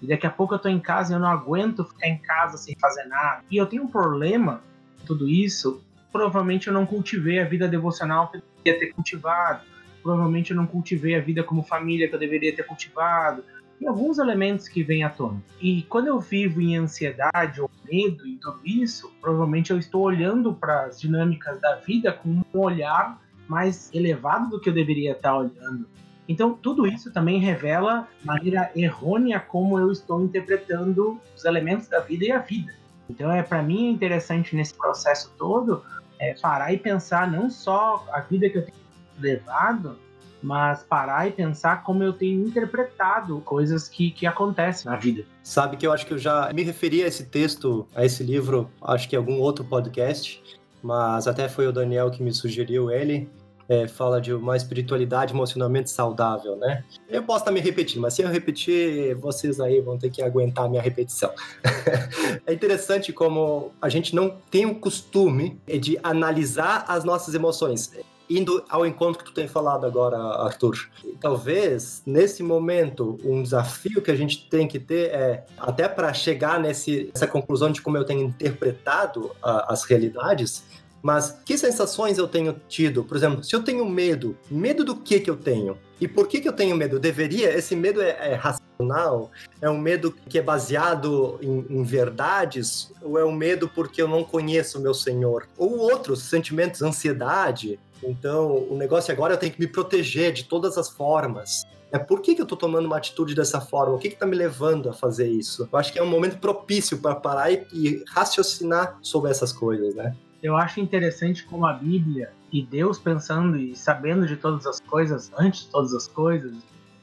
e 0.00 0.06
daqui 0.06 0.26
a 0.26 0.30
pouco 0.30 0.54
eu 0.54 0.56
estou 0.56 0.70
em 0.70 0.80
casa 0.80 1.12
e 1.12 1.16
eu 1.16 1.20
não 1.20 1.28
aguento 1.28 1.84
ficar 1.84 2.08
em 2.08 2.18
casa 2.18 2.56
sem 2.56 2.76
fazer 2.80 3.04
nada, 3.04 3.44
e 3.50 3.56
eu 3.56 3.66
tenho 3.66 3.84
um 3.84 3.88
problema 3.88 4.62
com 4.98 5.06
tudo 5.06 5.28
isso, 5.28 5.82
provavelmente 6.10 6.68
eu 6.68 6.74
não 6.74 6.86
cultivei 6.86 7.40
a 7.40 7.44
vida 7.44 7.68
devocional 7.68 8.28
que 8.28 8.38
eu 8.38 8.42
deveria 8.56 8.80
ter 8.80 8.92
cultivado, 8.92 9.62
provavelmente 10.02 10.50
eu 10.50 10.56
não 10.56 10.66
cultivei 10.66 11.16
a 11.16 11.20
vida 11.20 11.42
como 11.42 11.62
família 11.62 12.08
que 12.08 12.14
eu 12.14 12.18
deveria 12.18 12.54
ter 12.54 12.64
cultivado, 12.64 13.44
tem 13.82 13.88
alguns 13.88 14.18
elementos 14.18 14.68
que 14.68 14.84
vêm 14.84 15.02
à 15.02 15.10
tona. 15.10 15.42
E 15.60 15.82
quando 15.82 16.06
eu 16.06 16.20
vivo 16.20 16.60
em 16.60 16.76
ansiedade 16.76 17.60
ou 17.60 17.68
medo 17.84 18.24
e 18.24 18.36
tudo 18.36 18.60
isso, 18.64 19.12
provavelmente 19.20 19.72
eu 19.72 19.78
estou 19.78 20.02
olhando 20.02 20.54
para 20.54 20.84
as 20.84 21.00
dinâmicas 21.00 21.60
da 21.60 21.74
vida 21.74 22.12
com 22.12 22.28
um 22.28 22.44
olhar 22.52 23.20
mais 23.48 23.92
elevado 23.92 24.50
do 24.50 24.60
que 24.60 24.68
eu 24.68 24.72
deveria 24.72 25.12
estar 25.12 25.36
olhando. 25.36 25.88
Então, 26.28 26.54
tudo 26.54 26.86
isso 26.86 27.12
também 27.12 27.40
revela 27.40 28.06
maneira 28.22 28.70
errônea 28.76 29.40
como 29.40 29.76
eu 29.80 29.90
estou 29.90 30.22
interpretando 30.22 31.20
os 31.36 31.44
elementos 31.44 31.88
da 31.88 31.98
vida 31.98 32.24
e 32.24 32.30
a 32.30 32.38
vida. 32.38 32.72
Então, 33.10 33.32
é 33.32 33.42
para 33.42 33.64
mim 33.64 33.88
é 33.88 33.90
interessante 33.90 34.54
nesse 34.54 34.74
processo 34.74 35.32
todo 35.36 35.82
é, 36.20 36.34
parar 36.34 36.72
e 36.72 36.78
pensar 36.78 37.28
não 37.28 37.50
só 37.50 38.06
a 38.12 38.20
vida 38.20 38.48
que 38.48 38.58
eu 38.58 38.64
tenho 38.64 38.76
levado, 39.18 39.98
mas 40.42 40.82
parar 40.82 41.28
e 41.28 41.30
pensar 41.30 41.82
como 41.84 42.02
eu 42.02 42.12
tenho 42.12 42.46
interpretado 42.46 43.40
coisas 43.40 43.88
que, 43.88 44.10
que 44.10 44.26
acontecem 44.26 44.90
na 44.90 44.96
vida. 44.96 45.24
Sabe 45.42 45.76
que 45.76 45.86
eu 45.86 45.92
acho 45.92 46.06
que 46.06 46.12
eu 46.12 46.18
já 46.18 46.50
me 46.52 46.62
referi 46.62 47.02
a 47.02 47.06
esse 47.06 47.24
texto, 47.26 47.86
a 47.94 48.04
esse 48.04 48.22
livro, 48.22 48.68
acho 48.82 49.08
que 49.08 49.14
em 49.14 49.18
algum 49.18 49.40
outro 49.40 49.64
podcast, 49.64 50.42
mas 50.82 51.28
até 51.28 51.48
foi 51.48 51.66
o 51.66 51.72
Daniel 51.72 52.10
que 52.10 52.22
me 52.22 52.32
sugeriu 52.32 52.90
ele. 52.90 53.30
É, 53.68 53.86
fala 53.86 54.20
de 54.20 54.34
uma 54.34 54.56
espiritualidade 54.56 55.32
emocionalmente 55.32 55.88
saudável, 55.88 56.56
né? 56.56 56.84
Eu 57.08 57.22
posso 57.22 57.38
estar 57.38 57.52
me 57.52 57.60
repetindo, 57.60 58.02
mas 58.02 58.12
se 58.12 58.20
eu 58.20 58.28
repetir, 58.28 59.14
vocês 59.14 59.60
aí 59.60 59.80
vão 59.80 59.96
ter 59.96 60.10
que 60.10 60.20
aguentar 60.20 60.66
a 60.66 60.68
minha 60.68 60.82
repetição. 60.82 61.30
é 62.44 62.52
interessante 62.52 63.12
como 63.12 63.72
a 63.80 63.88
gente 63.88 64.14
não 64.16 64.36
tem 64.50 64.66
o 64.66 64.74
costume 64.74 65.58
de 65.80 65.98
analisar 66.02 66.84
as 66.88 67.04
nossas 67.04 67.34
emoções 67.34 67.92
indo 68.38 68.64
ao 68.68 68.86
encontro 68.86 69.18
que 69.18 69.30
tu 69.30 69.34
tem 69.34 69.46
falado 69.46 69.86
agora, 69.86 70.16
Arthur. 70.16 70.88
Talvez, 71.20 72.02
nesse 72.06 72.42
momento, 72.42 73.18
um 73.24 73.42
desafio 73.42 74.00
que 74.00 74.10
a 74.10 74.16
gente 74.16 74.48
tem 74.48 74.66
que 74.66 74.78
ter 74.78 75.10
é, 75.10 75.44
até 75.58 75.88
para 75.88 76.12
chegar 76.12 76.58
nesse, 76.60 77.10
nessa 77.12 77.26
conclusão 77.26 77.70
de 77.70 77.82
como 77.82 77.96
eu 77.96 78.04
tenho 78.04 78.22
interpretado 78.22 79.30
as 79.42 79.84
realidades, 79.84 80.64
mas 81.02 81.36
que 81.44 81.58
sensações 81.58 82.16
eu 82.16 82.28
tenho 82.28 82.54
tido? 82.68 83.02
Por 83.02 83.16
exemplo, 83.16 83.42
se 83.42 83.54
eu 83.54 83.62
tenho 83.62 83.84
medo, 83.84 84.36
medo 84.48 84.84
do 84.84 84.94
que 84.94 85.18
que 85.18 85.28
eu 85.28 85.36
tenho? 85.36 85.76
E 86.00 86.06
por 86.06 86.28
que 86.28 86.40
que 86.40 86.48
eu 86.48 86.52
tenho 86.52 86.76
medo? 86.76 86.98
deveria? 86.98 87.52
Esse 87.52 87.74
medo 87.74 88.00
é, 88.00 88.10
é 88.10 88.34
racional? 88.82 89.30
É 89.60 89.70
um 89.70 89.78
medo 89.78 90.12
que 90.28 90.38
é 90.38 90.42
baseado 90.42 91.38
em, 91.40 91.66
em, 91.70 91.82
verdades? 91.82 92.92
Ou 93.00 93.18
é 93.18 93.24
um 93.24 93.32
medo 93.32 93.68
porque 93.68 94.02
eu 94.02 94.08
não 94.08 94.24
conheço 94.24 94.78
o 94.78 94.82
meu 94.82 94.94
Senhor? 94.94 95.48
Ou 95.56 95.78
outros 95.78 96.22
sentimentos, 96.22 96.82
ansiedade? 96.82 97.78
Então, 98.02 98.66
o 98.68 98.76
negócio 98.76 99.12
agora 99.12 99.34
é 99.34 99.36
eu 99.36 99.38
tenho 99.38 99.52
que 99.52 99.60
me 99.60 99.66
proteger 99.66 100.32
de 100.32 100.44
todas 100.44 100.76
as 100.76 100.88
formas. 100.88 101.64
É 101.92 101.98
por 101.98 102.20
que, 102.20 102.34
que 102.34 102.40
eu 102.40 102.44
estou 102.44 102.58
tomando 102.58 102.86
uma 102.86 102.96
atitude 102.96 103.34
dessa 103.34 103.60
forma? 103.60 103.94
O 103.94 103.98
que 103.98 104.08
está 104.08 104.26
me 104.26 104.34
levando 104.34 104.88
a 104.88 104.92
fazer 104.92 105.28
isso? 105.28 105.68
Eu 105.70 105.78
acho 105.78 105.92
que 105.92 105.98
é 105.98 106.02
um 106.02 106.08
momento 106.08 106.38
propício 106.38 106.98
para 106.98 107.14
parar 107.14 107.52
e, 107.52 107.66
e 107.72 108.04
raciocinar 108.08 108.98
sobre 109.02 109.30
essas 109.30 109.52
coisas, 109.52 109.94
né? 109.94 110.16
Eu 110.42 110.56
acho 110.56 110.80
interessante 110.80 111.44
como 111.44 111.66
a 111.66 111.72
Bíblia 111.72 112.32
e 112.50 112.62
Deus 112.62 112.98
pensando 112.98 113.56
e 113.56 113.76
sabendo 113.76 114.26
de 114.26 114.36
todas 114.36 114.66
as 114.66 114.80
coisas, 114.80 115.30
antes 115.38 115.64
de 115.64 115.68
todas 115.68 115.94
as 115.94 116.08
coisas, 116.08 116.52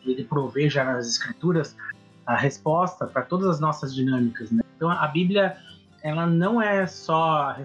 ele 0.06 0.24
provê 0.24 0.70
já 0.70 0.84
nas 0.84 1.08
escrituras 1.08 1.76
a 2.26 2.36
resposta 2.36 3.08
para 3.08 3.24
todas 3.24 3.48
as 3.48 3.60
nossas 3.60 3.94
dinâmicas. 3.94 4.52
Né? 4.52 4.64
Então 4.76 4.90
a 4.90 5.08
Bíblia 5.08 5.58
ela 6.04 6.26
não 6.26 6.62
é 6.62 6.86
só 6.88 7.50
a 7.50 7.62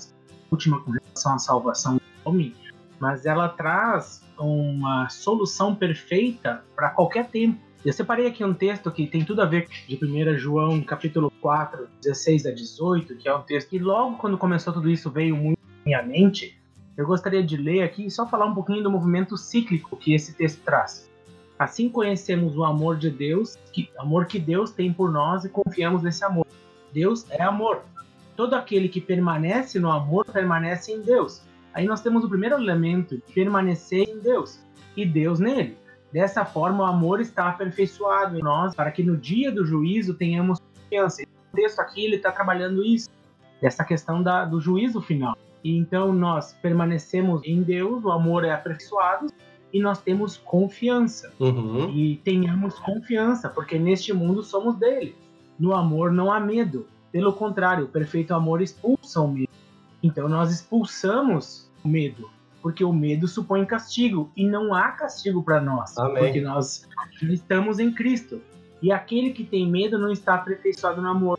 última 0.50 0.80
com 0.80 0.92
relação 0.92 1.34
à 1.34 1.38
salvação 1.38 1.96
do 1.96 2.02
homem, 2.24 2.54
mas 2.98 3.26
ela 3.26 3.48
traz 3.48 4.22
uma 4.38 5.08
solução 5.08 5.74
perfeita 5.74 6.64
para 6.74 6.90
qualquer 6.90 7.28
tempo. 7.28 7.60
Eu 7.84 7.92
separei 7.92 8.26
aqui 8.26 8.42
um 8.42 8.54
texto 8.54 8.90
que 8.90 9.06
tem 9.06 9.24
tudo 9.24 9.42
a 9.42 9.44
ver 9.44 9.68
de 9.86 9.98
1 10.02 10.38
João, 10.38 10.80
capítulo 10.80 11.30
4, 11.42 11.86
16 12.02 12.46
a 12.46 12.50
18, 12.50 13.16
que 13.16 13.28
é 13.28 13.34
um 13.34 13.42
texto 13.42 13.68
que 13.68 13.78
logo 13.78 14.16
quando 14.16 14.38
começou 14.38 14.72
tudo 14.72 14.90
isso 14.90 15.10
veio 15.10 15.36
muito 15.36 15.58
à 15.60 15.84
minha 15.84 16.02
mente. 16.02 16.58
Eu 16.96 17.06
gostaria 17.06 17.42
de 17.42 17.56
ler 17.56 17.82
aqui 17.82 18.06
e 18.06 18.10
só 18.10 18.26
falar 18.26 18.46
um 18.46 18.54
pouquinho 18.54 18.82
do 18.82 18.90
movimento 18.90 19.36
cíclico 19.36 19.96
que 19.96 20.14
esse 20.14 20.32
texto 20.32 20.62
traz. 20.62 21.10
Assim 21.58 21.88
conhecemos 21.88 22.56
o 22.56 22.64
amor 22.64 22.96
de 22.96 23.10
Deus, 23.10 23.56
que 23.72 23.88
amor 23.98 24.26
que 24.26 24.38
Deus 24.38 24.72
tem 24.72 24.92
por 24.92 25.10
nós 25.10 25.44
e 25.44 25.48
confiamos 25.48 26.02
nesse 26.02 26.24
amor. 26.24 26.46
Deus 26.92 27.26
é 27.30 27.42
amor. 27.42 27.82
Todo 28.36 28.54
aquele 28.54 28.88
que 28.88 29.00
permanece 29.00 29.78
no 29.78 29.90
amor 29.90 30.24
permanece 30.24 30.92
em 30.92 31.00
Deus. 31.00 31.42
Aí 31.72 31.86
nós 31.86 32.00
temos 32.00 32.24
o 32.24 32.28
primeiro 32.28 32.56
elemento, 32.56 33.20
permanecer 33.32 34.08
em 34.08 34.18
Deus 34.18 34.60
e 34.96 35.06
Deus 35.06 35.38
nele. 35.38 35.76
Dessa 36.12 36.44
forma, 36.44 36.84
o 36.84 36.86
amor 36.86 37.20
está 37.20 37.48
aperfeiçoado 37.48 38.38
em 38.38 38.42
nós 38.42 38.74
para 38.74 38.90
que 38.90 39.02
no 39.02 39.16
dia 39.16 39.50
do 39.50 39.64
juízo 39.64 40.14
tenhamos 40.14 40.60
confiança. 40.60 41.22
O 41.52 41.56
texto 41.56 41.80
aqui 41.80 42.04
ele 42.04 42.16
está 42.16 42.30
trabalhando 42.32 42.84
isso, 42.84 43.08
essa 43.62 43.84
questão 43.84 44.22
da, 44.22 44.44
do 44.44 44.60
juízo 44.60 45.00
final. 45.00 45.36
E 45.62 45.76
então 45.76 46.12
nós 46.12 46.52
permanecemos 46.54 47.40
em 47.44 47.62
Deus, 47.62 48.04
o 48.04 48.10
amor 48.10 48.44
é 48.44 48.52
aperfeiçoado 48.52 49.26
e 49.74 49.80
nós 49.80 50.00
temos 50.00 50.36
confiança. 50.36 51.32
Uhum. 51.40 51.90
E 51.90 52.16
tenhamos 52.24 52.78
confiança, 52.78 53.48
porque 53.48 53.76
neste 53.76 54.12
mundo 54.12 54.40
somos 54.40 54.76
dele. 54.76 55.16
No 55.58 55.74
amor 55.74 56.12
não 56.12 56.32
há 56.32 56.38
medo. 56.38 56.86
Pelo 57.10 57.32
contrário, 57.32 57.86
o 57.86 57.88
perfeito 57.88 58.32
amor 58.32 58.62
expulsa 58.62 59.20
o 59.20 59.26
medo. 59.26 59.50
Então 60.00 60.28
nós 60.28 60.52
expulsamos 60.52 61.68
o 61.84 61.88
medo, 61.88 62.30
porque 62.62 62.84
o 62.84 62.92
medo 62.92 63.26
supõe 63.26 63.66
castigo 63.66 64.30
e 64.36 64.46
não 64.46 64.72
há 64.72 64.92
castigo 64.92 65.42
para 65.42 65.60
nós, 65.60 65.98
Amém. 65.98 66.22
porque 66.22 66.40
nós 66.40 66.86
estamos 67.20 67.80
em 67.80 67.92
Cristo. 67.92 68.40
E 68.80 68.92
aquele 68.92 69.32
que 69.32 69.42
tem 69.42 69.68
medo 69.68 69.98
não 69.98 70.12
está 70.12 70.34
aperfeiçoado 70.34 71.02
no 71.02 71.08
amor. 71.08 71.38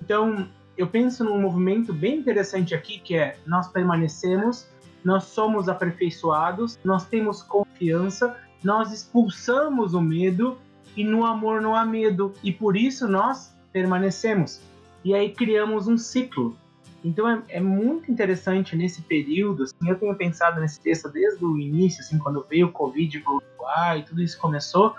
Então, 0.00 0.48
eu 0.76 0.86
penso 0.86 1.24
num 1.24 1.40
movimento 1.40 1.92
bem 1.92 2.18
interessante 2.18 2.74
aqui, 2.74 2.98
que 2.98 3.16
é 3.16 3.36
nós 3.46 3.66
permanecemos, 3.68 4.68
nós 5.04 5.24
somos 5.24 5.68
aperfeiçoados, 5.68 6.78
nós 6.84 7.06
temos 7.06 7.42
confiança, 7.42 8.36
nós 8.62 8.92
expulsamos 8.92 9.94
o 9.94 10.00
medo 10.00 10.58
e 10.96 11.04
no 11.04 11.24
amor 11.24 11.60
não 11.60 11.74
há 11.74 11.84
medo 11.84 12.32
e 12.42 12.52
por 12.52 12.76
isso 12.76 13.08
nós 13.08 13.54
permanecemos. 13.72 14.60
E 15.04 15.14
aí 15.14 15.32
criamos 15.32 15.88
um 15.88 15.98
ciclo. 15.98 16.56
Então 17.04 17.28
é, 17.28 17.42
é 17.48 17.60
muito 17.60 18.10
interessante 18.10 18.76
nesse 18.76 19.02
período. 19.02 19.64
Assim, 19.64 19.88
eu 19.88 19.98
tenho 19.98 20.14
pensado 20.14 20.60
nesse 20.60 20.80
texto 20.80 21.08
desde 21.08 21.44
o 21.44 21.58
início, 21.58 22.00
assim, 22.00 22.18
quando 22.18 22.44
veio 22.48 22.68
o 22.68 22.72
Covid 22.72 23.22
Uruguai 23.26 24.00
e 24.00 24.02
tudo 24.04 24.22
isso 24.22 24.38
começou. 24.38 24.94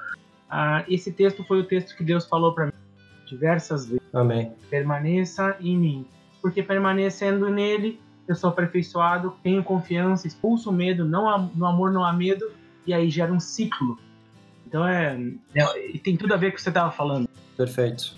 Ah, 0.49 0.83
esse 0.89 1.11
texto 1.11 1.43
foi 1.45 1.61
o 1.61 1.63
texto 1.65 1.95
que 1.95 2.03
Deus 2.03 2.25
falou 2.25 2.53
para 2.53 2.65
mim 2.67 2.73
diversas 3.25 3.87
vezes 3.87 4.03
Amém. 4.13 4.51
permaneça 4.69 5.55
em 5.59 5.77
mim. 5.77 6.05
Porque 6.41 6.61
permanecendo 6.61 7.49
nele, 7.49 7.99
eu 8.27 8.35
sou 8.35 8.49
aperfeiçoado, 8.49 9.35
tenho 9.43 9.63
confiança, 9.63 10.27
expulso 10.27 10.69
o 10.69 10.73
medo, 10.73 11.05
não 11.05 11.29
há, 11.29 11.37
no 11.37 11.65
amor 11.65 11.91
não 11.91 12.03
há 12.03 12.13
medo, 12.13 12.51
e 12.85 12.93
aí 12.93 13.09
gera 13.09 13.31
um 13.31 13.39
ciclo. 13.39 13.97
Então 14.67 14.87
é, 14.87 15.19
é 15.53 15.65
tem 16.03 16.17
tudo 16.17 16.33
a 16.33 16.37
ver 16.37 16.47
com 16.47 16.53
o 16.53 16.55
que 16.55 16.61
você 16.61 16.69
estava 16.69 16.91
falando. 16.91 17.29
Perfeito. 17.55 18.15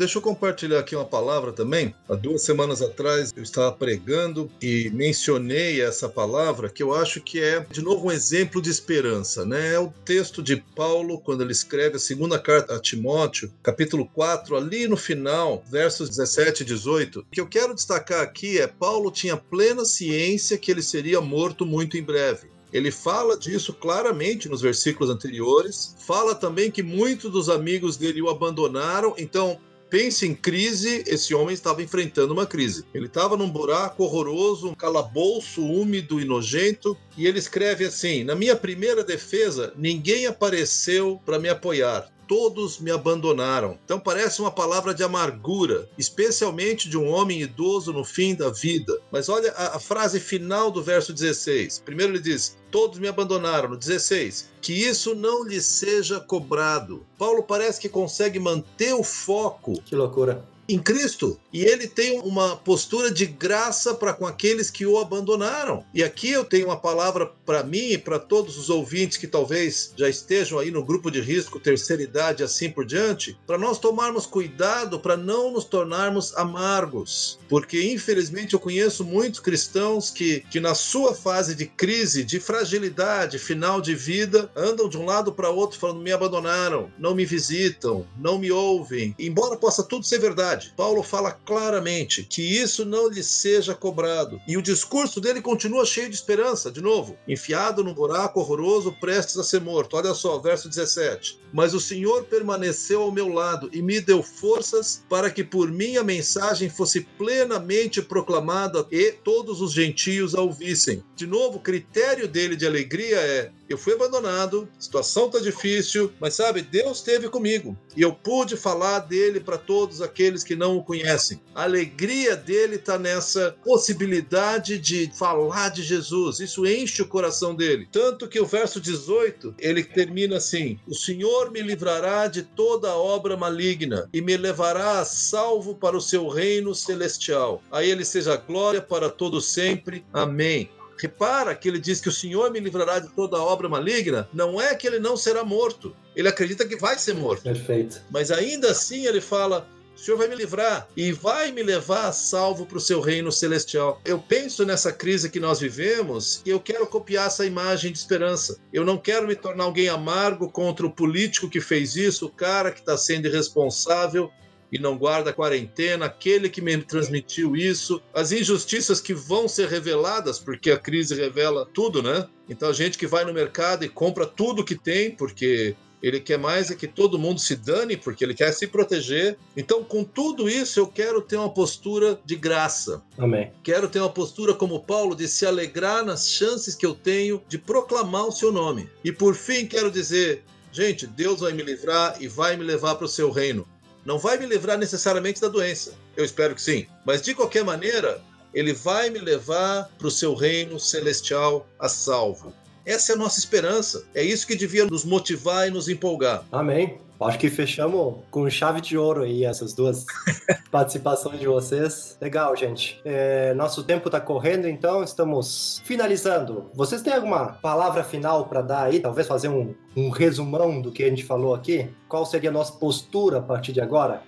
Deixa 0.00 0.16
eu 0.16 0.22
compartilhar 0.22 0.78
aqui 0.78 0.96
uma 0.96 1.04
palavra 1.04 1.52
também. 1.52 1.94
Há 2.08 2.14
duas 2.14 2.40
semanas 2.40 2.80
atrás 2.80 3.34
eu 3.36 3.42
estava 3.42 3.70
pregando 3.70 4.50
e 4.58 4.88
mencionei 4.94 5.82
essa 5.82 6.08
palavra 6.08 6.70
que 6.70 6.82
eu 6.82 6.94
acho 6.94 7.20
que 7.20 7.38
é, 7.38 7.60
de 7.70 7.82
novo, 7.82 8.06
um 8.06 8.10
exemplo 8.10 8.62
de 8.62 8.70
esperança. 8.70 9.44
Né? 9.44 9.74
É 9.74 9.78
o 9.78 9.92
texto 10.02 10.42
de 10.42 10.56
Paulo, 10.56 11.20
quando 11.20 11.42
ele 11.42 11.52
escreve 11.52 11.96
a 11.96 11.98
segunda 11.98 12.38
carta 12.38 12.76
a 12.76 12.80
Timóteo, 12.80 13.52
capítulo 13.62 14.06
4, 14.06 14.56
ali 14.56 14.88
no 14.88 14.96
final, 14.96 15.62
versos 15.70 16.08
17 16.08 16.62
e 16.62 16.64
18. 16.64 17.20
O 17.20 17.24
que 17.30 17.40
eu 17.42 17.46
quero 17.46 17.74
destacar 17.74 18.22
aqui 18.22 18.58
é 18.58 18.66
Paulo 18.66 19.10
tinha 19.10 19.36
plena 19.36 19.84
ciência 19.84 20.56
que 20.56 20.70
ele 20.70 20.80
seria 20.80 21.20
morto 21.20 21.66
muito 21.66 21.98
em 21.98 22.02
breve. 22.02 22.48
Ele 22.72 22.90
fala 22.90 23.36
disso 23.36 23.74
claramente 23.74 24.48
nos 24.48 24.62
versículos 24.62 25.10
anteriores. 25.10 25.94
Fala 26.06 26.34
também 26.34 26.70
que 26.70 26.82
muitos 26.82 27.30
dos 27.30 27.50
amigos 27.50 27.98
dele 27.98 28.22
o 28.22 28.30
abandonaram. 28.30 29.12
Então, 29.18 29.58
pense 29.90 30.26
em 30.26 30.34
crise, 30.34 31.02
esse 31.06 31.34
homem 31.34 31.52
estava 31.52 31.82
enfrentando 31.82 32.32
uma 32.32 32.46
crise. 32.46 32.84
Ele 32.94 33.06
estava 33.06 33.36
num 33.36 33.50
buraco 33.50 34.04
horroroso, 34.04 34.70
um 34.70 34.74
calabouço 34.74 35.62
úmido 35.62 36.20
e 36.20 36.24
nojento, 36.24 36.96
e 37.16 37.26
ele 37.26 37.40
escreve 37.40 37.84
assim: 37.84 38.22
Na 38.22 38.36
minha 38.36 38.54
primeira 38.54 39.02
defesa, 39.02 39.74
ninguém 39.76 40.26
apareceu 40.26 41.20
para 41.26 41.38
me 41.38 41.48
apoiar. 41.48 42.08
Todos 42.30 42.78
me 42.78 42.92
abandonaram. 42.92 43.76
Então 43.84 43.98
parece 43.98 44.40
uma 44.40 44.52
palavra 44.52 44.94
de 44.94 45.02
amargura, 45.02 45.88
especialmente 45.98 46.88
de 46.88 46.96
um 46.96 47.08
homem 47.08 47.42
idoso 47.42 47.92
no 47.92 48.04
fim 48.04 48.36
da 48.36 48.50
vida. 48.50 48.96
Mas 49.10 49.28
olha 49.28 49.50
a, 49.50 49.78
a 49.78 49.80
frase 49.80 50.20
final 50.20 50.70
do 50.70 50.80
verso 50.80 51.12
16. 51.12 51.82
Primeiro 51.84 52.12
ele 52.12 52.20
diz: 52.20 52.56
Todos 52.70 53.00
me 53.00 53.08
abandonaram. 53.08 53.70
No 53.70 53.76
16, 53.76 54.48
que 54.62 54.72
isso 54.72 55.12
não 55.12 55.42
lhe 55.42 55.60
seja 55.60 56.20
cobrado. 56.20 57.04
Paulo 57.18 57.42
parece 57.42 57.80
que 57.80 57.88
consegue 57.88 58.38
manter 58.38 58.94
o 58.94 59.02
foco 59.02 59.82
Que 59.82 59.96
loucura. 59.96 60.48
Em 60.72 60.78
Cristo. 60.78 61.38
E 61.52 61.64
ele 61.64 61.86
tem 61.86 62.20
uma 62.20 62.56
postura 62.56 63.10
de 63.10 63.26
graça 63.26 63.94
para 63.94 64.12
com 64.12 64.26
aqueles 64.26 64.70
que 64.70 64.86
o 64.86 64.98
abandonaram. 64.98 65.84
E 65.92 66.02
aqui 66.02 66.30
eu 66.30 66.44
tenho 66.44 66.66
uma 66.66 66.76
palavra 66.76 67.26
para 67.44 67.62
mim 67.62 67.90
e 67.92 67.98
para 67.98 68.18
todos 68.18 68.56
os 68.56 68.70
ouvintes 68.70 69.18
que 69.18 69.26
talvez 69.26 69.92
já 69.96 70.08
estejam 70.08 70.58
aí 70.58 70.70
no 70.70 70.84
grupo 70.84 71.10
de 71.10 71.20
risco, 71.20 71.58
terceira 71.58 72.02
idade, 72.02 72.42
assim 72.42 72.70
por 72.70 72.84
diante, 72.84 73.38
para 73.46 73.58
nós 73.58 73.78
tomarmos 73.78 74.26
cuidado 74.26 75.00
para 75.00 75.16
não 75.16 75.50
nos 75.50 75.64
tornarmos 75.64 76.36
amargos. 76.36 77.38
Porque 77.48 77.92
infelizmente 77.92 78.54
eu 78.54 78.60
conheço 78.60 79.04
muitos 79.04 79.40
cristãos 79.40 80.10
que, 80.10 80.40
que 80.50 80.60
na 80.60 80.74
sua 80.74 81.14
fase 81.14 81.54
de 81.54 81.66
crise, 81.66 82.24
de 82.24 82.38
fragilidade, 82.38 83.38
final 83.38 83.80
de 83.80 83.94
vida, 83.94 84.50
andam 84.54 84.88
de 84.88 84.96
um 84.96 85.04
lado 85.04 85.32
para 85.32 85.50
outro 85.50 85.78
falando: 85.78 86.00
me 86.00 86.12
abandonaram, 86.12 86.90
não 86.98 87.14
me 87.14 87.24
visitam, 87.24 88.06
não 88.18 88.38
me 88.38 88.50
ouvem. 88.50 89.14
Embora 89.18 89.56
possa 89.56 89.82
tudo 89.82 90.04
ser 90.04 90.18
verdade, 90.18 90.59
Paulo 90.68 91.02
fala 91.02 91.32
claramente 91.32 92.22
que 92.22 92.42
isso 92.42 92.84
não 92.84 93.08
lhe 93.08 93.22
seja 93.22 93.74
cobrado. 93.74 94.40
E 94.46 94.56
o 94.56 94.62
discurso 94.62 95.20
dele 95.20 95.40
continua 95.40 95.84
cheio 95.84 96.08
de 96.08 96.14
esperança, 96.14 96.70
de 96.70 96.80
novo, 96.80 97.16
enfiado 97.26 97.82
num 97.84 97.94
buraco 97.94 98.40
horroroso, 98.40 98.92
prestes 99.00 99.36
a 99.36 99.44
ser 99.44 99.60
morto. 99.60 99.96
Olha 99.96 100.14
só, 100.14 100.38
verso 100.38 100.68
17. 100.68 101.38
Mas 101.52 101.74
o 101.74 101.80
Senhor 101.80 102.24
permaneceu 102.24 103.02
ao 103.02 103.12
meu 103.12 103.28
lado 103.28 103.68
e 103.72 103.82
me 103.82 104.00
deu 104.00 104.22
forças 104.22 105.04
para 105.08 105.30
que 105.30 105.42
por 105.42 105.70
mim 105.70 105.96
a 105.96 106.04
mensagem 106.04 106.68
fosse 106.68 107.00
plenamente 107.00 108.00
proclamada 108.00 108.86
e 108.90 109.12
todos 109.12 109.60
os 109.60 109.72
gentios 109.72 110.34
a 110.34 110.40
ouvissem. 110.40 111.02
De 111.16 111.26
novo, 111.26 111.58
o 111.58 111.62
critério 111.62 112.28
dele 112.28 112.56
de 112.56 112.66
alegria 112.66 113.16
é: 113.16 113.52
eu 113.72 113.78
fui 113.78 113.94
abandonado, 113.94 114.68
a 114.76 114.80
situação 114.80 115.30
tá 115.30 115.38
difícil, 115.38 116.12
mas 116.20 116.34
sabe, 116.34 116.62
Deus 116.62 116.98
esteve 116.98 117.28
comigo 117.28 117.76
e 117.96 118.02
eu 118.02 118.12
pude 118.12 118.56
falar 118.56 119.00
dele 119.00 119.40
para 119.40 119.58
todos 119.58 120.02
aqueles 120.02 120.42
que 120.42 120.56
não 120.56 120.76
o 120.76 120.84
conhecem. 120.84 121.40
A 121.54 121.62
alegria 121.62 122.36
dele 122.36 122.76
está 122.76 122.98
nessa 122.98 123.56
possibilidade 123.64 124.78
de 124.78 125.10
falar 125.16 125.68
de 125.70 125.82
Jesus. 125.82 126.40
Isso 126.40 126.66
enche 126.66 127.02
o 127.02 127.08
coração 127.08 127.54
dele. 127.54 127.88
Tanto 127.90 128.28
que 128.28 128.40
o 128.40 128.46
verso 128.46 128.80
18, 128.80 129.54
ele 129.58 129.84
termina 129.84 130.36
assim: 130.36 130.78
O 130.86 130.94
Senhor 130.94 131.50
me 131.50 131.60
livrará 131.60 132.26
de 132.26 132.42
toda 132.42 132.96
obra 132.96 133.36
maligna 133.36 134.08
e 134.12 134.20
me 134.20 134.36
levará 134.36 135.00
a 135.00 135.04
salvo 135.04 135.74
para 135.74 135.96
o 135.96 136.00
seu 136.00 136.28
reino 136.28 136.74
celestial. 136.74 137.62
A 137.70 137.84
ele 137.84 138.04
seja 138.04 138.36
glória 138.36 138.80
para 138.80 139.08
todo 139.08 139.40
sempre. 139.40 140.04
Amém. 140.12 140.70
Repara 141.00 141.54
que 141.54 141.68
ele 141.68 141.78
diz 141.78 142.00
que 142.00 142.08
o 142.08 142.12
Senhor 142.12 142.50
me 142.50 142.60
livrará 142.60 142.98
de 142.98 143.08
toda 143.14 143.38
obra 143.38 143.68
maligna. 143.68 144.28
Não 144.32 144.60
é 144.60 144.74
que 144.74 144.86
ele 144.86 144.98
não 144.98 145.16
será 145.16 145.42
morto. 145.42 145.96
Ele 146.14 146.28
acredita 146.28 146.66
que 146.66 146.76
vai 146.76 146.98
ser 146.98 147.14
morto. 147.14 147.42
Perfeito. 147.42 148.02
Mas 148.10 148.30
ainda 148.30 148.70
assim 148.70 149.06
ele 149.06 149.20
fala: 149.20 149.66
o 149.96 149.98
Senhor 149.98 150.16
vai 150.16 150.28
me 150.28 150.34
livrar 150.34 150.88
e 150.96 151.12
vai 151.12 151.52
me 151.52 151.62
levar 151.62 152.08
a 152.08 152.12
salvo 152.12 152.64
para 152.64 152.78
o 152.78 152.80
seu 152.80 153.00
reino 153.00 153.30
celestial. 153.30 154.00
Eu 154.04 154.18
penso 154.18 154.64
nessa 154.64 154.92
crise 154.92 155.28
que 155.28 155.38
nós 155.38 155.60
vivemos 155.60 156.40
e 156.46 156.50
eu 156.50 156.58
quero 156.58 156.86
copiar 156.86 157.26
essa 157.26 157.44
imagem 157.44 157.92
de 157.92 157.98
esperança. 157.98 158.58
Eu 158.72 158.84
não 158.84 158.96
quero 158.96 159.26
me 159.26 159.36
tornar 159.36 159.64
alguém 159.64 159.88
amargo 159.88 160.50
contra 160.50 160.86
o 160.86 160.90
político 160.90 161.50
que 161.50 161.60
fez 161.60 161.96
isso, 161.96 162.26
o 162.26 162.30
cara 162.30 162.70
que 162.70 162.80
está 162.80 162.96
sendo 162.96 163.26
irresponsável. 163.26 164.30
E 164.72 164.78
não 164.78 164.96
guarda 164.96 165.30
a 165.30 165.32
quarentena, 165.32 166.06
aquele 166.06 166.48
que 166.48 166.60
me 166.60 166.76
transmitiu 166.78 167.56
isso, 167.56 168.00
as 168.14 168.32
injustiças 168.32 169.00
que 169.00 169.14
vão 169.14 169.48
ser 169.48 169.68
reveladas, 169.68 170.38
porque 170.38 170.70
a 170.70 170.78
crise 170.78 171.14
revela 171.14 171.68
tudo, 171.72 172.02
né? 172.02 172.26
Então 172.48 172.68
a 172.68 172.72
gente 172.72 172.98
que 172.98 173.06
vai 173.06 173.24
no 173.24 173.32
mercado 173.32 173.84
e 173.84 173.88
compra 173.88 174.26
tudo 174.26 174.64
que 174.64 174.74
tem, 174.74 175.10
porque 175.10 175.76
ele 176.02 176.18
quer 176.18 176.38
mais 176.38 176.70
é 176.70 176.74
que 176.74 176.86
todo 176.86 177.18
mundo 177.18 177.40
se 177.40 177.54
dane, 177.54 177.96
porque 177.96 178.24
ele 178.24 178.34
quer 178.34 178.52
se 178.52 178.66
proteger. 178.66 179.36
Então, 179.56 179.84
com 179.84 180.02
tudo 180.02 180.48
isso, 180.48 180.80
eu 180.80 180.86
quero 180.86 181.20
ter 181.20 181.36
uma 181.36 181.52
postura 181.52 182.18
de 182.24 182.36
graça. 182.36 183.02
Amém. 183.18 183.52
Quero 183.62 183.88
ter 183.88 184.00
uma 184.00 184.10
postura 184.10 184.54
como 184.54 184.82
Paulo 184.82 185.14
de 185.14 185.28
se 185.28 185.44
alegrar 185.44 186.04
nas 186.04 186.28
chances 186.28 186.74
que 186.74 186.86
eu 186.86 186.94
tenho 186.94 187.42
de 187.48 187.58
proclamar 187.58 188.26
o 188.26 188.32
seu 188.32 188.50
nome. 188.50 188.88
E 189.04 189.12
por 189.12 189.34
fim, 189.34 189.66
quero 189.66 189.90
dizer, 189.90 190.42
gente, 190.72 191.06
Deus 191.06 191.40
vai 191.40 191.52
me 191.52 191.62
livrar 191.62 192.16
e 192.20 192.26
vai 192.26 192.56
me 192.56 192.64
levar 192.64 192.94
para 192.94 193.04
o 193.04 193.08
seu 193.08 193.30
reino. 193.30 193.66
Não 194.04 194.18
vai 194.18 194.38
me 194.38 194.46
livrar 194.46 194.78
necessariamente 194.78 195.40
da 195.40 195.48
doença. 195.48 195.94
Eu 196.16 196.24
espero 196.24 196.54
que 196.54 196.62
sim. 196.62 196.86
Mas 197.04 197.20
de 197.22 197.34
qualquer 197.34 197.64
maneira, 197.64 198.22
ele 198.54 198.72
vai 198.72 199.10
me 199.10 199.18
levar 199.18 199.88
para 199.98 200.06
o 200.06 200.10
seu 200.10 200.34
reino 200.34 200.78
celestial 200.80 201.66
a 201.78 201.88
salvo. 201.88 202.52
Essa 202.84 203.12
é 203.12 203.14
a 203.14 203.18
nossa 203.18 203.38
esperança. 203.38 204.04
É 204.14 204.22
isso 204.22 204.46
que 204.46 204.54
devia 204.54 204.86
nos 204.86 205.04
motivar 205.04 205.68
e 205.68 205.70
nos 205.70 205.88
empolgar. 205.88 206.44
Amém. 206.50 206.98
Acho 207.20 207.38
que 207.38 207.50
fechamos 207.50 208.16
com 208.30 208.48
chave 208.48 208.80
de 208.80 208.96
ouro 208.96 209.24
aí 209.24 209.44
essas 209.44 209.74
duas 209.74 210.06
participações 210.72 211.38
de 211.38 211.46
vocês. 211.46 212.16
Legal, 212.18 212.56
gente. 212.56 212.98
É, 213.04 213.52
nosso 213.52 213.82
tempo 213.82 214.08
está 214.08 214.18
correndo, 214.18 214.66
então 214.66 215.04
estamos 215.04 215.82
finalizando. 215.84 216.70
Vocês 216.74 217.02
têm 217.02 217.12
alguma 217.12 217.52
palavra 217.52 218.02
final 218.02 218.46
para 218.46 218.62
dar 218.62 218.84
aí? 218.84 219.00
Talvez 219.00 219.26
fazer 219.26 219.48
um, 219.48 219.74
um 219.94 220.08
resumão 220.08 220.80
do 220.80 220.90
que 220.90 221.04
a 221.04 221.08
gente 221.10 221.22
falou 221.22 221.54
aqui? 221.54 221.90
Qual 222.08 222.24
seria 222.24 222.48
a 222.48 222.52
nossa 222.52 222.72
postura 222.72 223.38
a 223.38 223.42
partir 223.42 223.72
de 223.72 223.82
agora? 223.82 224.22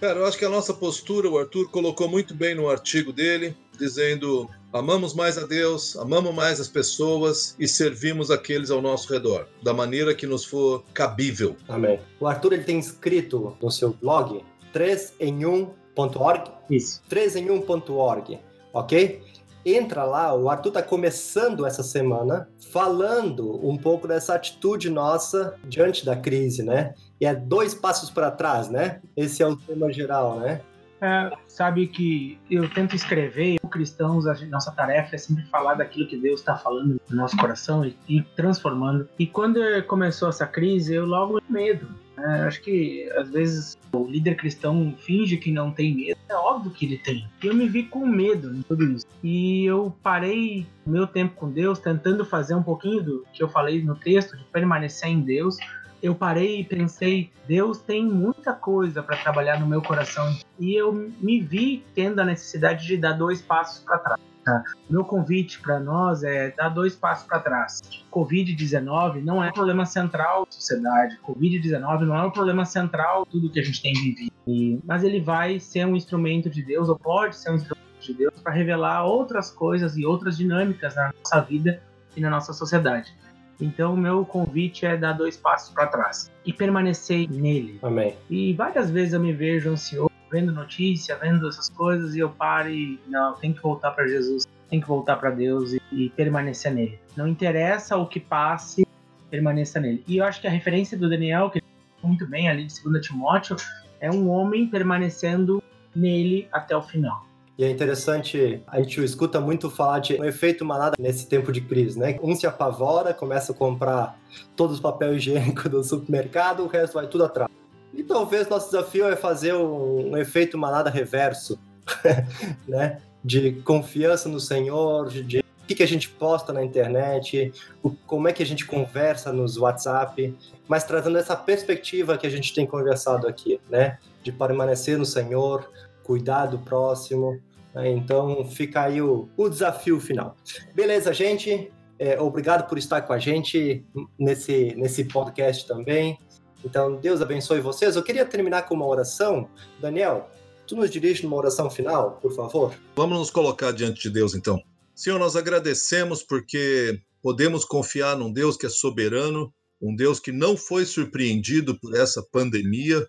Cara, 0.00 0.18
eu 0.18 0.26
acho 0.26 0.36
que 0.36 0.44
a 0.44 0.48
nossa 0.48 0.74
postura, 0.74 1.30
o 1.30 1.38
Arthur 1.38 1.70
colocou 1.70 2.08
muito 2.08 2.34
bem 2.34 2.56
no 2.56 2.68
artigo 2.68 3.12
dele, 3.12 3.56
dizendo: 3.78 4.50
amamos 4.72 5.14
mais 5.14 5.36
a 5.36 5.46
Deus, 5.46 5.96
amamos 5.96 6.34
mais 6.34 6.58
as 6.58 6.68
pessoas 6.68 7.54
e 7.58 7.68
servimos 7.68 8.30
aqueles 8.30 8.70
ao 8.70 8.80
nosso 8.80 9.12
redor, 9.12 9.46
da 9.62 9.74
maneira 9.74 10.14
que 10.14 10.26
nos 10.26 10.44
for 10.44 10.82
cabível. 10.94 11.56
Amém. 11.68 12.00
O 12.18 12.26
Arthur 12.26 12.54
ele 12.54 12.64
tem 12.64 12.78
escrito 12.78 13.56
no 13.60 13.70
seu 13.70 13.92
blog 13.92 14.42
3 14.72 15.14
em 15.20 15.40
1.org. 15.40 16.50
Isso. 16.70 17.02
3 17.08 17.36
em 17.36 17.46
1.org, 17.48 18.40
ok? 18.72 19.22
Entra 19.64 20.02
lá, 20.04 20.34
o 20.34 20.48
Arthur 20.48 20.70
está 20.70 20.82
começando 20.82 21.64
essa 21.64 21.84
semana 21.84 22.48
falando 22.72 23.64
um 23.64 23.76
pouco 23.76 24.08
dessa 24.08 24.34
atitude 24.34 24.90
nossa 24.90 25.54
diante 25.64 26.04
da 26.04 26.16
crise, 26.16 26.64
né? 26.64 26.94
E 27.20 27.26
é 27.26 27.32
dois 27.32 27.72
passos 27.72 28.10
para 28.10 28.30
trás, 28.30 28.68
né? 28.68 29.00
Esse 29.16 29.40
é 29.42 29.46
o 29.46 29.54
tema 29.54 29.92
geral, 29.92 30.40
né? 30.40 30.62
É, 31.02 31.36
sabe 31.48 31.88
que 31.88 32.38
eu 32.48 32.68
tento 32.70 32.94
escrever, 32.94 33.58
como 33.58 33.72
cristãos, 33.72 34.24
a 34.24 34.34
nossa 34.46 34.70
tarefa 34.70 35.16
é 35.16 35.18
sempre 35.18 35.44
falar 35.46 35.74
daquilo 35.74 36.06
que 36.06 36.16
Deus 36.16 36.38
está 36.38 36.56
falando 36.56 37.00
no 37.10 37.16
nosso 37.16 37.36
coração 37.36 37.84
e, 37.84 37.96
e 38.08 38.22
transformando. 38.36 39.08
E 39.18 39.26
quando 39.26 39.60
começou 39.88 40.28
essa 40.28 40.46
crise, 40.46 40.94
eu 40.94 41.04
logo 41.04 41.42
medo. 41.48 41.88
É, 42.16 42.42
acho 42.42 42.62
que 42.62 43.10
às 43.16 43.30
vezes 43.30 43.76
o 43.92 44.06
líder 44.06 44.36
cristão 44.36 44.94
finge 44.96 45.36
que 45.36 45.50
não 45.50 45.72
tem 45.72 45.92
medo. 45.94 46.20
É 46.28 46.34
óbvio 46.34 46.70
que 46.70 46.86
ele 46.86 46.98
tem. 46.98 47.28
Eu 47.42 47.52
me 47.52 47.68
vi 47.68 47.82
com 47.84 48.06
medo 48.06 48.54
em 48.54 48.62
tudo 48.62 48.84
isso. 48.84 49.06
E 49.24 49.64
eu 49.64 49.92
parei 50.04 50.66
meu 50.86 51.06
tempo 51.06 51.34
com 51.34 51.50
Deus, 51.50 51.80
tentando 51.80 52.24
fazer 52.24 52.54
um 52.54 52.62
pouquinho 52.62 53.02
do 53.02 53.26
que 53.32 53.42
eu 53.42 53.48
falei 53.48 53.82
no 53.82 53.96
texto, 53.96 54.36
de 54.36 54.44
permanecer 54.44 55.08
em 55.08 55.20
Deus. 55.20 55.56
Eu 56.02 56.16
parei 56.16 56.60
e 56.60 56.64
pensei, 56.64 57.30
Deus 57.46 57.78
tem 57.78 58.04
muita 58.04 58.52
coisa 58.52 59.02
para 59.02 59.16
trabalhar 59.18 59.60
no 59.60 59.66
meu 59.66 59.80
coração. 59.80 60.36
E 60.58 60.74
eu 60.74 60.92
me 60.92 61.40
vi 61.40 61.84
tendo 61.94 62.20
a 62.20 62.24
necessidade 62.24 62.86
de 62.86 62.96
dar 62.96 63.12
dois 63.12 63.40
passos 63.40 63.84
para 63.84 63.98
trás. 63.98 64.20
Tá? 64.44 64.64
Meu 64.90 65.04
convite 65.04 65.60
para 65.60 65.78
nós 65.78 66.24
é 66.24 66.50
dar 66.50 66.70
dois 66.70 66.96
passos 66.96 67.24
para 67.28 67.38
trás. 67.38 67.80
Covid-19 68.10 69.22
não 69.22 69.44
é 69.44 69.50
um 69.50 69.52
problema 69.52 69.86
central 69.86 70.44
da 70.44 70.50
sociedade. 70.50 71.20
Covid-19 71.24 72.00
não 72.00 72.16
é 72.16 72.22
um 72.24 72.30
problema 72.32 72.64
central 72.64 73.24
tudo 73.24 73.48
que 73.48 73.60
a 73.60 73.62
gente 73.62 73.80
tem 73.80 73.94
vivido. 73.94 74.32
E, 74.44 74.80
mas 74.84 75.04
ele 75.04 75.20
vai 75.20 75.60
ser 75.60 75.86
um 75.86 75.94
instrumento 75.94 76.50
de 76.50 76.62
Deus, 76.62 76.88
ou 76.88 76.98
pode 76.98 77.36
ser 77.36 77.52
um 77.52 77.54
instrumento 77.54 78.00
de 78.00 78.12
Deus, 78.12 78.34
para 78.42 78.52
revelar 78.52 79.04
outras 79.04 79.52
coisas 79.52 79.96
e 79.96 80.04
outras 80.04 80.36
dinâmicas 80.36 80.96
na 80.96 81.12
nossa 81.16 81.40
vida 81.40 81.80
e 82.16 82.20
na 82.20 82.28
nossa 82.28 82.52
sociedade. 82.52 83.14
Então, 83.60 83.94
o 83.94 83.96
meu 83.96 84.24
convite 84.24 84.84
é 84.86 84.96
dar 84.96 85.12
dois 85.12 85.36
passos 85.36 85.72
para 85.72 85.86
trás 85.86 86.30
e 86.44 86.52
permanecer 86.52 87.30
nele. 87.30 87.78
Amém. 87.82 88.14
E 88.28 88.52
várias 88.54 88.90
vezes 88.90 89.12
eu 89.12 89.20
me 89.20 89.32
vejo 89.32 89.70
ansioso 89.70 90.12
vendo 90.32 90.50
notícia, 90.50 91.14
vendo 91.16 91.46
essas 91.46 91.68
coisas 91.68 92.16
e 92.16 92.20
eu 92.20 92.30
paro 92.30 92.70
e 92.70 92.98
não, 93.06 93.34
tem 93.34 93.52
que 93.52 93.60
voltar 93.60 93.90
para 93.90 94.08
Jesus, 94.08 94.48
tem 94.70 94.80
que 94.80 94.88
voltar 94.88 95.16
para 95.16 95.30
Deus 95.30 95.74
e, 95.74 95.82
e, 95.92 96.08
permanecer 96.10 96.72
nele. 96.72 96.98
Não 97.14 97.28
interessa 97.28 97.98
o 97.98 98.06
que 98.06 98.18
passe, 98.18 98.86
permaneça 99.30 99.78
nele. 99.78 100.02
E 100.08 100.16
eu 100.16 100.24
acho 100.24 100.40
que 100.40 100.46
a 100.46 100.50
referência 100.50 100.96
do 100.96 101.08
Daniel, 101.10 101.50
que 101.50 101.62
muito 102.02 102.26
bem 102.26 102.48
ali 102.48 102.64
de 102.64 102.82
2 102.82 103.06
Timóteo, 103.06 103.56
é 104.00 104.10
um 104.10 104.30
homem 104.30 104.66
permanecendo 104.66 105.62
nele 105.94 106.48
até 106.50 106.74
o 106.74 106.82
final. 106.82 107.26
E 107.58 107.64
é 107.64 107.70
interessante, 107.70 108.62
a 108.66 108.80
gente 108.80 109.02
escuta 109.04 109.38
muito 109.40 109.70
falar 109.70 109.98
de 109.98 110.14
um 110.14 110.24
efeito 110.24 110.64
manada 110.64 110.96
nesse 110.98 111.26
tempo 111.26 111.52
de 111.52 111.60
crise, 111.60 111.98
né? 111.98 112.18
Um 112.22 112.34
se 112.34 112.46
apavora, 112.46 113.12
começa 113.12 113.52
a 113.52 113.54
comprar 113.54 114.18
todos 114.56 114.76
os 114.76 114.80
papel 114.80 115.14
higiênico 115.14 115.68
do 115.68 115.84
supermercado, 115.84 116.62
o 116.62 116.66
resto 116.66 116.94
vai 116.94 117.06
tudo 117.06 117.24
atrás. 117.24 117.50
E 117.92 118.02
talvez 118.02 118.48
nosso 118.48 118.70
desafio 118.70 119.06
é 119.06 119.16
fazer 119.16 119.52
um, 119.54 120.12
um 120.12 120.16
efeito 120.16 120.56
manada 120.56 120.88
reverso, 120.88 121.58
né? 122.66 123.00
De 123.22 123.52
confiança 123.62 124.28
no 124.28 124.40
Senhor, 124.40 125.08
de, 125.10 125.22
de 125.22 125.38
o 125.40 125.66
que, 125.66 125.74
que 125.76 125.82
a 125.82 125.88
gente 125.88 126.08
posta 126.08 126.52
na 126.52 126.64
internet, 126.64 127.52
o, 127.82 127.90
como 127.90 128.28
é 128.28 128.32
que 128.32 128.42
a 128.42 128.46
gente 128.46 128.64
conversa 128.64 129.30
nos 129.30 129.58
WhatsApp, 129.58 130.34
mas 130.66 130.84
trazendo 130.84 131.18
essa 131.18 131.36
perspectiva 131.36 132.16
que 132.16 132.26
a 132.26 132.30
gente 132.30 132.52
tem 132.54 132.66
conversado 132.66 133.28
aqui, 133.28 133.60
né? 133.68 133.98
De 134.22 134.32
permanecer 134.32 134.96
no 134.96 135.04
Senhor, 135.04 135.68
cuidar 136.04 136.46
do 136.46 136.58
próximo. 136.58 137.40
Né? 137.74 137.90
Então 137.90 138.44
fica 138.46 138.82
aí 138.82 139.00
o, 139.00 139.28
o 139.36 139.48
desafio 139.48 140.00
final. 140.00 140.36
Beleza, 140.74 141.12
gente? 141.12 141.70
É, 141.98 142.20
obrigado 142.20 142.68
por 142.68 142.78
estar 142.78 143.02
com 143.02 143.12
a 143.12 143.18
gente 143.18 143.84
nesse, 144.18 144.74
nesse 144.76 145.04
podcast 145.04 145.66
também. 145.66 146.18
Então, 146.64 146.96
Deus 146.96 147.20
abençoe 147.20 147.60
vocês. 147.60 147.96
Eu 147.96 148.02
queria 148.02 148.24
terminar 148.24 148.62
com 148.62 148.74
uma 148.74 148.86
oração. 148.86 149.48
Daniel, 149.80 150.28
tu 150.66 150.76
nos 150.76 150.90
dirige 150.90 151.24
numa 151.24 151.36
oração 151.36 151.70
final, 151.70 152.18
por 152.20 152.32
favor? 152.34 152.74
Vamos 152.96 153.18
nos 153.18 153.30
colocar 153.30 153.72
diante 153.72 154.02
de 154.02 154.10
Deus, 154.10 154.34
então. 154.34 154.60
Senhor, 154.94 155.18
nós 155.18 155.36
agradecemos 155.36 156.22
porque 156.22 157.00
podemos 157.22 157.64
confiar 157.64 158.16
num 158.16 158.32
Deus 158.32 158.56
que 158.56 158.66
é 158.66 158.68
soberano, 158.68 159.52
um 159.80 159.94
Deus 159.94 160.20
que 160.20 160.30
não 160.30 160.56
foi 160.56 160.84
surpreendido 160.84 161.78
por 161.78 161.96
essa 161.96 162.22
pandemia, 162.30 163.06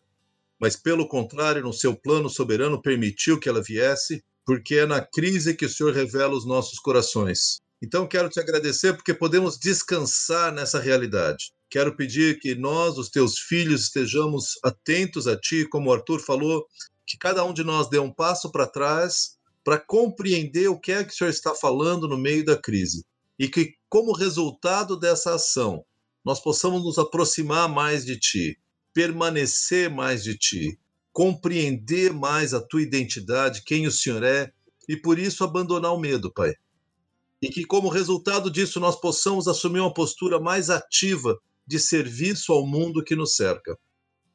mas 0.60 0.76
pelo 0.76 1.08
contrário, 1.08 1.64
no 1.64 1.74
seu 1.74 1.96
plano 1.96 2.30
soberano 2.30 2.82
permitiu 2.82 3.40
que 3.40 3.50
ela 3.50 3.62
viesse, 3.62 4.24
porque 4.46 4.76
é 4.76 4.86
na 4.86 5.02
crise 5.02 5.56
que 5.56 5.66
o 5.66 5.70
Senhor 5.70 5.94
revela 5.94 6.36
os 6.36 6.46
nossos 6.46 6.80
corações. 6.80 7.58
Então 7.82 8.08
quero 8.08 8.30
te 8.30 8.40
agradecer 8.40 8.94
porque 8.94 9.14
podemos 9.14 9.58
descansar 9.58 10.54
nessa 10.54 10.80
realidade. 10.80 11.52
Quero 11.70 11.96
pedir 11.96 12.40
que 12.40 12.56
nós, 12.56 12.98
os 12.98 13.10
teus 13.10 13.40
filhos, 13.40 13.84
estejamos 13.84 14.60
atentos 14.64 15.28
a 15.28 15.36
ti, 15.36 15.68
como 15.68 15.90
o 15.90 15.94
Arthur 15.94 16.20
falou, 16.20 16.66
que 17.06 17.18
cada 17.18 17.44
um 17.44 17.54
de 17.54 17.64
nós 17.64 17.90
dê 17.90 18.00
um 18.00 18.14
passo 18.14 18.52
para 18.52 18.68
trás 18.68 19.38
para 19.64 19.80
compreender 19.80 20.68
o 20.68 20.80
que 20.80 20.92
é 20.92 21.04
que 21.04 21.14
o 21.14 21.16
Senhor 21.16 21.30
está 21.30 21.56
falando 21.56 22.08
no 22.08 22.18
meio 22.18 22.46
da 22.46 22.56
crise. 22.56 23.06
E 23.40 23.48
que, 23.48 23.74
como 23.90 24.14
resultado 24.14 24.98
dessa 24.98 25.36
ação, 25.36 25.84
nós 26.24 26.40
possamos 26.40 26.84
nos 26.84 26.98
aproximar 26.98 27.68
mais 27.68 28.06
de 28.06 28.20
ti, 28.20 28.58
permanecer 28.94 29.90
mais 29.90 30.24
de 30.24 30.38
ti, 30.38 30.80
compreender 31.12 32.14
mais 32.14 32.54
a 32.54 32.62
tua 32.62 32.82
identidade, 32.82 33.64
quem 33.66 33.88
o 33.88 33.92
Senhor 33.92 34.24
é, 34.24 34.52
e 34.88 34.98
por 34.98 35.18
isso 35.18 35.44
abandonar 35.44 35.94
o 35.94 36.00
medo, 36.00 36.32
Pai. 36.32 36.54
E 37.42 37.50
que, 37.50 37.66
como 37.66 37.90
resultado 37.90 38.50
disso, 38.50 38.80
nós 38.80 39.00
possamos 39.00 39.48
assumir 39.48 39.80
uma 39.80 39.94
postura 39.94 40.40
mais 40.40 40.70
ativa 40.70 41.38
de 41.66 41.80
serviço 41.80 42.54
ao 42.54 42.66
mundo 42.66 43.04
que 43.04 43.16
nos 43.16 43.36
cerca. 43.36 43.78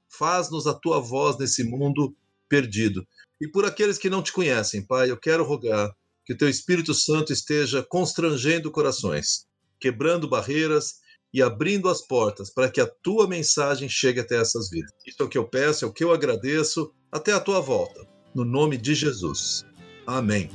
Faz-nos 0.08 0.66
a 0.66 0.74
tua 0.74 1.00
voz 1.00 1.38
nesse 1.38 1.64
mundo 1.64 2.14
perdido. 2.48 3.06
E 3.40 3.46
por 3.46 3.64
aqueles 3.64 3.98
que 3.98 4.10
não 4.10 4.22
te 4.22 4.32
conhecem, 4.32 4.84
Pai, 4.84 5.10
eu 5.10 5.16
quero 5.16 5.44
rogar 5.44 5.94
que 6.24 6.32
o 6.32 6.36
teu 6.36 6.48
Espírito 6.48 6.92
Santo 6.92 7.32
esteja 7.32 7.82
constrangendo 7.88 8.70
corações, 8.70 9.46
quebrando 9.80 10.28
barreiras 10.28 10.96
e 11.38 11.42
abrindo 11.42 11.88
as 11.88 12.00
portas 12.00 12.50
para 12.50 12.68
que 12.68 12.80
a 12.80 12.86
tua 12.86 13.28
mensagem 13.28 13.88
chegue 13.88 14.20
até 14.20 14.40
essas 14.40 14.68
vidas. 14.68 14.90
Isso 15.06 15.22
é 15.22 15.24
o 15.24 15.28
que 15.28 15.38
eu 15.38 15.44
peço, 15.44 15.84
é 15.84 15.88
o 15.88 15.92
que 15.92 16.02
eu 16.02 16.12
agradeço. 16.12 16.92
Até 17.10 17.32
a 17.32 17.40
tua 17.40 17.60
volta. 17.60 18.06
No 18.34 18.44
nome 18.44 18.76
de 18.76 18.94
Jesus. 18.94 19.64
Amém. 20.06 20.50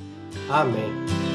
Amém. 0.50 1.33